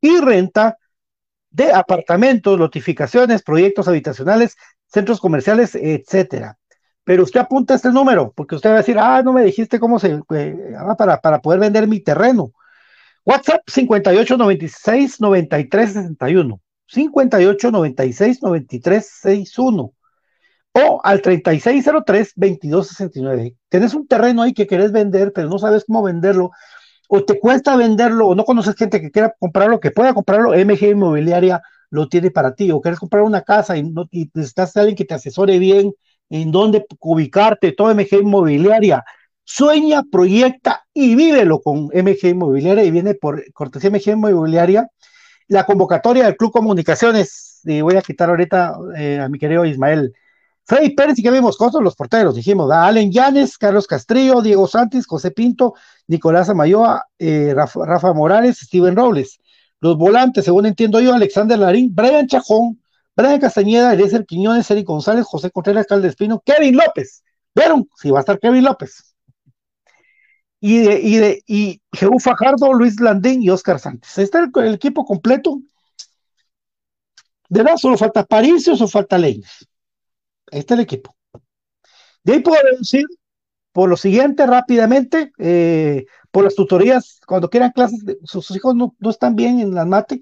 y 0.00 0.18
renta 0.18 0.76
de 1.50 1.72
apartamentos, 1.72 2.58
notificaciones, 2.58 3.42
proyectos 3.42 3.88
habitacionales, 3.88 4.56
centros 4.86 5.20
comerciales, 5.20 5.74
etcétera. 5.74 6.56
Pero 7.04 7.24
usted 7.24 7.40
apunta 7.40 7.74
este 7.74 7.90
número, 7.90 8.32
porque 8.36 8.54
usted 8.54 8.70
va 8.70 8.74
a 8.74 8.78
decir, 8.78 8.98
ah, 8.98 9.22
no 9.22 9.32
me 9.32 9.42
dijiste 9.42 9.80
cómo 9.80 9.98
se, 9.98 10.20
eh, 10.34 10.56
para, 10.96 11.20
para 11.20 11.40
poder 11.40 11.58
vender 11.58 11.88
mi 11.88 12.00
terreno. 12.00 12.52
WhatsApp 13.24 13.62
58 13.66 14.36
96 14.36 15.20
93 15.20 15.92
61. 15.92 16.60
58 16.86 17.70
96 17.70 18.42
93 18.42 19.06
61. 19.22 19.92
O 20.72 21.00
al 21.02 21.20
3603 21.20 22.32
22 22.36 22.88
69. 22.88 23.56
Tienes 23.68 23.94
un 23.94 24.06
terreno 24.06 24.42
ahí 24.42 24.52
que 24.52 24.66
querés 24.66 24.92
vender, 24.92 25.32
pero 25.32 25.48
no 25.48 25.58
sabes 25.58 25.84
cómo 25.84 26.02
venderlo, 26.02 26.52
o 27.08 27.24
te 27.24 27.40
cuesta 27.40 27.76
venderlo, 27.76 28.28
o 28.28 28.34
no 28.36 28.44
conoces 28.44 28.76
gente 28.76 29.00
que 29.00 29.10
quiera 29.10 29.34
comprarlo, 29.38 29.80
que 29.80 29.90
pueda 29.90 30.14
comprarlo, 30.14 30.52
MG 30.52 30.90
Inmobiliaria 30.90 31.60
lo 31.90 32.08
tiene 32.08 32.30
para 32.30 32.54
ti, 32.54 32.70
o 32.70 32.80
quieres 32.80 33.00
comprar 33.00 33.24
una 33.24 33.42
casa 33.42 33.76
y, 33.76 33.80
y 34.12 34.30
necesitas 34.32 34.76
alguien 34.76 34.94
que 34.94 35.04
te 35.04 35.14
asesore 35.14 35.58
bien 35.58 35.92
en 36.28 36.52
dónde 36.52 36.86
ubicarte, 37.00 37.72
todo 37.72 37.92
MG 37.92 38.20
Inmobiliaria. 38.20 39.04
Sueña, 39.52 40.04
proyecta 40.04 40.86
y 40.94 41.16
vívelo 41.16 41.60
con 41.60 41.86
MG 41.86 42.28
Inmobiliaria 42.28 42.84
y 42.84 42.92
viene 42.92 43.14
por 43.14 43.52
cortesía 43.52 43.90
MG 43.90 44.10
Inmobiliaria 44.10 44.88
la 45.48 45.66
convocatoria 45.66 46.24
del 46.26 46.36
Club 46.36 46.52
Comunicaciones. 46.52 47.60
Y 47.64 47.80
voy 47.80 47.96
a 47.96 48.02
quitar 48.02 48.30
ahorita 48.30 48.76
eh, 48.96 49.18
a 49.18 49.28
mi 49.28 49.40
querido 49.40 49.64
Ismael. 49.64 50.14
Freddy 50.64 50.94
Pérez 50.94 51.18
y 51.18 51.24
Kevin 51.24 51.42
Moscoso, 51.42 51.80
los 51.80 51.96
porteros, 51.96 52.36
dijimos, 52.36 52.70
a 52.70 52.86
Allen 52.86 53.10
Llanes, 53.10 53.58
Carlos 53.58 53.88
Castrillo, 53.88 54.40
Diego 54.40 54.68
Santis, 54.68 55.04
José 55.04 55.32
Pinto, 55.32 55.74
Nicolás 56.06 56.48
Amayoa, 56.48 57.06
eh, 57.18 57.52
Rafa, 57.52 58.12
Morales, 58.12 58.58
Steven 58.60 58.94
Robles. 58.94 59.40
Los 59.80 59.96
volantes, 59.96 60.44
según 60.44 60.66
entiendo 60.66 61.00
yo, 61.00 61.12
Alexander 61.12 61.58
Larín, 61.58 61.92
Brian 61.92 62.28
Chajón, 62.28 62.80
Brian 63.16 63.40
Castañeda, 63.40 63.94
Eliezer 63.94 64.24
Quiñones, 64.26 64.70
Eric 64.70 64.86
González, 64.86 65.26
José 65.26 65.50
Contreras 65.50 65.86
Caldespino, 65.88 66.40
Kevin 66.46 66.76
López. 66.76 67.24
¿Vieron? 67.52 67.88
Si 67.96 68.10
va 68.12 68.18
a 68.18 68.20
estar 68.20 68.38
Kevin 68.38 68.62
López. 68.62 69.09
Y 70.60 70.78
de, 70.78 71.00
y 71.00 71.16
de, 71.16 71.42
y 71.46 71.80
Jehú 71.92 72.18
Fajardo, 72.18 72.72
Luis 72.74 73.00
Landín 73.00 73.42
y 73.42 73.50
Oscar 73.50 73.78
Santos. 73.78 74.16
Ahí 74.18 74.24
está 74.24 74.40
el, 74.40 74.50
el, 74.62 74.74
equipo 74.74 75.04
completo. 75.04 75.60
De 77.48 77.62
verdad, 77.62 77.76
solo 77.76 77.96
falta 77.96 78.24
París 78.24 78.68
o 78.68 78.86
falta 78.86 79.16
Leyes. 79.16 79.66
Ahí 80.52 80.60
está 80.60 80.74
el 80.74 80.80
equipo. 80.80 81.16
De 82.22 82.34
ahí 82.34 82.40
puedo 82.40 82.58
decir, 82.78 83.04
por 83.72 83.88
lo 83.88 83.96
siguiente, 83.96 84.46
rápidamente, 84.46 85.32
eh, 85.38 86.04
por 86.30 86.44
las 86.44 86.54
tutorías, 86.54 87.20
cuando 87.26 87.48
quieran 87.48 87.72
clases, 87.72 88.00
sus 88.24 88.50
hijos 88.50 88.74
no, 88.74 88.94
no, 88.98 89.10
están 89.10 89.36
bien 89.36 89.60
en 89.60 89.74
las 89.74 89.86
mate, 89.86 90.20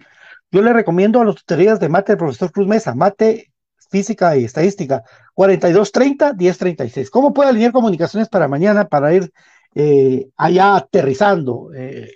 yo 0.51 0.63
les 0.63 0.73
recomiendo 0.73 1.21
a 1.21 1.25
las 1.25 1.35
tutorías 1.35 1.81
de 1.81 1.89
mate 1.89 2.13
del 2.13 2.19
profesor 2.19 2.53
Cruz 2.53 2.67
Mesa, 2.67 2.95
mate, 2.95 3.53
física 3.91 4.37
y 4.37 4.45
estadística, 4.45 5.03
4230, 5.35 6.35
1036. 6.35 7.11
¿Cómo 7.11 7.33
puede 7.33 7.51
alinear 7.51 7.73
comunicaciones 7.73 8.29
para 8.29 8.49
mañana 8.49 8.87
para 8.89 9.15
ir 9.15 9.33
eh, 9.81 10.31
allá 10.37 10.75
aterrizando 10.75 11.71
eh, 11.73 12.11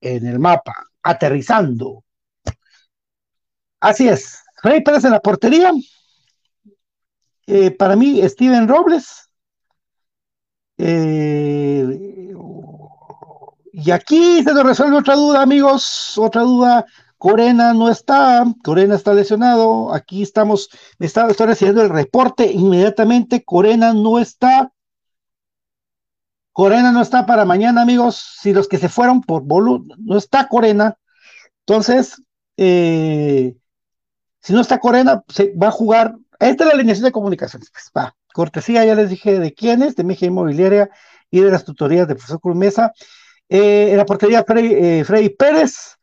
en 0.00 0.24
el 0.24 0.38
mapa? 0.38 0.72
Aterrizando. 1.02 2.04
Así 3.80 4.08
es. 4.08 4.40
Rey 4.62 4.82
Pérez 4.84 5.04
en 5.04 5.10
la 5.10 5.20
portería, 5.20 5.72
eh, 7.48 7.72
para 7.72 7.96
mí, 7.96 8.22
Steven 8.28 8.68
Robles. 8.68 9.28
Y 13.72 13.90
aquí 13.90 14.44
se 14.44 14.54
nos 14.54 14.64
resuelve 14.64 14.98
otra 14.98 15.16
duda, 15.16 15.42
amigos, 15.42 16.16
otra 16.18 16.42
duda. 16.42 16.86
Corena 17.16 17.74
no 17.74 17.88
está, 17.88 18.44
Corena 18.62 18.94
está 18.94 19.12
lesionado. 19.12 19.92
Aquí 19.92 20.22
estamos, 20.22 20.68
me 20.98 21.06
está, 21.06 21.26
estoy 21.28 21.48
recibiendo 21.48 21.82
el 21.82 21.88
reporte 21.88 22.48
inmediatamente. 22.52 23.42
Corena 23.44 23.92
no 23.92 24.20
está. 24.20 24.72
Corena 26.58 26.90
no 26.90 27.02
está 27.02 27.24
para 27.24 27.44
mañana, 27.44 27.82
amigos. 27.82 28.16
Si 28.40 28.52
los 28.52 28.66
que 28.66 28.78
se 28.78 28.88
fueron 28.88 29.20
por 29.20 29.44
Bolu, 29.44 29.86
no 29.96 30.16
está 30.16 30.48
Corena. 30.48 30.98
Entonces, 31.60 32.20
eh, 32.56 33.54
si 34.40 34.52
no 34.52 34.60
está 34.60 34.80
Corena, 34.80 35.22
se 35.28 35.54
va 35.54 35.68
a 35.68 35.70
jugar 35.70 36.16
esta 36.40 36.64
es 36.64 36.68
la 36.68 36.74
alineación 36.74 37.04
de 37.04 37.12
comunicaciones. 37.12 37.70
Pues 37.70 37.92
va, 37.96 38.12
cortesía, 38.34 38.84
ya 38.84 38.96
les 38.96 39.08
dije 39.08 39.38
de 39.38 39.54
quiénes, 39.54 39.94
de 39.94 40.02
Mejía 40.02 40.26
Inmobiliaria 40.26 40.90
y 41.30 41.38
de 41.42 41.48
las 41.52 41.64
tutorías 41.64 42.08
de 42.08 42.16
profesor 42.16 42.40
Cruz 42.40 42.56
Mesa. 42.56 42.92
Eh, 43.48 43.92
en 43.92 43.96
la 43.96 44.04
portería, 44.04 44.42
Freddy, 44.42 44.74
eh, 44.74 45.04
Freddy 45.04 45.28
Pérez, 45.28 45.96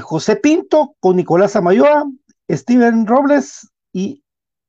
José 0.00 0.36
Pinto 0.36 0.96
con 0.98 1.16
Nicolás 1.16 1.56
Amayoa, 1.56 2.10
Steven 2.50 3.06
Robles 3.06 3.68
y 3.92 4.24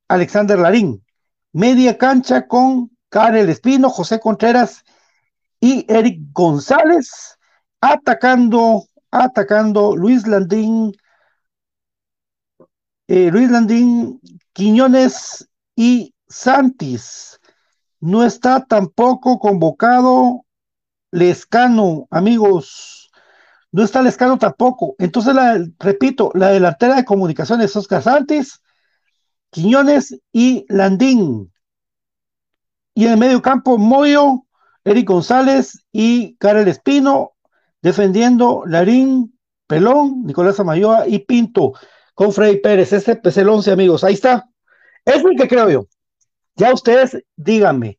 Alexander 0.09 0.59
Larín. 0.59 1.05
Media 1.53 1.97
cancha 1.97 2.47
con 2.47 2.91
Karel 3.09 3.49
Espino, 3.49 3.89
José 3.89 4.19
Contreras 4.19 4.83
y 5.59 5.85
Eric 5.91 6.19
González. 6.31 7.37
Atacando, 7.81 8.83
atacando 9.09 9.95
Luis 9.95 10.27
Landín, 10.27 10.91
eh, 13.07 13.31
Luis 13.31 13.49
Landín, 13.49 14.19
Quiñones 14.53 15.47
y 15.75 16.13
Santis. 16.27 17.39
No 18.01 18.23
está 18.23 18.65
tampoco 18.65 19.39
convocado 19.39 20.45
Lescano, 21.11 22.07
amigos. 22.11 23.09
No 23.71 23.83
está 23.83 24.01
Lescano 24.01 24.37
tampoco. 24.37 24.95
Entonces, 24.99 25.33
la, 25.33 25.57
repito, 25.79 26.31
la 26.35 26.49
delantera 26.49 26.95
de 26.95 27.05
comunicaciones, 27.05 27.75
Oscar 27.75 28.03
Santis, 28.03 28.61
Quiñones 29.49 30.19
y 30.31 30.65
Landín. 30.69 31.51
Y 32.99 33.05
en 33.05 33.13
el 33.13 33.17
medio 33.17 33.41
campo, 33.41 33.77
Moyo, 33.77 34.43
Eric 34.83 35.07
González 35.07 35.85
y 35.89 36.35
Karel 36.35 36.67
Espino, 36.67 37.31
defendiendo 37.81 38.63
Larín, 38.65 39.39
Pelón, 39.67 40.25
Nicolás 40.25 40.59
Amayoa 40.59 41.07
y 41.07 41.19
Pinto 41.19 41.71
con 42.13 42.33
Freddy 42.33 42.57
Pérez. 42.57 42.91
Este 42.91 43.17
es 43.23 43.37
el 43.37 43.47
11, 43.47 43.71
amigos. 43.71 44.03
Ahí 44.03 44.15
está. 44.15 44.49
Es 45.05 45.23
lo 45.23 45.29
que 45.29 45.47
creo 45.47 45.69
yo. 45.69 45.87
Ya 46.57 46.73
ustedes 46.73 47.23
díganme. 47.37 47.97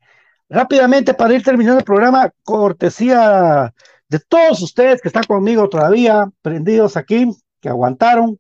Rápidamente, 0.51 1.15
para 1.15 1.33
ir 1.33 1.43
terminando 1.43 1.79
el 1.79 1.85
programa, 1.87 2.31
cortesía 2.43 3.73
de 4.07 4.19
todos 4.19 4.61
ustedes 4.61 5.01
que 5.01 5.09
están 5.09 5.25
conmigo 5.25 5.67
todavía, 5.71 6.29
prendidos 6.43 6.99
aquí, 6.99 7.27
que 7.63 7.71
aguantaron. 7.71 8.39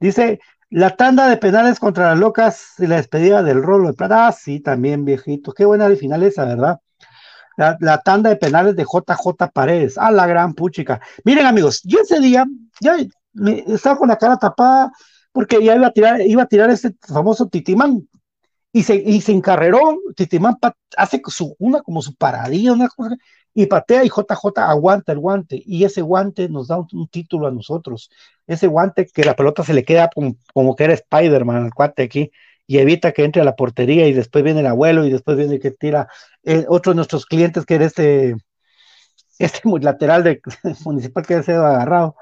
Dice, 0.00 0.40
la 0.74 0.96
tanda 0.96 1.28
de 1.28 1.36
penales 1.36 1.78
contra 1.78 2.10
las 2.10 2.18
locas 2.18 2.72
y 2.78 2.88
la 2.88 2.96
despedida 2.96 3.44
del 3.44 3.62
rolo 3.62 3.86
de 3.86 3.94
plata. 3.94 4.26
Ah, 4.26 4.32
sí, 4.32 4.58
también, 4.58 5.04
viejito. 5.04 5.52
Qué 5.52 5.64
buena 5.64 5.88
de 5.88 5.94
final 5.94 6.24
esa, 6.24 6.44
¿verdad? 6.44 6.80
La, 7.56 7.98
tanda 7.98 8.30
de 8.30 8.34
penales 8.34 8.74
de 8.74 8.82
JJ 8.82 9.52
Paredes. 9.52 9.96
A 9.96 10.10
la 10.10 10.26
gran 10.26 10.52
puchica. 10.52 11.00
Miren, 11.22 11.46
amigos, 11.46 11.80
yo 11.84 12.00
ese 12.00 12.18
día, 12.18 12.44
ya 12.80 12.96
me, 13.34 13.62
estaba 13.68 13.96
con 13.96 14.08
la 14.08 14.18
cara 14.18 14.36
tapada 14.36 14.90
porque 15.30 15.64
ya 15.64 15.76
iba 15.76 15.86
a 15.86 15.92
tirar, 15.92 16.20
iba 16.20 16.42
a 16.42 16.46
tirar 16.46 16.70
ese 16.70 16.96
famoso 17.06 17.46
Titimán. 17.46 18.08
Y 18.72 18.82
se, 18.82 18.96
y 18.96 19.20
se 19.20 19.30
encarreró, 19.30 20.00
Titimán 20.16 20.56
hace 20.96 21.22
su, 21.28 21.54
una 21.60 21.82
como 21.82 22.02
su 22.02 22.16
paradilla, 22.16 22.72
una 22.72 22.88
cosa, 22.88 23.14
y 23.54 23.66
patea 23.66 24.04
y 24.04 24.08
JJ 24.08 24.58
aguanta 24.58 25.12
el 25.12 25.20
guante. 25.20 25.62
Y 25.64 25.84
ese 25.84 26.02
guante 26.02 26.48
nos 26.48 26.66
da 26.66 26.78
un 26.78 27.06
título 27.06 27.46
a 27.46 27.52
nosotros. 27.52 28.10
Ese 28.46 28.66
guante 28.66 29.06
que 29.06 29.24
la 29.24 29.36
pelota 29.36 29.64
se 29.64 29.74
le 29.74 29.84
queda 29.84 30.10
como, 30.54 30.76
que 30.76 30.84
era 30.84 30.94
Spider-Man, 30.94 31.66
el 31.66 31.70
guante 31.70 32.02
aquí, 32.02 32.30
y 32.66 32.78
evita 32.78 33.12
que 33.12 33.24
entre 33.24 33.42
a 33.42 33.44
la 33.44 33.56
portería 33.56 34.06
y 34.06 34.12
después 34.12 34.44
viene 34.44 34.60
el 34.60 34.66
abuelo 34.66 35.04
y 35.04 35.10
después 35.10 35.36
viene 35.36 35.58
que 35.60 35.70
tira 35.70 36.08
eh, 36.44 36.64
otro 36.68 36.92
de 36.92 36.96
nuestros 36.96 37.26
clientes 37.26 37.66
que 37.66 37.74
era 37.74 37.84
este, 37.86 38.36
este 39.38 39.60
lateral 39.80 40.24
de 40.24 40.40
municipal 40.84 41.26
que 41.26 41.34
ha 41.34 41.42
sido 41.42 41.66
agarrado. 41.66 42.16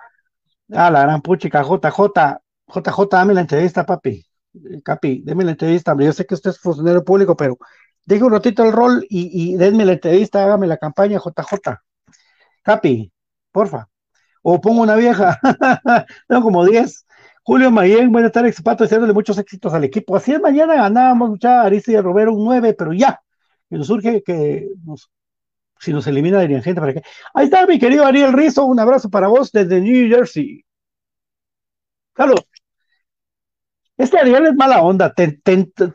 Ah, 0.72 0.90
la 0.90 1.02
gran 1.02 1.22
puchica, 1.22 1.62
JJ, 1.62 2.40
JJ, 2.68 3.08
dame 3.10 3.34
la 3.34 3.42
entrevista, 3.42 3.84
papi. 3.86 4.24
Capi, 4.84 5.22
déme 5.24 5.44
la 5.44 5.52
entrevista, 5.52 5.92
hombre. 5.92 6.06
Yo 6.06 6.12
sé 6.12 6.26
que 6.26 6.34
usted 6.34 6.50
es 6.50 6.58
funcionario 6.58 7.04
público, 7.04 7.36
pero 7.36 7.58
deje 8.04 8.24
un 8.24 8.32
ratito 8.32 8.64
el 8.64 8.72
rol 8.72 9.06
y, 9.08 9.52
y 9.54 9.56
denme 9.56 9.84
la 9.84 9.92
entrevista, 9.94 10.42
hágame 10.44 10.66
la 10.66 10.76
campaña, 10.78 11.18
JJ. 11.18 11.80
Capi, 12.62 13.12
porfa. 13.52 13.88
O 14.42 14.60
pongo 14.60 14.82
una 14.82 14.96
vieja. 14.96 15.38
Tengo 16.28 16.42
como 16.42 16.64
10. 16.66 17.06
Julio 17.44 17.70
Mayen, 17.70 18.12
buenas 18.12 18.32
tardes, 18.32 18.52
expato, 18.52 18.84
deseándole 18.84 19.12
muchos 19.12 19.36
éxitos 19.38 19.74
al 19.74 19.84
equipo. 19.84 20.16
Así 20.16 20.32
es, 20.32 20.40
mañana 20.40 20.74
ganábamos 20.76 21.30
mucha 21.30 21.62
Arista 21.62 21.90
y 21.92 22.00
Robero 22.00 22.34
un 22.34 22.44
9, 22.44 22.74
pero 22.74 22.92
ya. 22.92 23.20
Y 23.68 23.76
nos 23.76 23.88
surge 23.88 24.22
que 24.22 24.68
nos, 24.84 25.10
si 25.80 25.92
nos 25.92 26.06
elimina 26.06 26.38
la 26.38 26.42
dirigente, 26.46 26.80
¿para 26.80 26.94
qué? 26.94 27.02
Ahí 27.34 27.46
está 27.46 27.66
mi 27.66 27.78
querido 27.78 28.04
Ariel 28.06 28.32
Rizzo, 28.32 28.64
un 28.66 28.78
abrazo 28.78 29.10
para 29.10 29.28
vos 29.28 29.50
desde 29.52 29.80
New 29.80 30.08
Jersey. 30.08 30.64
Saludos. 32.16 32.46
Este 33.96 34.18
Ariel 34.18 34.46
es 34.46 34.54
mala 34.54 34.82
onda, 34.82 35.12
te, 35.12 35.40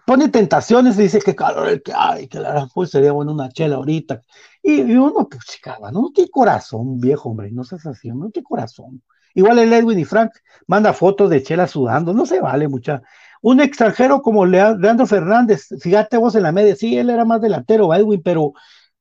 pone 0.06 0.30
tentaciones 0.30 0.98
y 0.98 1.04
dice 1.04 1.20
que 1.20 1.36
calor 1.36 1.68
el 1.68 1.82
que 1.82 1.93
hay, 1.95 2.28
que 2.28 2.39
la 2.39 2.68
pues 2.74 2.91
sería 2.91 3.12
bueno 3.12 3.34
una 3.34 3.50
chela 3.50 3.78
ahorita. 3.78 4.22
Y, 4.70 4.82
uno, 4.97 5.30
pues 5.30 5.45
chica, 5.45 5.78
no 5.93 6.11
tiene 6.13 6.30
corazón, 6.30 6.99
viejo 6.99 7.30
hombre, 7.30 7.49
no 7.51 7.63
seas 7.63 7.86
así, 7.86 8.09
no 8.09 8.30
tiene 8.32 8.45
corazón. 8.45 9.01
Igual 9.34 9.59
el 9.59 9.72
Edwin 9.72 9.97
y 9.97 10.03
Frank 10.03 10.32
manda 10.68 10.91
fotos 10.91 11.30
de 11.30 11.41
chela 11.41 11.68
sudando, 11.68 12.13
no 12.13 12.26
se 12.26 12.41
vale 12.41 12.68
mucha. 12.68 13.01
Un 13.41 13.61
extranjero 13.61 14.22
como 14.22 14.45
Leandro 14.45 15.07
Fernández, 15.07 15.70
fíjate 15.80 16.18
vos 16.18 16.36
en 16.36 16.43
la 16.43 16.51
media, 16.51 16.76
sí, 16.76 16.97
él 16.97 17.09
era 17.09 17.24
más 17.24 17.39
delantero, 17.39 17.93
Edwin, 17.93 18.22
pero, 18.22 18.51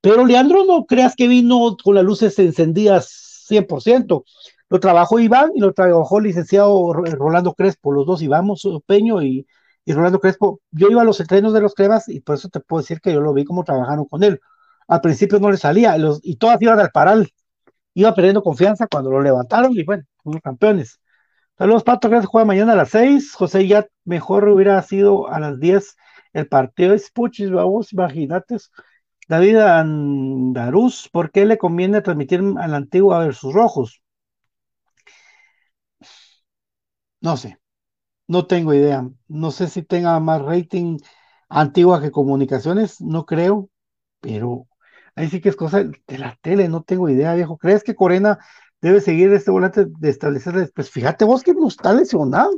pero 0.01 0.25
Leandro 0.25 0.65
no 0.65 0.87
creas 0.87 1.17
que 1.17 1.27
vino 1.27 1.77
con 1.83 1.97
las 1.97 2.05
luces 2.05 2.39
encendidas 2.39 3.45
100%. 3.49 4.25
Lo 4.69 4.79
trabajó 4.79 5.19
Iván 5.19 5.51
y 5.57 5.61
lo 5.61 5.73
trabajó 5.73 6.19
el 6.19 6.25
licenciado 6.27 6.93
Rolando 6.93 7.55
Crespo, 7.55 7.91
los 7.91 8.07
dos 8.07 8.23
Iván 8.23 8.47
Peño 8.87 9.21
y, 9.21 9.49
y 9.85 9.93
Rolando 9.93 10.21
Crespo. 10.21 10.61
Yo 10.71 10.91
iba 10.91 11.03
a 11.03 11.05
los 11.05 11.19
entrenos 11.19 11.53
de 11.53 11.61
los 11.61 11.75
Crevas 11.75 12.09
y 12.09 12.21
por 12.21 12.37
eso 12.37 12.49
te 12.51 12.61
puedo 12.61 12.83
decir 12.83 13.01
que 13.01 13.13
yo 13.13 13.21
lo 13.21 13.33
vi 13.35 13.45
como 13.45 13.65
trabajaron 13.65 14.05
con 14.05 14.23
él. 14.23 14.41
Al 14.89 15.01
principio 15.01 15.39
no 15.41 15.51
le 15.51 15.57
salía 15.57 15.97
y 16.23 16.37
todas 16.37 16.61
iban 16.63 16.81
al 16.81 16.91
paral. 16.91 17.29
Iba 17.95 18.15
perdiendo 18.15 18.43
confianza 18.43 18.87
cuando 18.89 19.11
lo 19.11 19.23
levantaron 19.23 19.73
y 19.75 19.85
bueno, 19.85 20.05
fuimos 20.23 20.43
campeones. 20.43 21.01
Saludos, 21.59 21.85
Pato, 21.85 22.09
se 22.11 22.27
juega 22.27 22.45
mañana 22.47 22.73
a 22.75 22.77
las 22.77 22.91
6. 22.91 23.35
José, 23.35 23.67
ya 23.69 23.87
mejor 24.05 24.49
hubiera 24.49 24.83
sido 24.83 25.29
a 25.29 25.41
las 25.41 25.61
10 25.61 25.97
el 26.35 26.49
partido. 26.49 26.95
Es 26.95 27.11
puchis, 27.11 27.51
vamos, 27.51 27.93
imagínate. 27.93 28.57
David 29.29 29.57
Andaruz, 29.59 31.09
¿por 31.11 31.31
qué 31.33 31.47
le 31.47 31.59
conviene 31.59 32.03
transmitir 32.03 32.41
a 32.59 32.69
la 32.69 32.77
antigua 32.77 33.21
versus 33.21 33.55
rojos? 33.55 34.03
No 37.21 37.37
sé, 37.37 37.59
no 38.29 38.47
tengo 38.47 38.75
idea. 38.75 39.09
No 39.29 39.51
sé 39.51 39.69
si 39.69 39.83
tenga 39.83 40.21
más 40.21 40.43
rating 40.43 40.99
antigua 41.49 42.01
que 42.03 42.11
comunicaciones, 42.13 43.01
no 43.01 43.27
creo, 43.27 43.71
pero 44.21 44.69
ahí 45.17 45.29
sí 45.29 45.41
que 45.41 45.49
es 45.49 45.57
cosa 45.57 45.83
de 45.83 46.19
la 46.19 46.39
tele, 46.41 46.69
no 46.69 46.83
tengo 46.83 47.09
idea, 47.09 47.35
viejo. 47.35 47.59
¿Crees 47.59 47.83
que 47.83 47.97
Corena 47.97 48.39
debe 48.81 49.01
seguir 49.01 49.33
este 49.33 49.51
volante 49.51 49.87
de 49.87 50.11
establecer? 50.11 50.71
Pues 50.75 50.91
fíjate 50.91 51.25
vos 51.25 51.43
que 51.43 51.55
no 51.55 51.67
está 51.69 51.93
lesionado. 51.93 52.53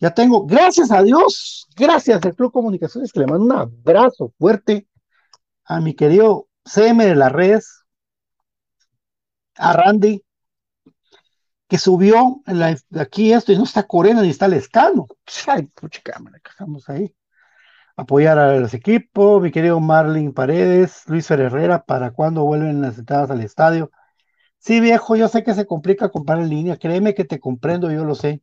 Ya 0.00 0.12
tengo, 0.12 0.44
gracias 0.44 0.90
a 0.90 1.02
Dios, 1.02 1.68
gracias 1.76 2.24
al 2.24 2.34
Club 2.34 2.52
Comunicaciones, 2.52 3.12
que 3.12 3.20
le 3.20 3.26
mando 3.26 3.44
un 3.44 3.52
abrazo 3.52 4.32
fuerte 4.38 4.88
a 5.64 5.80
mi 5.80 5.94
querido 5.94 6.48
CM 6.64 7.06
de 7.06 7.14
las 7.14 7.32
redes, 7.32 7.84
a 9.56 9.72
Randy, 9.72 10.22
que 11.68 11.78
subió 11.78 12.42
aquí 12.98 13.32
esto 13.32 13.52
y 13.52 13.56
no 13.56 13.64
está 13.64 13.84
Corena 13.84 14.22
ni 14.22 14.30
está 14.30 14.48
Lescano. 14.48 15.06
Ay, 15.46 15.66
pucha 15.68 16.02
cámara, 16.02 16.40
estamos 16.44 16.88
ahí. 16.88 17.14
Apoyar 17.96 18.38
a 18.38 18.58
los 18.58 18.74
equipos, 18.74 19.40
mi 19.42 19.52
querido 19.52 19.80
Marlin 19.80 20.32
Paredes, 20.32 21.04
Luis 21.06 21.30
Herrera, 21.30 21.84
para 21.84 22.10
cuando 22.10 22.44
vuelven 22.44 22.82
las 22.82 22.98
entradas 22.98 23.30
al 23.30 23.40
estadio. 23.40 23.90
Sí, 24.58 24.80
viejo, 24.80 25.16
yo 25.16 25.28
sé 25.28 25.44
que 25.44 25.54
se 25.54 25.66
complica 25.66 26.10
comprar 26.10 26.40
en 26.40 26.48
línea, 26.48 26.76
créeme 26.78 27.14
que 27.14 27.24
te 27.24 27.40
comprendo, 27.40 27.90
yo 27.92 28.04
lo 28.04 28.14
sé. 28.14 28.42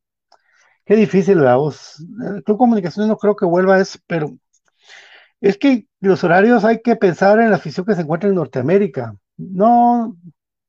Qué 0.86 0.96
difícil, 0.96 1.40
vos. 1.42 2.06
El 2.36 2.44
Club 2.44 2.58
Comunicaciones 2.58 3.10
no 3.10 3.18
creo 3.18 3.36
que 3.36 3.46
vuelva 3.46 3.76
a 3.76 3.82
eso, 3.82 4.00
pero 4.08 4.32
es 5.42 5.58
que 5.58 5.88
los 6.00 6.24
horarios 6.24 6.64
hay 6.64 6.82
que 6.82 6.96
pensar 6.96 7.40
en 7.40 7.50
la 7.50 7.58
afición 7.58 7.86
que 7.86 7.96
se 7.96 8.02
encuentra 8.02 8.30
en 8.30 8.36
Norteamérica. 8.36 9.16
No, 9.38 10.16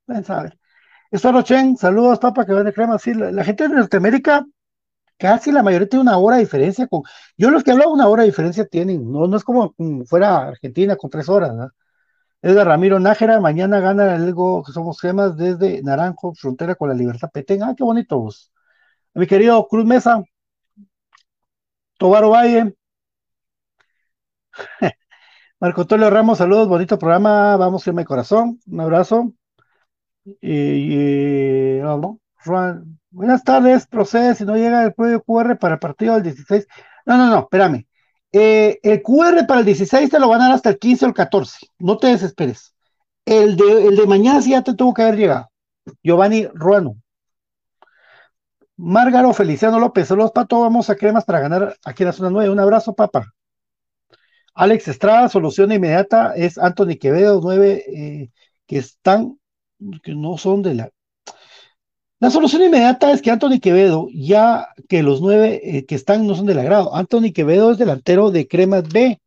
ven 0.07 0.23
saber. 0.23 0.57
Esto 1.11 1.31
Rochen, 1.31 1.77
saludos, 1.77 2.19
papá, 2.19 2.45
que 2.45 2.53
vende 2.53 2.73
crema. 2.73 2.97
Sí, 2.99 3.13
la, 3.13 3.31
la, 3.31 3.43
gente 3.43 3.67
de 3.67 3.75
Norteamérica, 3.75 4.45
casi 5.17 5.51
la 5.51 5.63
mayoría 5.63 5.87
tiene 5.89 6.03
una 6.03 6.17
hora 6.17 6.37
de 6.37 6.43
diferencia 6.43 6.87
con. 6.87 7.03
Yo 7.37 7.49
los 7.51 7.63
que 7.63 7.71
hablo 7.71 7.91
una 7.91 8.07
hora 8.07 8.23
de 8.23 8.29
diferencia 8.29 8.65
tienen, 8.65 9.11
no, 9.11 9.27
no 9.27 9.37
es 9.37 9.43
como, 9.43 9.73
fuera 10.07 10.47
Argentina 10.47 10.95
con 10.95 11.09
tres 11.09 11.29
horas, 11.29 11.53
¿no? 11.53 11.69
Edgar 12.41 12.67
Ramiro 12.67 12.99
Nájera, 12.99 13.39
mañana 13.41 13.79
gana 13.79 14.15
el 14.15 14.29
Ego, 14.29 14.63
que 14.63 14.73
somos 14.73 14.99
gemas 15.01 15.37
desde 15.37 15.81
Naranjo, 15.83 16.33
frontera 16.35 16.75
con 16.75 16.89
la 16.89 16.95
Libertad 16.95 17.29
Petén. 17.33 17.63
Ah, 17.63 17.73
qué 17.77 17.83
bonito. 17.83 18.27
Mi 19.15 19.27
querido 19.27 19.67
Cruz 19.67 19.85
Mesa, 19.85 20.23
Tobaro 21.97 22.29
Valle, 22.29 22.75
Marco 25.59 25.81
Antonio 25.81 26.09
Ramos, 26.09 26.37
saludos, 26.39 26.67
bonito 26.67 26.99
programa, 26.99 27.57
vamos, 27.57 27.83
firme 27.83 28.05
corazón, 28.05 28.59
un 28.67 28.81
abrazo. 28.81 29.33
Y, 30.25 31.77
y 31.77 31.79
vamos, 31.81 32.17
Juan, 32.45 32.92
buenas 33.13 33.43
tardes, 33.43 33.87
procede, 33.87 34.35
si 34.35 34.43
no 34.45 34.55
llega 34.55 34.83
el 34.83 34.93
código 34.95 35.21
QR 35.23 35.57
para 35.57 35.75
el 35.75 35.79
partido 35.79 36.15
del 36.15 36.23
16. 36.23 36.67
No, 37.05 37.17
no, 37.17 37.27
no, 37.27 37.39
espérame. 37.39 37.87
Eh, 38.31 38.79
el 38.83 39.01
QR 39.03 39.45
para 39.47 39.59
el 39.59 39.65
16 39.65 40.09
te 40.09 40.19
lo 40.19 40.27
van 40.29 40.41
a 40.41 40.45
dar 40.45 40.55
hasta 40.55 40.69
el 40.71 40.79
15 40.79 41.05
o 41.05 41.07
el 41.09 41.13
14, 41.13 41.67
no 41.79 41.97
te 41.97 42.07
desesperes. 42.07 42.75
El 43.25 43.55
de, 43.55 43.87
el 43.87 43.95
de 43.95 44.07
mañana 44.07 44.41
sí 44.41 44.51
ya 44.51 44.63
te 44.63 44.73
tuvo 44.73 44.93
que 44.93 45.03
haber 45.03 45.17
llegado. 45.17 45.51
Giovanni 46.03 46.47
Ruano. 46.53 46.97
Márgaro 48.77 49.33
Feliciano 49.33 49.79
López, 49.79 50.07
saludos 50.07 50.31
Pato, 50.31 50.59
vamos 50.61 50.89
a 50.89 50.95
cremas 50.95 51.25
para 51.25 51.39
ganar 51.39 51.77
aquí 51.85 52.03
en 52.03 52.07
la 52.07 52.13
zona 52.13 52.29
9. 52.31 52.49
Un 52.51 52.59
abrazo, 52.59 52.93
papá. 52.95 53.33
Alex 54.55 54.87
Estrada, 54.87 55.29
solución 55.29 55.71
inmediata 55.71 56.33
es 56.35 56.57
Anthony 56.57 56.97
Quevedo, 56.99 57.39
nueve 57.41 57.83
eh, 57.87 58.31
que 58.67 58.77
están, 58.77 59.39
que 60.03 60.13
no 60.15 60.37
son 60.37 60.61
de 60.61 60.75
la. 60.75 60.91
La 62.23 62.29
solución 62.29 62.61
inmediata 62.63 63.11
es 63.11 63.21
que 63.21 63.31
Anthony 63.31 63.59
Quevedo, 63.61 64.07
ya 64.13 64.69
que 64.87 65.03
los 65.03 65.19
nueve 65.19 65.59
eh, 65.61 65.85
que 65.85 65.95
están 65.95 66.25
no 66.25 66.35
son 66.35 66.45
del 66.45 66.57
agrado. 66.57 66.95
Anthony 66.95 67.33
Quevedo 67.33 67.71
es 67.71 67.77
delantero 67.77 68.31
de 68.31 68.47
Cremas 68.47 68.87
B. 68.87 69.19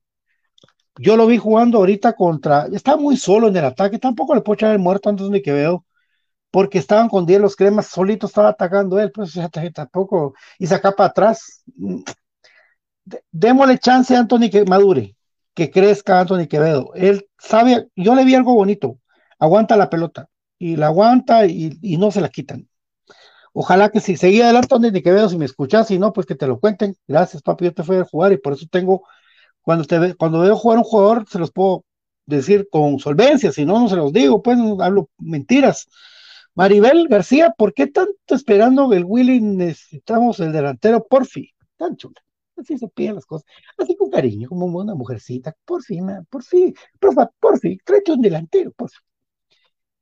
Yo 0.99 1.19
lo 1.19 1.27
vi 1.27 1.37
jugando 1.37 1.77
ahorita 1.77 2.15
contra. 2.15 2.69
Está 2.73 2.97
muy 2.97 3.19
solo 3.19 3.49
en 3.49 3.57
el 3.59 3.67
ataque. 3.67 3.99
Tampoco 3.99 4.35
le 4.35 4.41
puedo 4.41 4.55
echar 4.55 4.73
el 4.73 4.79
muerto 4.79 5.11
a 5.11 5.13
Anthony 5.13 5.43
Quevedo, 5.45 5.85
porque 6.51 6.79
estaban 6.79 7.11
con 7.11 7.27
10 7.27 7.39
los 7.43 7.55
Cremas, 7.55 7.89
solito 7.89 8.29
estaba 8.29 8.49
atacando 8.49 8.99
él. 8.99 9.13
Pues 9.13 9.39
tampoco. 9.75 10.33
Y 10.59 10.67
saca 10.67 10.93
para 10.93 11.11
atrás. 11.11 11.65
Démosle 13.31 13.79
chance 13.79 14.17
a 14.17 14.21
Anthony 14.21 14.49
que 14.51 14.65
madure 14.65 15.17
que 15.53 15.71
crezca 15.71 16.21
Anthony 16.21 16.47
Quevedo. 16.49 16.93
Él 16.95 17.29
sabe, 17.39 17.89
yo 17.95 18.15
le 18.15 18.25
vi 18.25 18.35
algo 18.35 18.55
bonito, 18.55 19.01
aguanta 19.39 19.77
la 19.77 19.91
pelota 19.91 20.31
y 20.59 20.77
la 20.77 20.87
aguanta 20.87 21.45
y, 21.45 21.79
y 21.83 21.99
no 21.99 22.11
se 22.11 22.23
la 22.23 22.31
quitan. 22.31 22.67
Ojalá 23.59 23.89
que 23.89 24.01
si 24.01 24.19
seguía 24.19 24.45
adelante 24.45 24.75
Anthony 24.75 25.01
Quevedo, 25.03 25.31
si 25.31 25.39
me 25.39 25.47
escuchas, 25.47 25.89
si 25.89 25.99
no, 25.99 26.13
pues 26.13 26.27
que 26.27 26.35
te 26.35 26.47
lo 26.47 26.61
cuenten. 26.61 26.95
Gracias, 27.09 27.43
papi, 27.43 27.65
yo 27.65 27.73
te 27.73 27.83
fui 27.85 27.97
a 27.97 28.05
jugar 28.05 28.33
y 28.33 28.37
por 28.37 28.53
eso 28.53 28.67
tengo, 28.71 29.05
cuando, 29.63 29.85
te, 29.87 30.15
cuando 30.15 30.41
veo 30.41 30.55
jugar 30.57 30.77
un 30.77 30.85
jugador, 30.85 31.27
se 31.27 31.39
los 31.39 31.53
puedo 31.53 31.87
decir 32.27 32.69
con 32.71 32.99
solvencia, 32.99 33.51
si 33.53 33.65
no, 33.65 33.81
no 33.81 33.89
se 33.89 33.97
los 33.97 34.13
digo, 34.13 34.43
pues 34.43 34.59
hablo 34.81 35.09
mentiras. 35.17 35.89
Maribel 36.55 37.09
García, 37.09 37.55
¿por 37.57 37.73
qué 37.73 37.87
tanto 37.87 38.35
esperando 38.35 38.93
el 38.93 39.05
Willy 39.07 39.41
necesitamos 39.41 40.39
el 40.41 40.53
delantero 40.53 41.07
Porfi? 41.07 41.55
Tan 41.79 41.97
chula. 41.97 42.21
Así 42.59 42.77
se 42.77 42.89
piden 42.89 43.15
las 43.15 43.25
cosas, 43.25 43.47
así 43.79 43.97
con 43.97 44.11
cariño, 44.11 44.51
como 44.51 44.67
una 44.67 44.95
mujercita, 44.95 45.55
por 45.65 45.83
fin, 45.83 46.07
por 46.29 46.43
fin, 46.43 46.75
profa, 47.01 47.31
por 47.41 47.59
fin, 47.59 47.79
un 48.09 48.21
delantero, 48.21 48.71
por 48.73 48.91
fin. 48.91 49.01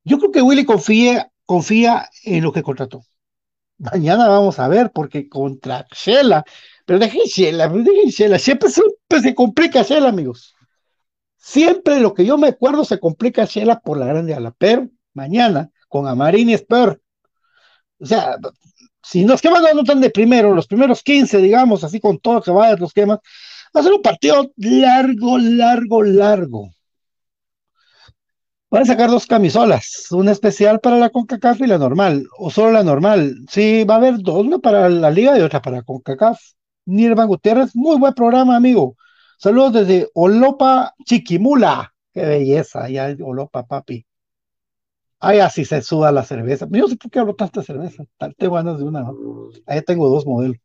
Yo 0.03 0.19
creo 0.19 0.31
que 0.31 0.41
Willy 0.41 0.65
confía, 0.65 1.31
confía 1.45 2.09
en 2.25 2.43
lo 2.43 2.51
que 2.51 2.61
contrató. 2.61 3.05
Mañana 3.77 4.27
vamos 4.27 4.59
a 4.59 4.67
ver, 4.67 4.91
porque 4.93 5.27
contra 5.27 5.85
Shela, 5.91 6.43
pero 6.85 6.99
dejen 6.99 7.23
Shela, 7.25 7.67
dejen 7.67 8.09
Shela, 8.09 8.39
siempre, 8.39 8.69
siempre 8.69 9.21
se 9.21 9.35
complica 9.35 9.83
Shela, 9.83 10.09
amigos. 10.09 10.55
Siempre 11.37 11.99
lo 11.99 12.13
que 12.13 12.25
yo 12.25 12.37
me 12.37 12.47
acuerdo 12.47 12.85
se 12.85 12.99
complica 12.99 13.45
Shela 13.45 13.79
por 13.79 13.97
la 13.97 14.05
grande 14.05 14.33
ala, 14.33 14.55
pero 14.57 14.89
mañana 15.13 15.69
con 15.89 16.07
Amarini 16.07 16.53
Esper, 16.53 17.01
o 17.99 18.05
sea, 18.05 18.37
si 19.03 19.25
los 19.25 19.41
quemas 19.41 19.61
no 19.73 19.81
están 19.81 20.01
de 20.01 20.09
primero, 20.09 20.53
los 20.53 20.67
primeros 20.67 21.03
15, 21.03 21.37
digamos, 21.37 21.83
así 21.83 21.99
con 21.99 22.19
todo 22.19 22.41
que 22.41 22.51
va 22.51 22.75
los 22.75 22.93
quemas, 22.93 23.19
va 23.75 23.81
a 23.81 23.83
ser 23.83 23.93
un 23.93 24.01
partido 24.01 24.51
largo, 24.57 25.37
largo, 25.37 26.03
largo. 26.03 26.69
Van 28.75 28.83
a 28.83 28.87
sacar 28.87 29.09
dos 29.09 29.25
camisolas, 29.25 30.07
una 30.11 30.33
especial 30.33 30.81
para 30.81 30.97
la 30.97 31.09
CONCACAF 31.09 31.61
y 31.61 31.67
la 31.67 31.77
normal, 31.77 32.27
o 32.37 32.51
solo 32.51 32.71
la 32.71 32.83
normal. 32.83 33.37
Sí, 33.49 33.85
va 33.85 33.93
a 33.93 33.97
haber 33.99 34.17
dos, 34.17 34.45
una 34.45 34.59
para 34.59 34.89
la 34.89 35.09
liga 35.09 35.39
y 35.39 35.41
otra 35.41 35.61
para 35.61 35.81
CONCACAF. 35.81 36.37
Nirvan 36.83 37.29
Gutiérrez, 37.29 37.73
muy 37.73 37.97
buen 37.97 38.13
programa, 38.13 38.57
amigo. 38.57 38.97
Saludos 39.37 39.71
desde 39.71 40.09
Olopa 40.13 40.93
Chiquimula. 41.05 41.93
Qué 42.13 42.25
belleza, 42.25 42.89
ya 42.89 43.15
Olopa, 43.23 43.65
papi. 43.65 44.05
Ay, 45.21 45.39
así 45.39 45.63
se 45.63 45.81
suda 45.81 46.11
la 46.11 46.25
cerveza. 46.25 46.67
Yo 46.69 46.89
sé 46.89 46.97
por 46.97 47.09
qué 47.09 47.19
hablo 47.19 47.33
tanta 47.33 47.63
cerveza. 47.63 48.03
Tengo 48.37 48.55
ganas 48.55 48.77
de 48.77 48.83
una. 48.83 49.09
Ahí 49.67 49.83
tengo 49.83 50.09
dos 50.09 50.25
modelos. 50.25 50.57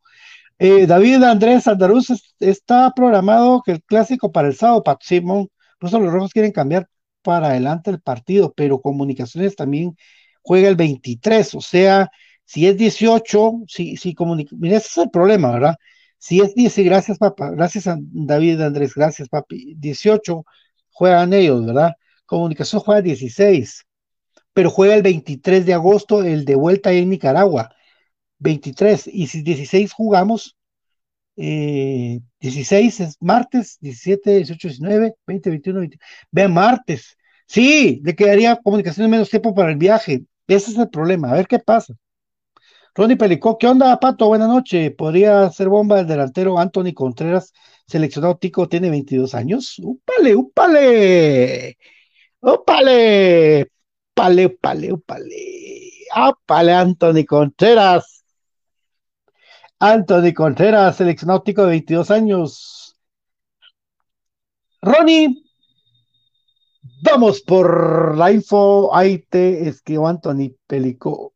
Eh, 0.59 0.85
David 0.85 1.23
Andrés 1.23 1.65
Andaruz 1.65 2.11
está 2.41 2.91
programado 2.93 3.61
que 3.65 3.71
el 3.71 3.81
clásico 3.83 4.33
para 4.33 4.49
el 4.49 4.55
sábado, 4.57 4.83
Pat 4.83 4.99
Simón. 5.01 5.47
Por 5.79 5.87
eso 5.87 5.97
los 5.97 6.11
rojos 6.11 6.33
quieren 6.33 6.51
cambiar 6.51 6.89
para 7.21 7.47
adelante 7.49 7.91
el 7.91 8.01
partido, 8.01 8.53
pero 8.53 8.81
Comunicaciones 8.81 9.55
también 9.55 9.95
juega 10.41 10.69
el 10.69 10.75
23. 10.75 11.55
O 11.55 11.61
sea, 11.61 12.09
si 12.45 12.67
es 12.67 12.77
18, 12.77 13.63
si, 13.67 13.97
si. 13.97 14.15
Mira, 14.51 14.77
ese 14.77 14.87
es 14.87 14.97
el 14.97 15.09
problema, 15.11 15.51
¿verdad? 15.51 15.75
Si 16.17 16.39
es 16.41 16.53
10, 16.55 16.77
gracias, 16.85 17.17
papá. 17.17 17.51
Gracias 17.51 17.87
a 17.87 17.97
David 17.99 18.61
Andrés, 18.61 18.93
gracias, 18.95 19.29
papi. 19.29 19.75
18 19.77 20.45
juegan 20.91 21.33
ellos, 21.33 21.65
¿verdad? 21.65 21.93
Comunicación 22.25 22.81
juega 22.81 23.01
16 23.01 23.85
pero 24.53 24.69
juega 24.69 24.95
el 24.95 25.03
23 25.03 25.65
de 25.65 25.73
agosto 25.73 26.23
el 26.23 26.45
de 26.45 26.55
vuelta 26.55 26.91
en 26.91 27.09
Nicaragua. 27.09 27.73
23, 28.39 29.07
y 29.07 29.27
si 29.27 29.43
16 29.43 29.93
jugamos, 29.93 30.57
eh, 31.43 32.21
16 32.39 32.99
es 32.99 33.17
martes, 33.19 33.77
17, 33.81 34.37
18, 34.37 34.67
19, 34.67 35.15
20, 35.25 35.49
21, 35.49 35.79
20. 35.79 35.97
Vean, 36.31 36.53
martes. 36.53 37.17
Sí, 37.47 38.01
le 38.03 38.15
quedaría 38.15 38.57
comunicación 38.57 39.09
menos 39.09 39.29
tiempo 39.29 39.53
para 39.55 39.71
el 39.71 39.77
viaje. 39.77 40.23
Ese 40.47 40.71
es 40.71 40.77
el 40.77 40.89
problema. 40.89 41.31
A 41.31 41.35
ver 41.35 41.47
qué 41.47 41.59
pasa. 41.59 41.95
Ronnie 42.93 43.17
Pelicó, 43.17 43.57
¿qué 43.57 43.67
onda, 43.67 43.99
Pato? 43.99 44.27
Buenas 44.27 44.49
noches. 44.49 44.93
¿Podría 44.95 45.49
ser 45.51 45.69
bomba 45.69 46.01
el 46.01 46.07
delantero 46.07 46.59
Anthony 46.59 46.93
Contreras, 46.93 47.53
seleccionado 47.87 48.37
Tico, 48.37 48.67
tiene 48.69 48.89
22 48.89 49.33
años? 49.33 49.75
¡Upale, 49.79 50.35
upale! 50.35 51.77
¡Upale! 52.41 53.71
Pale, 54.13 54.49
pale, 54.49 54.97
pale. 55.05 55.91
Ah, 56.13 56.33
pale, 56.45 56.73
Anthony 56.73 57.25
Contreras. 57.25 58.20
Anthony 59.81 60.33
Contreras, 60.33 60.95
seleccionado 60.95 61.41
tico 61.43 61.63
de 61.63 61.69
22 61.71 62.11
años. 62.11 62.95
Ronnie, 64.81 65.43
Vamos 67.03 67.41
por 67.41 68.17
la 68.17 68.31
info. 68.31 68.93
Ahí 68.95 69.19
te 69.19 69.67
escribo 69.67 70.07
Anthony 70.07 70.55
Pelico. 70.67 71.33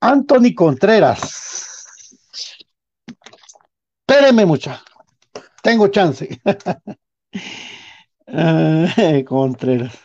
Anthony 0.00 0.54
Contreras. 0.54 1.86
Espéreme 4.00 4.46
mucha. 4.46 4.82
Tengo 5.62 5.88
chance. 5.88 6.40
Ah, 8.26 8.86
Contreras. 9.26 9.98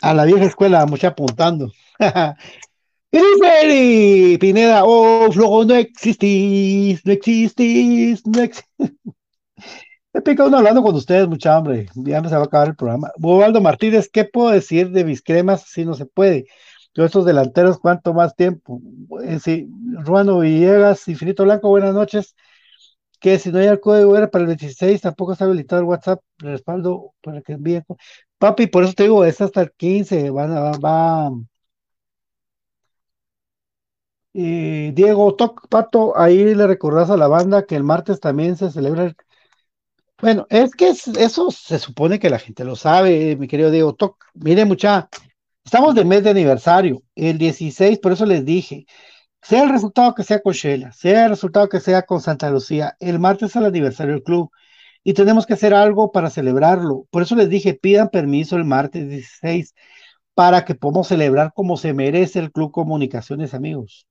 A 0.00 0.12
la 0.12 0.24
vieja 0.24 0.44
escuela, 0.44 0.86
mucha 0.86 1.08
apuntando. 1.08 1.72
Periferi, 3.10 4.38
Pineda, 4.38 4.84
oh, 4.84 5.30
flojo, 5.32 5.64
no 5.64 5.74
existís, 5.74 7.04
no 7.04 7.12
existís, 7.12 8.26
no 8.26 8.42
existís. 8.42 8.66
Me 10.12 10.22
pica 10.22 10.44
uno 10.46 10.56
hablando 10.56 10.82
con 10.82 10.94
ustedes, 10.94 11.28
mucha 11.28 11.56
hambre. 11.56 11.88
Ya 11.94 12.22
no 12.22 12.28
se 12.30 12.36
va 12.36 12.42
a 12.42 12.44
acabar 12.46 12.68
el 12.68 12.76
programa. 12.76 13.10
Bobaldo 13.18 13.60
Martínez, 13.60 14.08
¿qué 14.10 14.24
puedo 14.24 14.50
decir 14.50 14.90
de 14.90 15.04
mis 15.04 15.22
cremas 15.22 15.64
si 15.68 15.84
no 15.84 15.92
se 15.94 16.06
puede? 16.06 16.46
Yo 16.94 17.04
estos 17.04 17.26
delanteros, 17.26 17.78
¿cuánto 17.78 18.14
más 18.14 18.34
tiempo? 18.34 18.80
Eh, 19.22 19.38
sí, 19.40 19.68
Ruano 20.04 20.38
Villegas, 20.40 21.06
Infinito 21.08 21.44
Blanco, 21.44 21.68
buenas 21.68 21.94
noches. 21.94 22.34
Que 23.20 23.38
si 23.38 23.52
no 23.52 23.58
hay 23.58 23.66
el 23.66 23.80
código 23.80 24.16
era 24.16 24.30
para 24.30 24.42
el 24.42 24.48
26, 24.48 25.02
tampoco 25.02 25.32
está 25.32 25.44
habilitado 25.44 25.82
el 25.82 25.88
WhatsApp, 25.88 26.20
respaldo 26.38 27.12
para 27.22 27.42
que 27.42 27.52
envíen. 27.52 27.84
Papi, 28.38 28.68
por 28.68 28.84
eso 28.84 28.94
te 28.94 29.04
digo, 29.04 29.24
es 29.24 29.40
hasta 29.40 29.62
el 29.62 29.72
15, 29.72 30.30
van 30.30 30.52
a, 30.52 30.72
va, 30.78 31.30
Diego 34.94 35.34
Toc 35.34 35.68
Pato, 35.68 36.16
ahí 36.18 36.54
le 36.54 36.66
recordás 36.66 37.10
a 37.10 37.16
la 37.16 37.28
banda 37.28 37.64
que 37.66 37.76
el 37.76 37.84
martes 37.84 38.20
también 38.20 38.56
se 38.56 38.70
celebra 38.70 39.04
el... 39.04 39.16
Bueno, 40.20 40.46
es 40.50 40.74
que 40.74 40.88
es- 40.88 41.08
eso 41.08 41.50
se 41.50 41.78
supone 41.78 42.18
que 42.18 42.30
la 42.30 42.38
gente 42.38 42.64
lo 42.64 42.74
sabe, 42.76 43.36
mi 43.36 43.48
querido 43.48 43.70
Diego 43.70 43.94
Toc. 43.94 44.24
Mire, 44.34 44.64
mucha, 44.64 45.08
estamos 45.64 45.94
de 45.94 46.04
mes 46.04 46.24
de 46.24 46.30
aniversario, 46.30 47.02
el 47.14 47.38
16, 47.38 47.98
por 47.98 48.12
eso 48.12 48.26
les 48.26 48.44
dije, 48.44 48.86
sea 49.42 49.64
el 49.64 49.70
resultado 49.70 50.14
que 50.14 50.24
sea 50.24 50.40
con 50.42 50.54
Sheila, 50.54 50.92
sea 50.92 51.24
el 51.26 51.30
resultado 51.32 51.68
que 51.68 51.80
sea 51.80 52.02
con 52.04 52.20
Santa 52.22 52.50
Lucía, 52.50 52.96
el 53.00 53.18
martes 53.20 53.50
es 53.50 53.56
el 53.56 53.66
aniversario 53.66 54.14
del 54.14 54.24
club 54.24 54.50
y 55.04 55.14
tenemos 55.14 55.46
que 55.46 55.54
hacer 55.54 55.74
algo 55.74 56.12
para 56.12 56.30
celebrarlo. 56.30 57.06
Por 57.10 57.22
eso 57.22 57.36
les 57.36 57.50
dije, 57.50 57.74
pidan 57.74 58.10
permiso 58.10 58.56
el 58.56 58.64
martes 58.66 59.08
16 59.08 59.74
para 60.34 60.64
que 60.64 60.74
podamos 60.76 61.08
celebrar 61.08 61.52
como 61.54 61.76
se 61.78 61.94
merece 61.94 62.40
el 62.40 62.52
Club 62.52 62.72
Comunicaciones, 62.72 63.54
amigos 63.54 64.06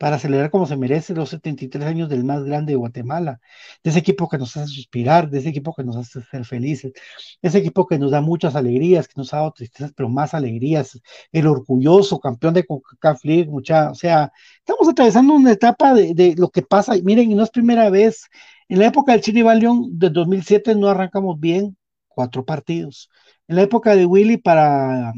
para 0.00 0.18
celebrar 0.18 0.50
como 0.50 0.64
se 0.66 0.78
merece 0.78 1.12
los 1.14 1.28
73 1.28 1.84
años 1.84 2.08
del 2.08 2.24
más 2.24 2.42
grande 2.42 2.72
de 2.72 2.76
Guatemala, 2.76 3.38
de 3.84 3.90
ese 3.90 3.98
equipo 3.98 4.30
que 4.30 4.38
nos 4.38 4.56
hace 4.56 4.72
suspirar, 4.72 5.28
de 5.28 5.40
ese 5.40 5.50
equipo 5.50 5.74
que 5.74 5.84
nos 5.84 5.94
hace 5.94 6.22
ser 6.22 6.46
felices, 6.46 6.94
ese 7.42 7.58
equipo 7.58 7.86
que 7.86 7.98
nos 7.98 8.10
da 8.10 8.22
muchas 8.22 8.56
alegrías, 8.56 9.06
que 9.06 9.12
nos 9.18 9.34
ha 9.34 9.38
dado 9.38 9.52
tristezas, 9.52 9.92
pero 9.94 10.08
más 10.08 10.32
alegrías, 10.32 10.98
el 11.32 11.46
orgulloso 11.46 12.18
campeón 12.18 12.54
de 12.54 12.64
CONCACAF 12.64 13.22
League, 13.26 13.50
mucha, 13.50 13.90
o 13.90 13.94
sea, 13.94 14.32
estamos 14.60 14.88
atravesando 14.88 15.34
una 15.34 15.52
etapa 15.52 15.92
de, 15.92 16.34
lo 16.38 16.48
que 16.48 16.62
pasa, 16.62 16.96
y 16.96 17.02
miren, 17.02 17.36
no 17.36 17.42
es 17.44 17.50
primera 17.50 17.90
vez, 17.90 18.24
en 18.70 18.78
la 18.78 18.86
época 18.86 19.12
del 19.12 19.20
Chile 19.20 19.44
León 19.54 19.98
de 19.98 20.08
2007 20.08 20.76
no 20.76 20.88
arrancamos 20.88 21.38
bien, 21.38 21.76
cuatro 22.08 22.42
partidos, 22.46 23.10
en 23.48 23.56
la 23.56 23.62
época 23.62 23.94
de 23.94 24.06
Willy 24.06 24.38
para, 24.38 25.12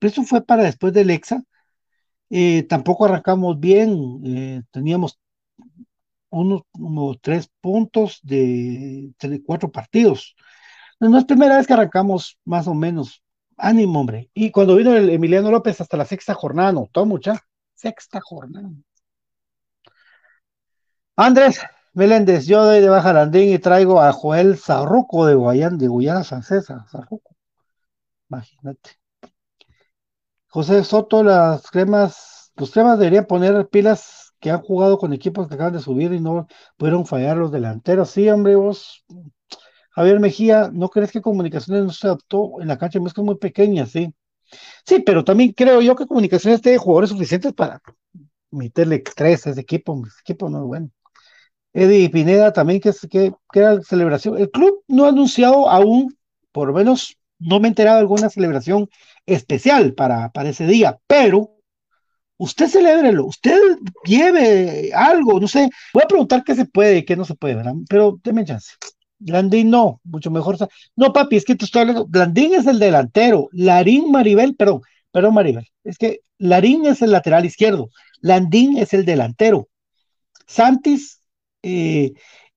eso 0.00 0.24
fue 0.24 0.44
para 0.44 0.64
después 0.64 0.92
del 0.92 1.10
EXA, 1.10 1.44
eh, 2.30 2.62
tampoco 2.68 3.04
arrancamos 3.04 3.58
bien, 3.60 4.22
eh, 4.24 4.62
teníamos 4.70 5.18
unos, 6.30 6.62
unos 6.74 7.20
tres 7.20 7.50
puntos 7.60 8.20
de, 8.22 9.12
de 9.20 9.42
cuatro 9.42 9.70
partidos. 9.70 10.36
No, 11.00 11.18
es 11.18 11.24
primera 11.24 11.56
vez 11.56 11.66
que 11.66 11.72
arrancamos 11.72 12.38
más 12.44 12.66
o 12.68 12.74
menos. 12.74 13.22
Ánimo, 13.56 14.00
hombre. 14.00 14.30
Y 14.34 14.50
cuando 14.50 14.76
vino 14.76 14.94
el 14.94 15.10
Emiliano 15.10 15.50
López 15.50 15.80
hasta 15.80 15.96
la 15.96 16.04
sexta 16.04 16.34
jornada, 16.34 16.72
no, 16.72 16.88
todo 16.92 17.06
mucha. 17.06 17.42
Sexta 17.74 18.20
jornada. 18.22 18.70
Andrés 21.16 21.60
Meléndez, 21.92 22.46
yo 22.46 22.64
doy 22.64 22.80
de 22.80 22.88
baja 22.88 23.12
Landín 23.12 23.52
y 23.52 23.58
traigo 23.58 24.00
a 24.00 24.12
Joel 24.12 24.56
Zarruco 24.56 25.26
de 25.26 25.34
Guayán, 25.34 25.78
de 25.78 25.88
Guyana 25.88 26.24
Francesa. 26.24 26.86
Zarruco. 26.90 27.34
Imagínate. 28.28 28.99
José 30.50 30.84
Soto, 30.84 31.22
las 31.22 31.70
cremas, 31.70 32.52
los 32.56 32.70
cremas 32.72 32.98
deberían 32.98 33.26
poner 33.26 33.68
pilas 33.68 34.32
que 34.40 34.50
han 34.50 34.62
jugado 34.62 34.98
con 34.98 35.12
equipos 35.12 35.48
que 35.48 35.54
acaban 35.54 35.72
de 35.74 35.80
subir 35.80 36.12
y 36.12 36.20
no 36.20 36.46
pudieron 36.76 37.06
fallar 37.06 37.36
los 37.36 37.52
delanteros. 37.52 38.10
Sí, 38.10 38.28
hombre, 38.28 38.56
vos, 38.56 39.04
Javier 39.92 40.20
Mejía, 40.20 40.70
¿no 40.72 40.88
crees 40.88 41.12
que 41.12 41.20
Comunicaciones 41.22 41.84
no 41.84 41.92
se 41.92 42.06
adaptó 42.06 42.60
en 42.60 42.68
la 42.68 42.78
cancha? 42.78 42.98
Es 43.04 43.18
muy 43.18 43.36
pequeña, 43.36 43.86
sí. 43.86 44.14
Sí, 44.86 45.00
pero 45.06 45.24
también 45.24 45.52
creo 45.52 45.80
yo 45.82 45.96
que 45.96 46.06
Comunicaciones 46.06 46.62
tiene 46.62 46.78
jugadores 46.78 47.10
suficientes 47.10 47.52
para 47.54 47.80
meterle 48.50 48.96
estrés 48.96 49.46
a 49.46 49.50
ese 49.50 49.60
equipo. 49.62 50.02
Ese 50.06 50.20
equipo 50.22 50.50
no 50.50 50.60
es 50.60 50.64
bueno. 50.66 50.90
Eddie 51.72 52.10
Pineda 52.10 52.52
también, 52.52 52.80
que, 52.80 52.92
que, 53.10 53.32
que 53.52 53.60
era 53.60 53.80
celebración. 53.82 54.38
El 54.38 54.50
club 54.50 54.82
no 54.88 55.04
ha 55.04 55.08
anunciado 55.10 55.68
aún, 55.70 56.16
por 56.52 56.68
lo 56.68 56.74
menos 56.74 57.16
no 57.40 57.58
me 57.58 57.68
he 57.68 57.70
enterado 57.70 57.96
de 57.96 58.02
alguna 58.02 58.30
celebración 58.30 58.88
especial 59.26 59.94
para, 59.94 60.30
para 60.30 60.50
ese 60.50 60.66
día, 60.66 60.98
pero 61.06 61.56
usted 62.36 62.68
celébrelo, 62.68 63.26
usted 63.26 63.58
lleve 64.04 64.92
algo, 64.94 65.40
no 65.40 65.48
sé, 65.48 65.68
voy 65.92 66.02
a 66.04 66.08
preguntar 66.08 66.44
qué 66.44 66.54
se 66.54 66.64
puede 66.64 66.98
y 66.98 67.04
qué 67.04 67.16
no 67.16 67.24
se 67.24 67.34
puede, 67.34 67.56
¿verdad? 67.56 67.74
Pero 67.88 68.18
déme 68.22 68.44
chance. 68.44 68.72
Blandín 69.18 69.70
no, 69.70 70.00
mucho 70.04 70.30
mejor. 70.30 70.56
No, 70.96 71.12
papi, 71.12 71.36
es 71.36 71.44
que 71.44 71.54
te 71.54 71.66
estoy 71.66 71.82
hablando. 71.82 72.06
Blandín 72.06 72.54
es 72.54 72.66
el 72.66 72.78
delantero. 72.78 73.48
Larín 73.52 74.10
Maribel, 74.10 74.56
perdón, 74.56 74.80
perdón, 75.12 75.34
Maribel. 75.34 75.68
Es 75.84 75.98
que 75.98 76.20
Larín 76.38 76.86
es 76.86 77.02
el 77.02 77.12
lateral 77.12 77.44
izquierdo. 77.44 77.90
Landín 78.22 78.78
es 78.78 78.94
el 78.94 79.04
delantero. 79.04 79.68
Santis 80.46 81.20
eh, 81.62 82.12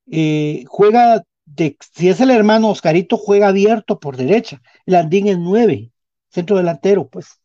eh, 0.10 0.64
juega 0.68 1.24
si 1.56 2.10
es 2.10 2.20
el 2.22 2.32
hermano 2.32 2.70
Oscarito, 2.70 3.18
juega 3.18 3.50
abierto 3.50 4.00
por 4.00 4.18
derecha. 4.18 4.62
Landín 4.86 5.28
es 5.28 5.38
nueve, 5.38 5.92
centro 6.30 6.58
delantero, 6.58 7.08
pues. 7.10 7.40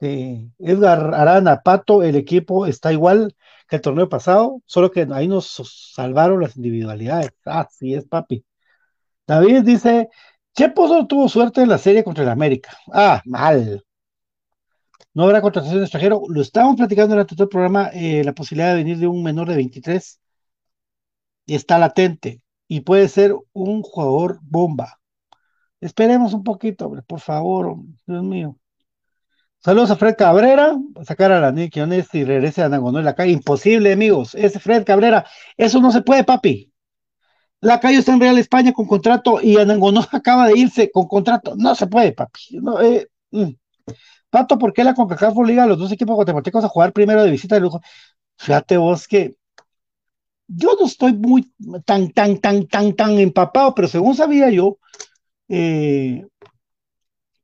Edgar 0.00 1.14
Arana, 1.14 1.62
Pato, 1.62 2.02
el 2.02 2.16
equipo 2.16 2.66
está 2.66 2.92
igual 2.92 3.34
que 3.68 3.76
el 3.76 3.82
torneo 3.82 4.08
pasado, 4.08 4.60
solo 4.66 4.90
que 4.90 5.06
ahí 5.12 5.28
nos 5.28 5.62
salvaron 5.94 6.40
las 6.42 6.56
individualidades. 6.56 7.30
Así 7.44 7.94
es, 7.94 8.04
papi. 8.04 8.44
David 9.26 9.62
dice, 9.64 10.08
Chepo 10.56 10.88
solo 10.88 11.06
tuvo 11.06 11.28
suerte 11.28 11.62
en 11.62 11.68
la 11.70 11.78
serie 11.78 12.04
contra 12.04 12.24
el 12.24 12.30
América. 12.30 12.76
Ah, 12.92 13.22
mal. 13.24 13.84
No 15.14 15.24
habrá 15.24 15.40
contratación 15.40 15.78
de 15.78 15.84
extranjero. 15.84 16.22
Lo 16.28 16.40
estábamos 16.42 16.76
platicando 16.76 17.14
durante 17.14 17.34
todo 17.34 17.44
el 17.44 17.48
programa, 17.50 17.90
eh, 17.94 18.22
la 18.24 18.32
posibilidad 18.34 18.70
de 18.70 18.76
venir 18.76 18.98
de 18.98 19.06
un 19.06 19.22
menor 19.22 19.48
de 19.48 19.56
23 19.56 20.20
y 21.46 21.54
está 21.54 21.78
latente 21.78 22.43
y 22.68 22.80
puede 22.80 23.08
ser 23.08 23.34
un 23.52 23.82
jugador 23.82 24.38
bomba. 24.42 25.00
Esperemos 25.80 26.32
un 26.32 26.44
poquito, 26.44 26.90
por 27.06 27.20
favor, 27.20 27.76
Dios 28.06 28.22
mío. 28.22 28.58
Saludos 29.58 29.90
a 29.90 29.96
Fred 29.96 30.16
Cabrera, 30.16 30.76
sacar 31.04 31.32
a 31.32 31.40
la 31.40 31.50
Nick 31.50 31.76
y 31.76 32.24
regrese 32.24 32.62
a 32.62 32.68
la 32.68 33.14
calle. 33.14 33.32
Imposible, 33.32 33.92
amigos. 33.92 34.34
Ese 34.34 34.60
Fred 34.60 34.84
Cabrera, 34.84 35.24
eso 35.56 35.80
no 35.80 35.90
se 35.90 36.02
puede, 36.02 36.24
papi. 36.24 36.70
La 37.60 37.80
calle 37.80 37.98
está 37.98 38.12
en 38.12 38.20
Real 38.20 38.36
España 38.36 38.72
con 38.74 38.86
contrato 38.86 39.40
y 39.40 39.56
Anangonó 39.56 40.04
acaba 40.12 40.48
de 40.48 40.58
irse 40.58 40.90
con 40.90 41.08
contrato. 41.08 41.54
No 41.56 41.74
se 41.74 41.86
puede, 41.86 42.12
papi. 42.12 42.58
No, 42.60 42.80
eh, 42.82 43.08
mm. 43.30 43.52
Pato, 44.30 44.58
¿por 44.58 44.72
qué 44.72 44.84
la 44.84 44.94
CONCACAF 44.94 45.36
obliga 45.38 45.62
a 45.62 45.66
los 45.66 45.78
dos 45.78 45.92
equipos 45.92 46.16
guatemaltecos 46.16 46.64
a 46.64 46.68
jugar 46.68 46.92
primero 46.92 47.22
de 47.22 47.30
visita 47.30 47.54
de 47.54 47.60
lujo? 47.62 47.80
Fíjate 48.36 48.76
vos 48.76 49.06
que 49.08 49.36
yo 50.46 50.76
no 50.78 50.86
estoy 50.86 51.14
muy 51.14 51.52
tan, 51.84 52.10
tan, 52.10 52.38
tan, 52.38 52.66
tan, 52.66 52.94
tan 52.94 53.18
empapado, 53.18 53.74
pero 53.74 53.88
según 53.88 54.14
sabía 54.14 54.50
yo, 54.50 54.78
eh, 55.48 56.24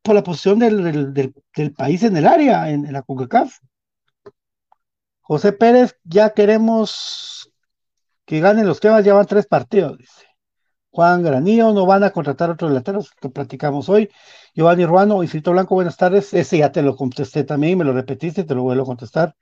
por 0.02 0.14
la 0.14 0.22
posición 0.22 0.58
del, 0.58 1.12
del, 1.12 1.74
país 1.74 2.02
en 2.02 2.16
el 2.16 2.26
área, 2.26 2.70
en, 2.70 2.90
la 2.92 3.02
CONCACAF. 3.02 3.58
José 5.20 5.52
Pérez, 5.52 5.96
ya 6.04 6.30
queremos 6.30 7.52
que 8.24 8.40
ganen 8.40 8.66
los 8.66 8.80
que 8.80 8.88
ya 9.02 9.14
van 9.14 9.26
tres 9.26 9.46
partidos, 9.46 9.98
dice. 9.98 10.26
Juan 10.92 11.22
Granillo, 11.22 11.72
no 11.72 11.86
van 11.86 12.02
a 12.02 12.10
contratar 12.10 12.50
otros 12.50 12.70
delanteros, 12.70 13.12
que 13.20 13.28
platicamos 13.28 13.88
hoy. 13.88 14.10
Giovanni 14.54 14.84
Ruano, 14.86 15.22
Infinito 15.22 15.52
Blanco, 15.52 15.76
buenas 15.76 15.96
tardes. 15.96 16.34
Ese 16.34 16.58
ya 16.58 16.72
te 16.72 16.82
lo 16.82 16.96
contesté 16.96 17.44
también, 17.44 17.78
me 17.78 17.84
lo 17.84 17.92
repetiste, 17.92 18.42
te 18.44 18.54
lo 18.54 18.62
vuelvo 18.62 18.82
a 18.82 18.86
contestar. 18.86 19.36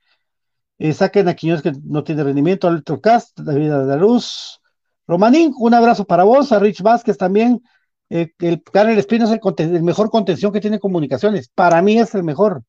Eh, 0.79 0.93
saquen 0.93 1.27
a 1.27 1.35
Quiñones 1.35 1.61
que 1.61 1.73
no 1.83 2.03
tiene 2.03 2.23
rendimiento, 2.23 2.67
Electrocast, 2.67 3.39
David 3.39 3.71
Andaluz. 3.71 4.61
Romanín, 5.07 5.53
un 5.57 5.73
abrazo 5.73 6.05
para 6.05 6.23
vos, 6.23 6.51
a 6.51 6.59
Rich 6.59 6.81
Vázquez 6.81 7.17
también. 7.17 7.61
Eh, 8.09 8.31
el 8.39 8.63
Karel 8.63 8.97
Espino 8.97 9.25
es 9.25 9.39
el, 9.59 9.83
mejor 9.83 10.09
contención 10.09 10.51
que 10.53 10.61
tiene 10.61 10.79
comunicaciones. 10.79 11.49
Para 11.49 11.81
mí 11.81 11.99
es 11.99 12.15
el 12.15 12.23
mejor. 12.23 12.63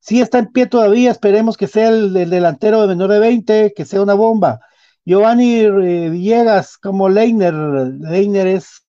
Si 0.00 0.20
está 0.20 0.38
en 0.38 0.52
pie 0.52 0.66
todavía, 0.66 1.10
esperemos 1.10 1.56
que 1.56 1.66
sea 1.66 1.88
el, 1.88 2.16
el 2.16 2.30
delantero 2.30 2.82
de 2.82 2.88
menor 2.88 3.10
de 3.10 3.18
20, 3.20 3.72
que 3.74 3.84
sea 3.84 4.02
una 4.02 4.14
bomba. 4.14 4.60
Giovanni 5.04 5.60
eh, 5.60 6.10
Villegas 6.10 6.76
como 6.78 7.08
Leiner. 7.08 7.54
Leiner 7.54 8.46
es 8.46 8.82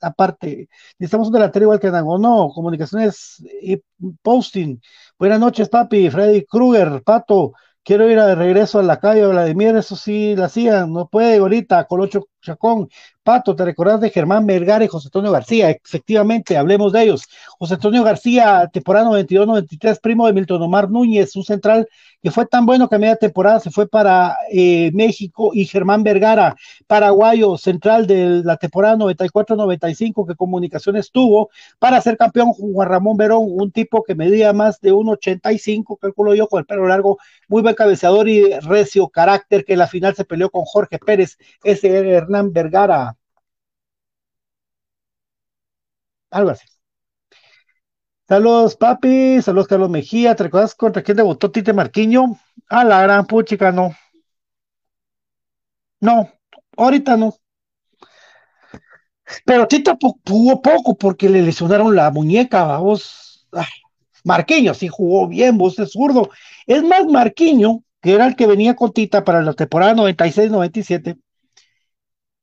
aparte. 0.00 0.68
Necesitamos 0.98 1.28
un 1.28 1.34
delantero 1.34 1.64
igual 1.64 1.80
que 1.80 1.90
Dango. 1.90 2.18
No, 2.18 2.50
comunicaciones 2.54 3.42
y 3.62 3.82
posting. 4.22 4.80
Buenas 5.18 5.40
noches, 5.40 5.68
papi. 5.68 6.10
Freddy 6.10 6.44
Krueger, 6.44 7.02
Pato. 7.02 7.52
Quiero 7.84 8.10
ir 8.10 8.18
de 8.18 8.34
regreso 8.34 8.78
a 8.78 8.82
la 8.82 8.98
calle 8.98 9.26
Vladimir, 9.26 9.76
eso 9.76 9.94
sí 9.94 10.34
la 10.36 10.46
hacían, 10.46 10.90
no 10.90 11.06
puede 11.06 11.36
ahorita, 11.36 11.84
Colocho 11.84 12.28
Chacón, 12.40 12.88
Pato, 13.22 13.54
¿te 13.54 13.62
recordás 13.64 14.00
de 14.00 14.08
Germán 14.08 14.46
Vergara 14.46 14.84
y 14.84 14.88
José 14.88 15.08
Antonio 15.08 15.30
García? 15.30 15.70
Efectivamente, 15.70 16.56
hablemos 16.56 16.92
de 16.92 17.02
ellos. 17.02 17.24
José 17.58 17.74
Antonio 17.74 18.02
García, 18.02 18.70
temporada 18.72 19.06
92-93, 19.06 20.00
primo 20.00 20.26
de 20.26 20.32
Milton 20.32 20.62
Omar 20.62 20.90
Núñez, 20.90 21.36
un 21.36 21.44
central 21.44 21.86
que 22.24 22.30
fue 22.30 22.46
tan 22.46 22.64
bueno 22.64 22.88
que 22.88 22.98
media 22.98 23.16
temporada 23.16 23.60
se 23.60 23.70
fue 23.70 23.86
para 23.86 24.38
eh, 24.50 24.90
México 24.94 25.50
y 25.52 25.66
Germán 25.66 26.02
Vergara, 26.02 26.56
paraguayo, 26.86 27.58
central 27.58 28.06
de 28.06 28.42
la 28.42 28.56
temporada 28.56 28.96
94-95 28.96 30.26
que 30.26 30.34
Comunicaciones 30.34 31.10
tuvo 31.12 31.50
para 31.78 32.00
ser 32.00 32.16
campeón 32.16 32.54
Juan 32.54 32.88
Ramón 32.88 33.18
Verón, 33.18 33.44
un 33.46 33.70
tipo 33.72 34.02
que 34.02 34.14
medía 34.14 34.54
más 34.54 34.80
de 34.80 34.94
1,85, 34.94 35.98
calculo 35.98 36.34
yo, 36.34 36.48
con 36.48 36.60
el 36.60 36.64
pelo 36.66 36.88
largo, 36.88 37.18
muy 37.46 37.60
buen 37.60 37.74
cabeceador 37.74 38.26
y 38.26 38.58
recio 38.60 39.08
carácter, 39.08 39.66
que 39.66 39.74
en 39.74 39.80
la 39.80 39.86
final 39.86 40.14
se 40.14 40.24
peleó 40.24 40.48
con 40.48 40.64
Jorge 40.64 40.98
Pérez, 40.98 41.36
ese 41.62 41.88
era 41.94 42.08
Hernán 42.08 42.54
Vergara. 42.54 43.16
Algo 46.30 46.50
así. 46.50 46.73
Saludos, 48.28 48.76
papi. 48.76 49.40
Saludos, 49.42 49.68
Carlos 49.68 49.90
Mejía. 49.90 50.34
¿Te 50.34 50.44
recuerdas 50.44 50.74
contra 50.74 51.02
quién 51.02 51.16
debutó 51.16 51.50
Tite 51.50 51.72
Marquiño? 51.72 52.38
A 52.68 52.84
la 52.84 53.02
gran 53.02 53.26
puchica, 53.26 53.70
no. 53.72 53.94
No, 56.00 56.30
ahorita 56.76 57.16
no. 57.16 57.34
Pero 59.44 59.66
Tite 59.66 59.96
jugó 60.26 60.60
poco 60.62 60.96
porque 60.96 61.28
le 61.28 61.42
lesionaron 61.42 61.94
la 61.94 62.10
muñeca, 62.10 62.78
vos. 62.78 63.46
Marquiño 64.24 64.74
sí 64.74 64.88
jugó 64.88 65.28
bien, 65.28 65.58
vos 65.58 65.78
es 65.78 65.92
zurdo. 65.92 66.30
Es 66.66 66.82
más, 66.82 67.04
Marquiño, 67.06 67.82
que 68.00 68.14
era 68.14 68.26
el 68.26 68.36
que 68.36 68.46
venía 68.46 68.74
con 68.74 68.92
Tita 68.92 69.24
para 69.24 69.42
la 69.42 69.52
temporada 69.52 69.94
96-97, 69.94 71.18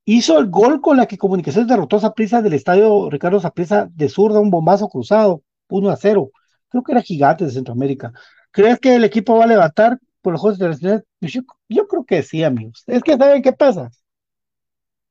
hizo 0.05 0.37
el 0.39 0.49
gol 0.49 0.81
con 0.81 0.97
la 0.97 1.07
que 1.07 1.17
Comunicaciones 1.17 1.67
derrotó 1.67 1.97
a 1.97 2.01
Zaprisa 2.01 2.41
del 2.41 2.53
estadio 2.53 3.09
Ricardo 3.09 3.39
Zaprisa 3.39 3.89
de 3.93 4.09
zurda, 4.09 4.39
un 4.39 4.51
bombazo 4.51 4.89
cruzado. 4.89 5.41
1 5.71 5.89
a 5.89 5.95
0. 5.95 6.31
Creo 6.69 6.83
que 6.83 6.91
era 6.91 7.01
gigante 7.01 7.45
de 7.45 7.51
Centroamérica. 7.51 8.13
¿Crees 8.51 8.79
que 8.79 8.95
el 8.95 9.03
equipo 9.03 9.37
va 9.37 9.45
a 9.45 9.47
levantar 9.47 9.99
por 10.21 10.33
los 10.33 10.41
Juegos 10.41 10.57
Internacionales? 10.57 11.03
Yo, 11.21 11.41
yo 11.69 11.87
creo 11.87 12.05
que 12.05 12.23
sí, 12.23 12.43
amigos. 12.43 12.83
Es 12.87 13.03
que, 13.03 13.17
¿saben 13.17 13.41
qué 13.41 13.53
pasa? 13.53 13.89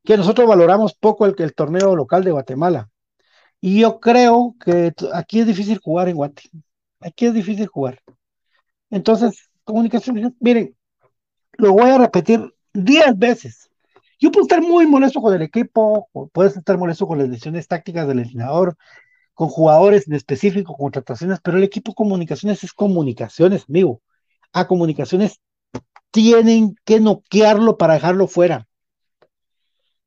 Que 0.05 0.17
nosotros 0.17 0.49
valoramos 0.49 0.95
poco 0.95 1.27
el, 1.27 1.35
el 1.39 1.55
torneo 1.55 1.97
local 1.97 2.25
de 2.25 2.33
Guatemala. 2.33 2.89
Y 3.61 3.81
yo 3.81 4.01
creo 4.01 4.57
que 4.65 4.93
aquí 5.13 5.41
es 5.41 5.47
difícil 5.47 5.79
jugar 5.79 6.09
en 6.09 6.17
Guate. 6.17 6.43
Aquí 7.01 7.27
es 7.27 7.35
difícil 7.35 7.67
jugar. 7.67 8.01
Entonces, 8.91 9.51
comunicación, 9.65 10.35
miren, 10.41 10.77
lo 11.59 11.73
voy 11.73 11.91
a 11.91 11.99
repetir 11.99 12.53
10 12.73 13.19
veces. 13.19 13.71
Yo 14.19 14.31
puedo 14.31 14.45
estar 14.45 14.61
muy 14.61 14.87
molesto 14.87 15.21
con 15.21 15.35
el 15.35 15.43
equipo, 15.43 16.09
puedes 16.33 16.57
estar 16.57 16.77
molesto 16.77 17.07
con 17.07 17.19
las 17.19 17.29
decisiones 17.29 17.67
tácticas 17.67 18.07
del 18.07 18.19
entrenador, 18.21 18.77
con 19.41 19.49
jugadores 19.49 20.07
en 20.07 20.13
específico, 20.13 20.77
contrataciones, 20.77 21.41
pero 21.43 21.57
el 21.57 21.65
equipo 21.65 21.95
comunicaciones 21.95 22.63
es 22.63 22.75
comunicaciones, 22.75 23.65
amigo. 23.71 24.03
A 24.53 24.67
comunicaciones 24.69 25.41
tienen 26.11 26.77
que 26.85 27.01
noquearlo 27.01 27.79
para 27.79 27.95
dejarlo 27.95 28.29
fuera. 28.29 28.69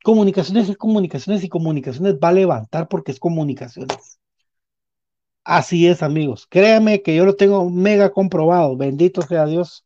Comunicaciones 0.04 0.70
es 0.70 0.78
comunicaciones 0.78 1.44
y 1.44 1.50
comunicaciones 1.50 2.14
va 2.24 2.28
a 2.28 2.34
levantar 2.34 2.88
porque 2.88 3.12
es 3.12 3.20
comunicaciones. 3.20 4.20
Así 5.44 5.88
es, 5.88 6.04
amigos. 6.04 6.46
Créanme 6.48 7.02
que 7.02 7.16
yo 7.16 7.26
lo 7.26 7.36
tengo 7.36 7.68
mega 7.72 8.12
comprobado. 8.12 8.78
Bendito 8.78 9.24
sea 9.24 9.48
Dios. 9.48 9.84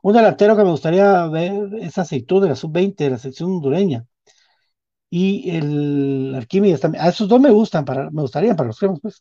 Un 0.00 0.14
delantero 0.14 0.56
que 0.56 0.62
me 0.62 0.70
gustaría 0.70 1.26
ver 1.26 1.74
es 1.80 1.98
aceitud 1.98 2.40
de 2.40 2.50
la 2.50 2.54
sub-20 2.54 2.94
de 2.94 3.10
la 3.10 3.18
sección 3.18 3.50
hondureña 3.50 4.06
y 5.10 5.50
el 5.50 6.34
Arquímedes 6.36 6.80
también. 6.80 7.04
A 7.04 7.08
esos 7.08 7.28
dos 7.28 7.40
me 7.40 7.50
gustan, 7.50 7.84
para, 7.84 8.10
me 8.10 8.22
gustaría 8.22 8.54
para 8.56 8.68
los 8.68 8.78
cremas, 8.78 9.00
pues, 9.00 9.18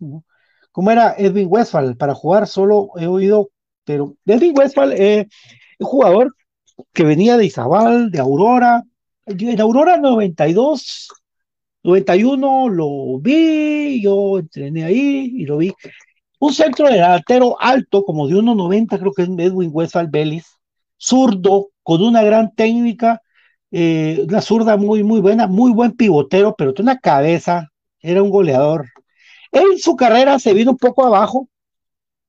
Como 0.71 0.91
era 0.91 1.15
Edwin 1.17 1.47
Westphal, 1.49 1.95
para 1.97 2.15
jugar 2.15 2.47
solo 2.47 2.89
he 2.97 3.07
oído, 3.07 3.49
pero 3.83 4.15
Edwin 4.25 4.57
Westphal 4.57 4.93
es 4.93 5.27
un 5.79 5.87
jugador 5.87 6.35
que 6.93 7.03
venía 7.03 7.37
de 7.37 7.45
Izabal, 7.45 8.11
de 8.11 8.19
Aurora, 8.19 8.83
en 9.25 9.61
Aurora 9.61 9.97
92, 9.97 11.07
91 11.83 12.69
lo 12.69 13.19
vi, 13.19 14.01
yo 14.01 14.39
entrené 14.39 14.83
ahí 14.85 15.31
y 15.35 15.45
lo 15.45 15.57
vi. 15.57 15.73
Un 16.39 16.53
centro 16.53 16.87
delantero 16.87 17.57
alto, 17.59 18.03
como 18.03 18.27
de 18.27 18.35
1.90, 18.35 18.99
creo 18.99 19.13
que 19.13 19.23
es 19.23 19.29
Edwin 19.29 19.69
Westphal 19.71 20.07
Vélez, 20.09 20.45
zurdo, 20.97 21.69
con 21.83 22.01
una 22.01 22.23
gran 22.23 22.53
técnica, 22.55 23.21
eh, 23.77 24.25
una 24.29 24.39
zurda 24.39 24.77
muy, 24.77 25.03
muy 25.03 25.19
buena, 25.19 25.47
muy 25.47 25.73
buen 25.73 25.91
pivotero, 25.91 26.55
pero 26.57 26.73
tiene 26.73 26.91
una 26.91 26.99
cabeza, 27.01 27.73
era 27.99 28.23
un 28.23 28.29
goleador. 28.29 28.85
En 29.51 29.77
su 29.79 29.97
carrera 29.97 30.39
se 30.39 30.53
vino 30.53 30.71
un 30.71 30.77
poco 30.77 31.05
abajo 31.05 31.49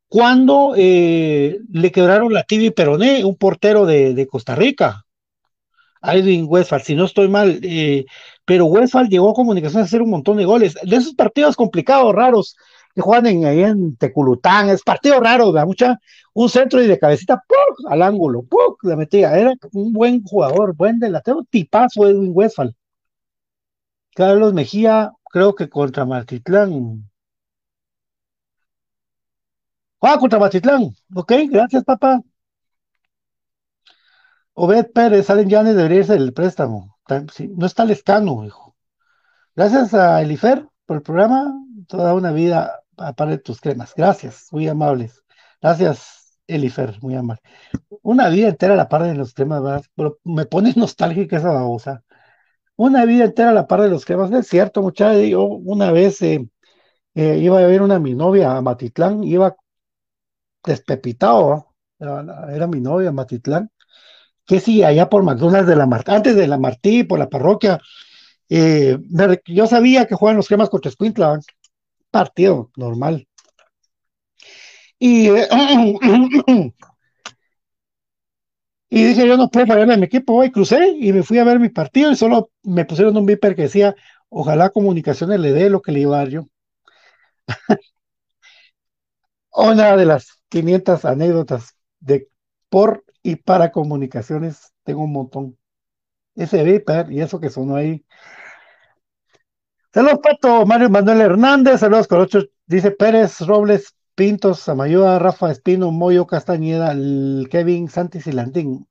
cuando 0.09 0.75
eh, 0.77 1.61
le 1.71 1.93
quebraron 1.93 2.33
la 2.33 2.43
tibia 2.43 2.67
y 2.67 2.71
peroné, 2.73 3.25
un 3.25 3.37
portero 3.37 3.87
de, 3.87 4.27
Costa 4.29 4.57
Rica, 4.57 5.05
Edwin 6.03 6.47
Westphal, 6.49 6.83
si 6.83 6.97
no 6.97 7.05
estoy 7.05 7.29
mal, 7.29 7.61
eh, 7.63 8.07
pero 8.45 8.67
Westphal 8.67 9.09
llegó 9.09 9.31
a 9.31 9.35
comunicación 9.35 9.83
a 9.83 9.85
hacer 9.85 10.03
un 10.03 10.11
montón 10.11 10.39
de 10.39 10.47
goles. 10.47 10.75
De 10.83 10.97
esos 10.97 11.15
partidos 11.15 11.55
complicados, 11.55 12.13
raros, 12.13 12.57
que 12.97 13.03
juegan 13.03 13.27
en, 13.27 13.45
ahí 13.45 13.63
en 13.63 13.97
Teculután, 13.97 14.71
es 14.71 14.83
partido 14.83 15.21
raro, 15.21 15.53
da 15.53 15.67
mucha, 15.67 16.01
un 16.33 16.49
centro 16.49 16.83
y 16.83 16.87
de 16.87 16.99
cabecita, 16.99 17.43
¡pum! 17.47 17.93
al 17.93 18.01
ángulo, 18.03 18.43
¡pum! 18.45 18.75
la 18.83 18.97
metía, 18.97 19.37
era 19.39 19.53
un 19.73 19.93
buen 19.93 20.23
jugador, 20.25 20.75
buen 20.75 20.99
delantero, 20.99 21.45
tipazo 21.51 22.09
Edwin 22.09 22.33
Westphal. 22.35 22.75
Carlos 24.15 24.55
Mejía, 24.55 25.13
creo 25.31 25.55
que 25.55 25.69
contra 25.69 26.07
Matitlán. 26.07 27.11
Ah, 30.01 30.17
contra 30.19 30.39
Matitlán, 30.39 30.95
ok, 31.15 31.33
gracias 31.51 31.85
papá. 31.85 32.23
Obed 34.55 34.87
Pérez, 34.93 35.27
Salen 35.27 35.49
Llanes 35.51 35.77
debería 35.77 36.03
ser 36.05 36.17
el 36.17 36.33
préstamo. 36.33 36.97
no 37.57 37.67
está 37.67 37.85
lescano, 37.85 38.45
hijo. 38.47 38.75
Gracias 39.55 39.93
a 39.95 40.23
Elifer 40.23 40.67
por 40.87 40.97
el 40.97 41.03
programa, 41.03 41.53
toda 41.89 42.15
una 42.15 42.33
vida 42.33 42.83
aparte 42.97 43.39
tus 43.39 43.61
cremas. 43.61 43.95
Gracias, 43.97 44.49
muy 44.53 44.69
amables. 44.69 45.23
Gracias, 45.61 46.39
Elifer, 46.47 46.99
muy 47.03 47.15
amable. 47.15 47.43
Una 48.03 48.29
vida 48.29 48.49
entera 48.49 48.75
a 48.75 48.77
la 48.77 48.89
par 48.89 49.03
de 49.05 49.15
los 49.15 49.35
cremas, 49.35 49.63
¿verdad? 49.63 49.85
Pero 49.95 50.19
me 50.25 50.47
pones 50.47 50.77
nostálgica 50.77 51.39
esa 51.39 51.53
babosa. 51.53 52.03
Una 52.77 53.05
vida 53.05 53.25
entera 53.25 53.51
a 53.51 53.55
la 53.55 53.67
par 53.67 53.83
de 53.83 53.89
los 53.91 54.05
cremas. 54.05 54.31
Es 54.33 54.49
cierto, 54.49 54.83
muchachos. 54.83 55.27
Yo 55.29 55.45
una 55.45 55.93
vez 55.93 56.23
eh, 56.23 56.49
eh, 57.15 57.39
iba 57.39 57.59
a 57.59 57.67
ver 57.67 57.83
una 57.83 57.99
mi 57.99 58.15
novia 58.15 58.57
a 58.57 58.63
Matitlán, 58.63 59.25
iba 59.25 59.57
despepitado, 60.65 61.75
era, 61.99 62.67
mi 62.67 62.81
novia 62.81 63.13
Matitlán, 63.13 63.71
que 64.47 64.61
sí, 64.61 64.83
allá 64.85 65.09
por 65.09 65.23
McDonald's 65.23 65.69
de 65.69 65.77
la 65.77 65.87
Martí, 65.87 66.13
antes 66.13 66.37
de 66.37 66.47
la 66.47 66.59
Martí, 66.59 67.05
por 67.05 67.19
la 67.19 67.29
parroquia, 67.29 67.81
eh, 68.49 68.99
yo 69.47 69.67
sabía 69.67 70.07
que 70.07 70.15
juegan 70.15 70.37
los 70.37 70.49
cremas 70.49 70.71
contra 70.71 70.91
Squintla, 70.91 71.41
partido 72.17 72.71
normal. 72.77 73.29
Y, 74.99 75.29
y 78.89 79.05
dije, 79.05 79.29
yo 79.29 79.37
no 79.37 79.51
puedo 79.51 79.67
fallarle 79.67 79.93
a 79.95 79.97
mi 79.99 80.05
equipo, 80.07 80.33
hoy 80.33 80.51
crucé 80.51 80.95
y 80.99 81.13
me 81.13 81.23
fui 81.23 81.39
a 81.39 81.45
ver 81.45 81.61
mi 81.61 81.69
partido 81.69 82.11
y 82.11 82.17
solo 82.17 82.51
me 82.63 82.87
pusieron 82.87 83.15
un 83.19 83.27
viper 83.27 83.55
que 83.55 83.63
decía, 83.63 83.95
ojalá 84.31 84.71
comunicaciones 84.71 85.41
le 85.41 85.53
dé 85.53 85.69
lo 85.69 85.83
que 85.83 85.93
le 85.93 86.01
iba 86.01 86.17
a 86.17 86.21
dar 86.21 86.29
yo. 86.31 86.47
Una 89.53 89.95
de 89.97 90.07
las 90.07 90.41
500 90.49 91.05
anécdotas 91.05 91.75
de 92.01 92.29
por 92.71 93.05
y 93.23 93.37
para 93.37 93.73
comunicaciones, 93.73 94.73
tengo 94.85 95.05
un 95.05 95.13
montón. 95.13 95.59
Ese 96.37 96.65
viper 96.65 97.13
y 97.13 97.21
eso 97.21 97.41
que 97.41 97.51
sonó 97.51 97.77
ahí 97.77 98.05
Saludos, 99.93 100.21
Pato, 100.23 100.67
Mario 100.67 100.91
Manuel 100.91 101.21
Hernández, 101.23 101.81
saludos, 101.81 102.07
Colocho, 102.07 102.43
dice 102.67 102.91
Pérez, 102.91 103.41
Robles, 103.41 103.95
Pintos, 104.15 104.61
Samayoa, 104.61 105.19
Rafa 105.19 105.51
Espino, 105.51 105.91
Moyo, 105.91 106.27
Castañeda, 106.27 106.95
Kevin, 107.51 107.89
Santis 107.89 108.27
y 108.27 108.33
Landín. 108.33 108.87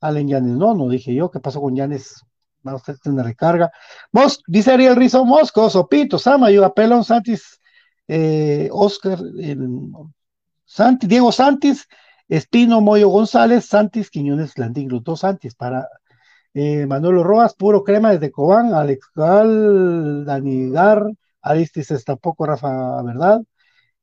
Allen 0.00 0.28
Yanes, 0.28 0.56
no, 0.56 0.74
no 0.74 0.88
dije 0.88 1.14
yo, 1.14 1.30
¿qué 1.30 1.40
pasó 1.40 1.60
con 1.60 1.74
Yanes? 1.74 2.24
Vamos 2.62 2.82
a 2.88 2.94
una 3.06 3.22
recarga. 3.22 3.70
Mos, 4.12 4.42
dice 4.46 4.72
Ariel 4.72 4.96
Rizo, 4.96 5.24
Mosco, 5.24 5.68
Sopito, 5.70 6.18
Samayoa, 6.18 6.74
Pelón, 6.74 7.04
Santis, 7.04 7.60
eh, 8.08 8.68
Oscar, 8.72 9.18
Santis, 10.64 11.08
Diego 11.08 11.32
Santis, 11.32 11.86
Espino, 12.28 12.80
Moyo 12.80 13.08
González, 13.08 13.66
Santis, 13.66 14.10
Quiñones, 14.10 14.58
Landín, 14.58 14.88
los 14.88 15.04
dos 15.04 15.20
Santis 15.20 15.54
para 15.54 15.88
Eh, 16.54 16.86
Manuel 16.86 17.22
Rojas, 17.24 17.54
puro 17.54 17.82
crema 17.84 18.12
desde 18.12 18.30
Cobán, 18.30 18.74
Alex 18.74 19.10
Gal, 19.14 20.24
Danigar, 20.24 21.10
Aristis 21.42 21.90
está 21.90 22.16
poco, 22.16 22.46
Rafa, 22.46 23.02
¿verdad? 23.02 23.42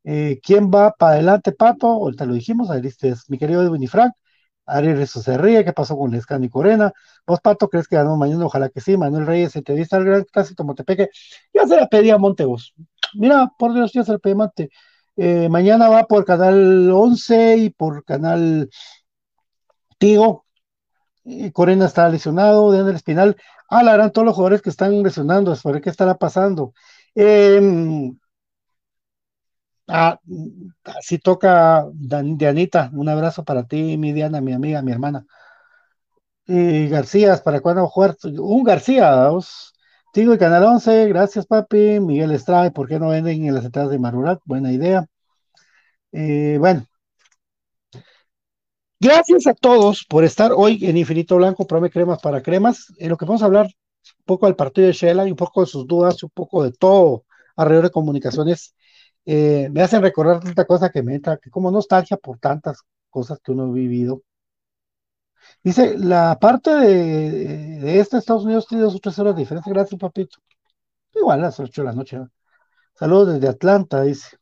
Eh, 0.03 0.39
¿Quién 0.43 0.71
va 0.71 0.91
para 0.93 1.13
adelante, 1.13 1.51
Pato? 1.53 1.87
Ahorita 1.87 2.25
lo 2.25 2.33
dijimos, 2.33 2.69
Aristis, 2.71 3.29
mi 3.29 3.37
querido 3.37 3.63
Edwin 3.63 3.83
y 3.83 3.87
Frank. 3.87 4.13
Ari 4.65 4.93
Rizzo 4.93 5.21
se 5.21 5.37
ríe, 5.37 5.65
¿qué 5.65 5.73
pasó 5.73 5.97
con 5.97 6.11
Lescano 6.11 6.45
y 6.45 6.49
Corena? 6.49 6.93
¿Vos, 7.27 7.41
Pato, 7.41 7.67
crees 7.69 7.87
que 7.87 7.95
ganó 7.97 8.15
mañana? 8.17 8.45
Ojalá 8.45 8.69
que 8.69 8.79
sí. 8.81 8.95
Manuel 8.97 9.25
Reyes, 9.27 9.55
entrevista 9.55 9.97
al 9.97 10.05
gran 10.05 10.23
clásico 10.25 10.63
Montepeque. 10.63 11.09
Ya 11.53 11.67
se 11.67 11.75
la 11.75 11.87
pedí 11.87 12.09
a 12.11 12.17
Montevos. 12.17 12.73
Mira, 13.15 13.51
por 13.57 13.73
Dios, 13.73 13.91
ya 13.93 14.03
se 14.03 14.13
la 14.13 14.19
pedí 14.19 14.33
a 14.33 14.35
Monte. 14.37 14.69
Eh, 15.17 15.49
mañana 15.49 15.89
va 15.89 16.05
por 16.05 16.25
canal 16.25 16.89
11 16.91 17.57
y 17.57 17.69
por 17.71 18.05
canal 18.05 18.69
Tigo. 19.97 20.45
Eh, 21.25 21.51
Corena 21.51 21.85
está 21.85 22.09
lesionado, 22.09 22.73
el 22.73 22.95
Espinal. 22.95 23.35
Ah, 23.69 23.83
la 23.83 23.93
harán 23.93 24.11
todos 24.11 24.25
los 24.25 24.35
jugadores 24.35 24.61
que 24.61 24.69
están 24.69 25.01
lesionando, 25.03 25.51
a 25.53 25.81
qué 25.81 25.89
estará 25.89 26.15
pasando. 26.17 26.73
Eh, 27.15 27.59
ah, 29.87 30.19
si 31.01 31.19
toca 31.19 31.85
Dianita, 31.93 32.89
un 32.93 33.09
abrazo 33.09 33.43
para 33.43 33.63
ti, 33.67 33.97
mi 33.97 34.13
Diana, 34.13 34.41
mi 34.41 34.53
amiga, 34.53 34.81
mi 34.81 34.91
hermana. 34.91 35.25
Y 36.45 36.87
García, 36.89 37.37
¿para 37.43 37.61
cuándo 37.61 37.87
jugar? 37.87 38.15
Un 38.23 38.63
García, 38.63 39.09
vamos. 39.15 39.73
Tigo 40.13 40.33
y 40.33 40.37
Canal 40.37 40.63
11, 40.65 41.07
gracias 41.07 41.45
papi. 41.47 41.99
Miguel 41.99 42.31
Estrada, 42.31 42.69
¿por 42.71 42.87
qué 42.87 42.99
no 42.99 43.09
venden 43.09 43.45
en 43.45 43.55
las 43.55 43.65
entradas 43.65 43.91
de 43.91 43.99
Marurat? 43.99 44.39
Buena 44.45 44.71
idea. 44.71 45.07
Eh, 46.11 46.57
bueno, 46.59 46.85
gracias 49.01 49.47
a 49.47 49.53
todos 49.53 50.05
por 50.05 50.23
estar 50.23 50.51
hoy 50.55 50.85
en 50.85 50.95
Infinito 50.95 51.35
Blanco, 51.35 51.65
Prome 51.67 51.89
Cremas 51.89 52.21
para 52.21 52.41
Cremas. 52.41 52.93
En 52.99 53.09
lo 53.09 53.17
que 53.17 53.25
vamos 53.25 53.41
a 53.41 53.45
hablar 53.45 53.65
un 53.65 54.25
poco 54.25 54.45
del 54.45 54.55
partido 54.55 54.87
de 54.87 54.93
Shela 54.93 55.27
y 55.27 55.31
un 55.31 55.37
poco 55.37 55.61
de 55.61 55.67
sus 55.67 55.87
dudas, 55.87 56.21
un 56.23 56.29
poco 56.29 56.63
de 56.63 56.71
todo 56.71 57.25
alrededor 57.55 57.85
de 57.85 57.91
comunicaciones. 57.91 58.75
Eh, 59.25 59.69
me 59.71 59.81
hacen 59.81 60.01
recordar 60.01 60.39
tanta 60.41 60.65
cosa 60.65 60.89
que 60.89 61.03
me 61.03 61.15
entra, 61.15 61.37
que 61.37 61.49
como 61.49 61.71
nostalgia 61.71 62.17
por 62.17 62.39
tantas 62.39 62.81
cosas 63.09 63.39
que 63.43 63.51
uno 63.51 63.63
ha 63.63 63.71
vivido. 63.71 64.21
Dice, 65.63 65.97
la 65.97 66.37
parte 66.39 66.71
de, 66.71 67.79
de 67.79 67.99
este 67.99 68.17
Estados 68.17 68.45
Unidos 68.45 68.67
tiene 68.67 68.83
dos 68.83 68.95
o 68.95 68.99
tres 68.99 69.17
horas 69.19 69.35
de 69.35 69.41
diferencia. 69.41 69.71
Gracias, 69.73 69.99
papito. 69.99 70.37
Igual 71.15 71.41
las 71.41 71.59
ocho 71.59 71.81
de 71.81 71.87
la 71.87 71.93
noche. 71.93 72.17
¿no? 72.17 72.29
Saludos 72.95 73.33
desde 73.35 73.47
Atlanta, 73.49 74.01
dice. 74.03 74.37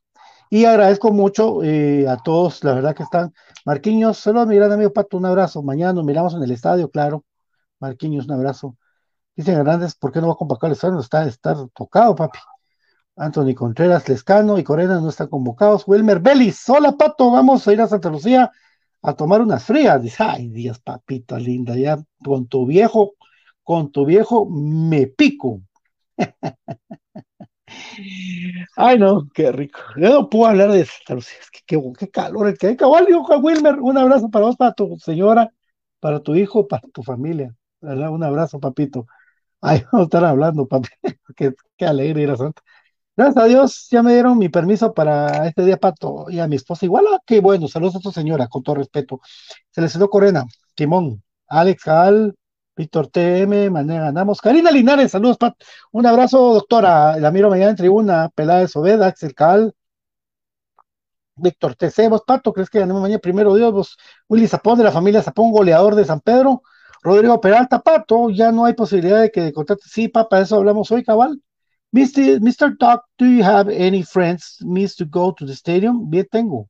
Y 0.49 0.65
agradezco 0.65 1.11
mucho 1.11 1.63
eh, 1.63 2.07
a 2.07 2.17
todos, 2.17 2.63
la 2.63 2.73
verdad 2.73 2.95
que 2.95 3.03
están. 3.03 3.33
Marquiños, 3.65 4.17
saludos, 4.17 4.47
mi 4.47 4.55
gran 4.55 4.71
amigo 4.71 4.91
Pato, 4.91 5.17
un 5.17 5.25
abrazo. 5.25 5.61
Mañana 5.61 5.93
nos 5.93 6.05
miramos 6.05 6.33
en 6.33 6.43
el 6.43 6.51
estadio, 6.51 6.89
claro. 6.89 7.23
Marquiños, 7.79 8.25
un 8.25 8.33
abrazo. 8.33 8.75
Dice 9.35 9.51
Hernández, 9.53 9.95
¿por 9.95 10.11
qué 10.11 10.21
no 10.21 10.27
va 10.27 10.33
a 10.33 10.37
convocar 10.37 10.69
el 10.69 10.73
estadio? 10.73 10.99
Está, 10.99 11.25
está 11.25 11.55
tocado, 11.73 12.15
papi. 12.15 12.39
Anthony 13.15 13.53
Contreras, 13.53 14.07
Lescano 14.07 14.57
y 14.57 14.63
Corena 14.63 14.99
no 14.99 15.09
están 15.09 15.27
convocados. 15.27 15.83
Wilmer 15.87 16.19
Belis, 16.19 16.67
hola 16.69 16.93
Pato, 16.93 17.31
vamos 17.31 17.67
a 17.67 17.73
ir 17.73 17.81
a 17.81 17.87
Santa 17.87 18.09
Lucía 18.09 18.49
a 19.01 19.13
tomar 19.13 19.41
unas 19.41 19.63
frías. 19.65 20.01
Dice, 20.01 20.23
ay 20.23 20.49
Dios, 20.49 20.79
papito 20.79 21.37
linda, 21.37 21.75
ya 21.75 21.99
con 22.23 22.47
tu 22.47 22.65
viejo, 22.65 23.13
con 23.63 23.91
tu 23.91 24.05
viejo 24.05 24.47
me 24.49 25.07
pico. 25.07 25.61
Ay, 28.75 28.97
no, 28.97 29.27
qué 29.33 29.51
rico. 29.51 29.79
Yo 29.97 30.09
no 30.09 30.29
puedo 30.29 30.47
hablar 30.47 30.71
de 30.71 30.85
Santa 30.85 31.15
Lucía, 31.15 31.37
es 31.39 31.49
que 31.51 31.59
qué, 31.65 31.81
qué 31.97 32.09
calor 32.09 32.47
hay. 32.47 32.75
Cabal, 32.75 33.07
Wilmer, 33.41 33.75
un 33.79 33.97
abrazo 33.97 34.29
para 34.29 34.45
vos, 34.45 34.55
para 34.55 34.73
tu 34.73 34.97
señora, 34.99 35.51
para 35.99 36.21
tu 36.21 36.35
hijo, 36.35 36.67
para 36.67 36.87
tu 36.93 37.03
familia. 37.03 37.55
¿verdad? 37.81 38.11
Un 38.11 38.23
abrazo, 38.23 38.59
papito. 38.59 39.05
Ay, 39.61 39.83
a 39.93 40.03
estar 40.03 40.25
hablando, 40.25 40.67
papi. 40.67 40.89
qué, 41.35 41.53
qué 41.77 41.85
alegre 41.85 42.23
ir 42.23 42.31
a 42.31 42.37
Santa. 42.37 42.61
Gracias 43.17 43.43
a 43.43 43.47
Dios, 43.47 43.87
ya 43.91 44.03
me 44.03 44.13
dieron 44.13 44.37
mi 44.37 44.49
permiso 44.49 44.93
para 44.93 45.47
este 45.47 45.65
día, 45.65 45.77
Pato, 45.77 46.27
y 46.29 46.39
a 46.39 46.47
mi 46.47 46.55
esposa 46.55 46.85
igual. 46.85 47.05
Ah, 47.13 47.19
qué 47.25 47.41
bueno, 47.41 47.67
saludos 47.67 47.97
a 47.97 47.99
tu 47.99 48.11
señora, 48.11 48.47
con 48.47 48.63
todo 48.63 48.75
respeto. 48.77 49.21
Se 49.71 49.81
le 49.81 50.09
Corena, 50.09 50.45
Timón, 50.75 51.23
Alex 51.47 51.83
Gal, 51.85 52.35
Víctor 52.79 53.07
TM, 53.07 53.69
Mané 53.69 53.99
ganamos. 53.99 54.39
Karina 54.39 54.71
Linares, 54.71 55.11
saludos, 55.11 55.37
Pat. 55.37 55.53
Un 55.91 56.05
abrazo, 56.05 56.53
doctora. 56.53 57.17
La 57.17 57.29
miro 57.29 57.49
mañana 57.49 57.71
en 57.71 57.75
tribuna. 57.75 58.29
Peláez 58.33 58.73
Obed, 58.77 59.01
Axel 59.01 59.35
Cal. 59.35 59.75
Víctor 61.35 61.75
TC, 61.75 62.07
vos, 62.07 62.21
Pato, 62.25 62.53
¿crees 62.53 62.69
que 62.69 62.79
ganemos 62.79 63.01
mañana? 63.01 63.19
Primero 63.19 63.53
Dios, 63.53 63.73
vos. 63.73 63.97
Willy 64.29 64.47
Zapón 64.47 64.77
de 64.77 64.85
la 64.85 64.93
familia 64.93 65.21
Zapón, 65.21 65.51
goleador 65.51 65.93
de 65.95 66.05
San 66.05 66.21
Pedro. 66.21 66.61
Rodrigo 67.03 67.41
Peralta, 67.41 67.81
Pato, 67.81 68.29
ya 68.29 68.49
no 68.53 68.63
hay 68.63 68.73
posibilidad 68.75 69.19
de 69.23 69.29
que 69.29 69.51
contrate. 69.51 69.83
Sí, 69.85 70.07
papá, 70.07 70.39
eso 70.39 70.55
hablamos 70.55 70.89
hoy, 70.89 71.03
cabal. 71.03 71.41
Mr. 71.91 72.39
Mr. 72.39 72.77
Doc, 72.77 73.03
do 73.17 73.25
you 73.25 73.43
have 73.43 73.69
any 73.69 74.03
friends 74.03 74.57
miss 74.61 74.95
to 74.95 75.05
go 75.05 75.33
to 75.33 75.45
the 75.45 75.53
stadium? 75.53 76.09
Bien, 76.09 76.25
tengo. 76.31 76.69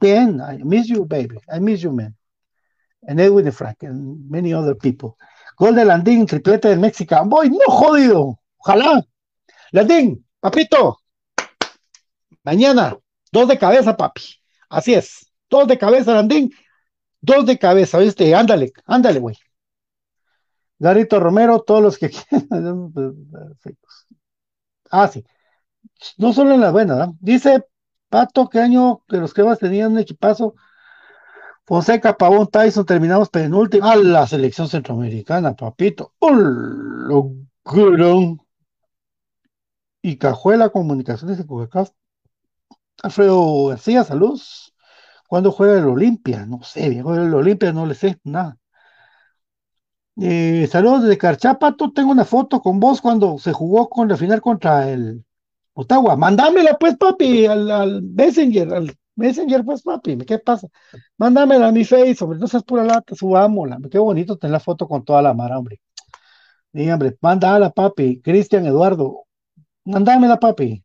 Bien, 0.00 0.40
I 0.40 0.62
miss 0.62 0.86
you, 0.86 1.04
baby. 1.04 1.40
I 1.52 1.58
miss 1.58 1.82
you, 1.82 1.90
man. 1.90 2.14
And 3.06 3.20
Edwin 3.20 3.50
Frank 3.52 3.82
and 3.84 4.28
many 4.28 4.52
other 4.52 4.76
people. 4.76 5.16
Gol 5.56 5.74
de 5.74 5.84
Landín, 5.84 6.26
triplete 6.26 6.68
del 6.68 6.80
México. 6.80 7.16
Voy, 7.24 7.50
no 7.50 7.58
jodido. 7.68 8.40
Ojalá. 8.58 9.02
Landín, 9.72 10.26
papito. 10.40 10.98
Mañana, 12.42 12.96
dos 13.32 13.48
de 13.48 13.58
cabeza, 13.58 13.96
papi. 13.96 14.22
Así 14.68 14.94
es. 14.94 15.30
Dos 15.48 15.68
de 15.68 15.78
cabeza, 15.78 16.14
Landín. 16.14 16.52
Dos 17.20 17.46
de 17.46 17.58
cabeza, 17.58 17.98
¿viste? 17.98 18.34
Ándale, 18.34 18.72
ándale, 18.86 19.20
güey. 19.20 19.36
Garito 20.78 21.18
Romero, 21.20 21.60
todos 21.62 21.82
los 21.82 21.98
que 21.98 22.10
quieran. 22.30 22.92
ah, 24.90 25.08
sí. 25.08 25.24
No 26.18 26.32
solo 26.32 26.54
en 26.54 26.60
la 26.60 26.70
buena, 26.70 26.96
¿no? 26.96 27.16
Dice 27.20 27.64
Pato 28.08 28.48
que 28.48 28.60
año 28.60 29.02
que 29.08 29.16
los 29.16 29.34
cremas 29.34 29.58
tenían 29.58 29.92
un 29.92 29.98
equipazo. 29.98 30.54
Fonseca, 31.66 32.16
Pavón, 32.16 32.46
Tyson, 32.46 32.86
terminamos 32.86 33.28
penúltimo. 33.28 33.86
A 33.86 33.96
la 33.96 34.26
selección 34.26 34.68
centroamericana, 34.68 35.54
papito. 35.56 36.12
Y 40.00 40.16
Cajuela 40.16 40.68
Comunicaciones 40.68 41.38
de 41.38 41.46
Coca-Cola. 41.46 41.90
Alfredo 43.02 43.66
García, 43.66 44.04
saludos. 44.04 44.74
¿Cuándo 45.28 45.50
juega 45.50 45.78
el 45.78 45.86
Olimpia? 45.86 46.46
No 46.46 46.62
sé, 46.62 46.88
viejo, 46.88 47.14
el 47.16 47.34
Olimpia 47.34 47.72
no 47.72 47.84
le 47.84 47.94
sé 47.96 48.20
nada. 48.22 48.56
Eh, 50.18 50.68
saludos 50.70 51.02
desde 51.02 51.18
Carchapato, 51.18 51.92
tengo 51.92 52.12
una 52.12 52.24
foto 52.24 52.62
con 52.62 52.80
vos 52.80 53.02
cuando 53.02 53.38
se 53.38 53.52
jugó 53.52 53.88
con 53.88 54.08
la 54.08 54.16
final 54.16 54.40
contra 54.40 54.88
el 54.88 55.24
Ottawa. 55.74 56.16
Mándamela 56.16 56.78
pues, 56.78 56.96
papi, 56.96 57.46
al, 57.46 57.70
al 57.70 58.02
Messenger, 58.02 58.72
al 58.72 58.96
Messenger, 59.16 59.64
pues, 59.64 59.82
papi, 59.82 60.16
¿qué 60.18 60.38
pasa? 60.38 60.68
Mándamela 61.18 61.68
a 61.68 61.72
mi 61.72 61.84
face, 61.84 62.16
hombre, 62.20 62.38
no 62.38 62.46
seas 62.46 62.62
pura 62.62 62.84
lata, 62.84 63.14
subámosla. 63.14 63.78
Qué 63.90 63.98
bonito 63.98 64.36
tener 64.36 64.52
la 64.52 64.60
foto 64.60 64.86
con 64.86 65.04
toda 65.04 65.22
la 65.22 65.34
mara, 65.34 65.58
hombre. 65.58 65.80
Sí, 66.72 66.90
hombre, 66.90 67.16
mándala, 67.20 67.70
papi. 67.70 68.20
Cristian 68.20 68.66
Eduardo, 68.66 69.24
mándamela, 69.84 70.38
papi. 70.38 70.84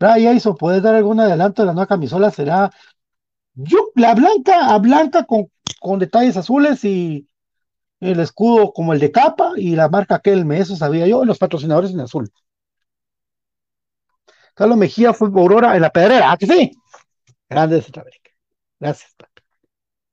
Jason, 0.00 0.56
¿puedes 0.56 0.82
dar 0.82 0.94
algún 0.94 1.20
adelanto 1.20 1.62
de 1.62 1.66
la 1.66 1.72
nueva 1.72 1.86
camisola? 1.86 2.30
Será 2.30 2.70
yo, 3.54 3.90
la 3.96 4.14
blanca 4.14 4.72
a 4.72 4.78
blanca 4.78 5.24
con, 5.24 5.50
con 5.80 5.98
detalles 5.98 6.36
azules 6.36 6.84
y 6.84 7.28
el 8.00 8.20
escudo 8.20 8.72
como 8.72 8.92
el 8.92 9.00
de 9.00 9.10
capa 9.10 9.52
y 9.56 9.74
la 9.74 9.88
marca 9.88 10.20
Kelme, 10.20 10.58
eso 10.60 10.76
sabía 10.76 11.06
yo, 11.06 11.24
los 11.24 11.38
patrocinadores 11.38 11.90
en 11.90 12.00
azul. 12.00 12.30
Carlos 14.54 14.78
Mejía 14.78 15.12
fue 15.12 15.28
Aurora 15.28 15.74
en 15.76 15.82
la 15.82 15.90
pedrera, 15.90 16.32
¿ah, 16.32 16.36
que 16.36 16.46
sí? 16.46 16.72
Grande 17.48 17.76
de 17.76 17.82
Centroamérica. 17.82 18.30
Gracias, 18.80 19.14
papi. 19.16 19.42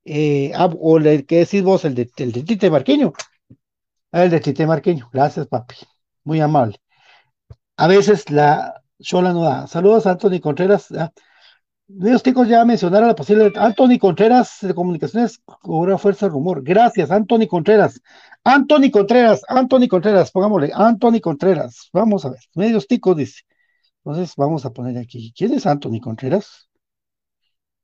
Eh, 0.06 0.52
ah, 0.56 0.70
o 0.80 0.98
el 0.98 1.26
que 1.26 1.40
decís 1.40 1.64
vos, 1.64 1.86
el 1.86 1.95
de, 1.95 2.10
el 2.18 2.32
de 2.32 2.44
Tite 2.44 2.70
Marqueño. 2.70 3.14
Ah, 4.12 4.24
el 4.24 4.32
de 4.32 4.40
Tite 4.40 4.66
Marqueño. 4.68 5.10
Gracias, 5.14 5.48
papi. 5.48 5.76
Muy 6.24 6.40
amable. 6.41 6.78
A 7.78 7.88
veces 7.88 8.30
la 8.32 8.82
Chola 8.99 9.34
no 9.34 9.44
da. 9.44 9.68
Saludos 9.68 10.07
a 10.07 10.12
Anthony 10.12 10.40
Contreras. 10.41 10.91
Ah, 10.91 11.12
Dios 11.88 12.24
chicos 12.24 12.48
ya 12.48 12.66
mencionaron 12.66 13.10
la 13.10 13.16
posible. 13.16 13.52
Anthony 13.56 13.99
Contreras 13.99 14.57
de 14.62 14.74
Comunicaciones 14.74 15.40
cobra 15.45 15.98
fuerza 15.98 16.28
rumor. 16.28 16.64
Gracias, 16.64 17.12
Anthony 17.12 17.48
Contreras. 17.48 18.02
Anthony 18.44 18.91
Contreras, 18.91 19.41
Anthony 19.48 19.88
Contreras, 19.88 20.32
pongámosle, 20.32 20.72
Anthony 20.74 21.20
Contreras. 21.22 21.90
Vamos 21.94 22.26
a 22.26 22.30
ver, 22.30 22.40
medios 22.56 22.88
ticos 22.88 23.18
dice. 23.18 23.41
Entonces 24.03 24.36
vamos 24.38 24.66
a 24.66 24.72
poner 24.72 24.98
aquí. 24.98 25.34
¿Quién 25.38 25.53
es 25.53 25.66
Anthony 25.66 25.99
Contreras? 26.02 26.65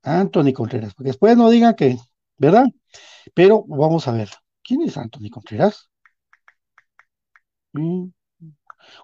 Anthony 0.03 0.53
Contreras, 0.53 0.93
porque 0.93 1.09
después 1.09 1.37
no 1.37 1.49
digan 1.49 1.75
que, 1.75 1.97
¿verdad? 2.37 2.65
Pero 3.33 3.63
vamos 3.67 4.07
a 4.07 4.11
ver. 4.13 4.29
¿Quién 4.63 4.81
es 4.83 4.97
Anthony 4.97 5.29
Contreras? 5.31 5.89
Mm. 7.73 8.11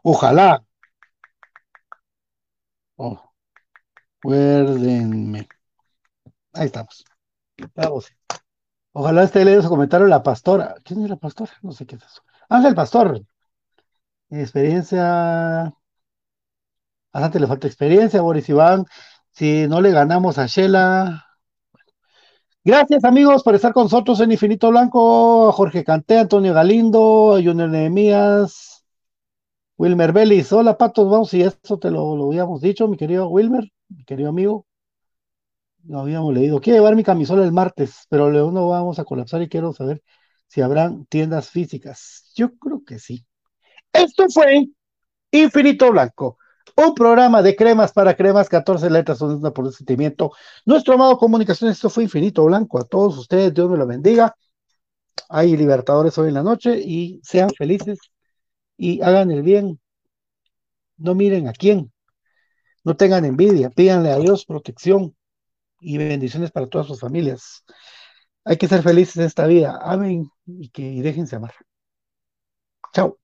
Ojalá. 0.04 0.64
Oh. 2.98 3.20
Acuérdenme. 4.20 5.48
Ahí 6.54 6.66
estamos. 6.68 7.06
Ojalá 8.92 9.24
esté 9.24 9.46
leyendo 9.46 9.64
su 9.64 9.70
comentario 9.70 10.08
la 10.08 10.24
pastora. 10.24 10.76
¿Quién 10.84 11.04
es 11.04 11.10
la 11.10 11.18
pastora? 11.18 11.52
No 11.62 11.72
sé 11.72 11.86
qué 11.86 11.96
es 11.96 12.04
eso. 12.04 12.22
Ángel 12.50 12.76
Pastor. 12.76 13.22
Experiencia. 14.30 15.74
Bastante 17.14 17.40
le 17.40 17.48
falta 17.48 17.68
experiencia, 17.68 18.22
Boris 18.22 18.50
Iván. 18.50 18.86
Si 19.38 19.68
no 19.68 19.82
le 19.82 19.92
ganamos 19.92 20.40
a 20.40 20.48
Shela. 20.48 21.24
Gracias, 22.64 23.04
amigos, 23.04 23.44
por 23.44 23.54
estar 23.54 23.72
con 23.72 23.84
nosotros 23.84 24.20
en 24.20 24.32
Infinito 24.32 24.72
Blanco. 24.72 25.52
Jorge 25.52 25.84
Canté, 25.84 26.18
Antonio 26.18 26.56
Galindo, 26.56 27.34
Junior 27.34 27.70
Nehemías, 27.70 28.84
Wilmer 29.78 30.12
Vélez. 30.12 30.52
Hola, 30.54 30.76
Patos, 30.76 31.08
vamos, 31.12 31.36
y 31.36 31.44
eso 31.44 31.78
te 31.80 31.92
lo, 31.92 32.16
lo 32.16 32.30
habíamos 32.30 32.62
dicho, 32.62 32.88
mi 32.88 32.98
querido 32.98 33.30
Wilmer, 33.30 33.72
mi 33.90 34.04
querido 34.06 34.30
amigo. 34.30 34.66
Lo 35.84 36.00
habíamos 36.00 36.34
leído. 36.34 36.60
Quiero 36.60 36.80
llevar 36.80 36.96
mi 36.96 37.04
camisola 37.04 37.44
el 37.44 37.52
martes, 37.52 38.08
pero 38.10 38.32
luego 38.32 38.52
no 38.52 38.68
vamos 38.70 38.98
a 38.98 39.06
colapsar 39.06 39.44
y 39.44 39.50
quiero 39.50 39.72
saber 39.72 40.02
si 40.48 40.62
habrán 40.62 41.06
tiendas 41.06 41.52
físicas. 41.52 42.32
Yo 42.36 42.58
creo 42.58 42.82
que 42.84 42.98
sí. 42.98 43.24
Esto 43.94 44.26
fue 44.34 44.66
Infinito 45.30 45.92
Blanco, 45.92 46.40
un 46.78 46.94
programa 46.94 47.42
de 47.42 47.56
cremas 47.56 47.92
para 47.92 48.16
cremas, 48.16 48.50
14 48.50 48.90
letras, 48.90 49.20
una 49.22 49.52
por 49.52 49.66
el 49.66 49.74
sentimiento. 49.74 50.32
Nuestro 50.66 50.94
amado 50.94 51.18
comunicación, 51.18 51.72
esto 51.72 51.90
fue 51.90 52.04
Infinito 52.04 52.46
Blanco. 52.46 52.80
A 52.80 52.84
todos 52.84 53.18
ustedes, 53.18 53.54
Dios 53.54 53.70
me 53.70 53.78
lo 53.78 53.88
bendiga. 53.88 54.36
Hay 55.30 55.58
libertadores 55.58 56.18
hoy 56.18 56.30
en 56.30 56.36
la 56.36 56.44
noche 56.44 56.80
y 56.80 57.20
sean 57.24 57.50
felices 57.50 58.00
y 58.78 59.02
hagan 59.02 59.32
el 59.32 59.42
bien. 59.42 59.80
No 60.98 61.16
miren 61.16 61.48
a 61.48 61.54
quién. 61.54 61.92
No 62.84 62.96
tengan 62.96 63.26
envidia. 63.26 63.72
Pídanle 63.72 64.12
a 64.12 64.20
Dios 64.20 64.46
protección 64.46 65.16
y 65.80 65.98
bendiciones 65.98 66.52
para 66.52 66.68
todas 66.68 66.88
sus 66.88 67.00
familias. 67.00 67.64
Hay 68.46 68.58
que 68.58 68.68
ser 68.68 68.84
felices 68.84 69.18
en 69.18 69.24
esta 69.24 69.48
vida. 69.48 69.80
Amen 69.82 70.30
y 70.46 70.70
que 70.70 70.84
y 70.84 71.02
déjense 71.02 71.36
amar. 71.36 71.54
Chao. 72.94 73.18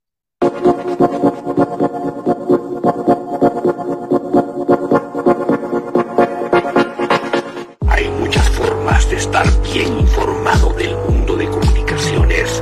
Bien 9.74 10.00
informado 10.02 10.72
del 10.74 10.96
mundo 10.96 11.36
de 11.36 11.48
comunicaciones 11.48 12.62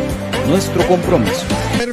nuestro 0.47 0.85
compromiso. 0.87 1.60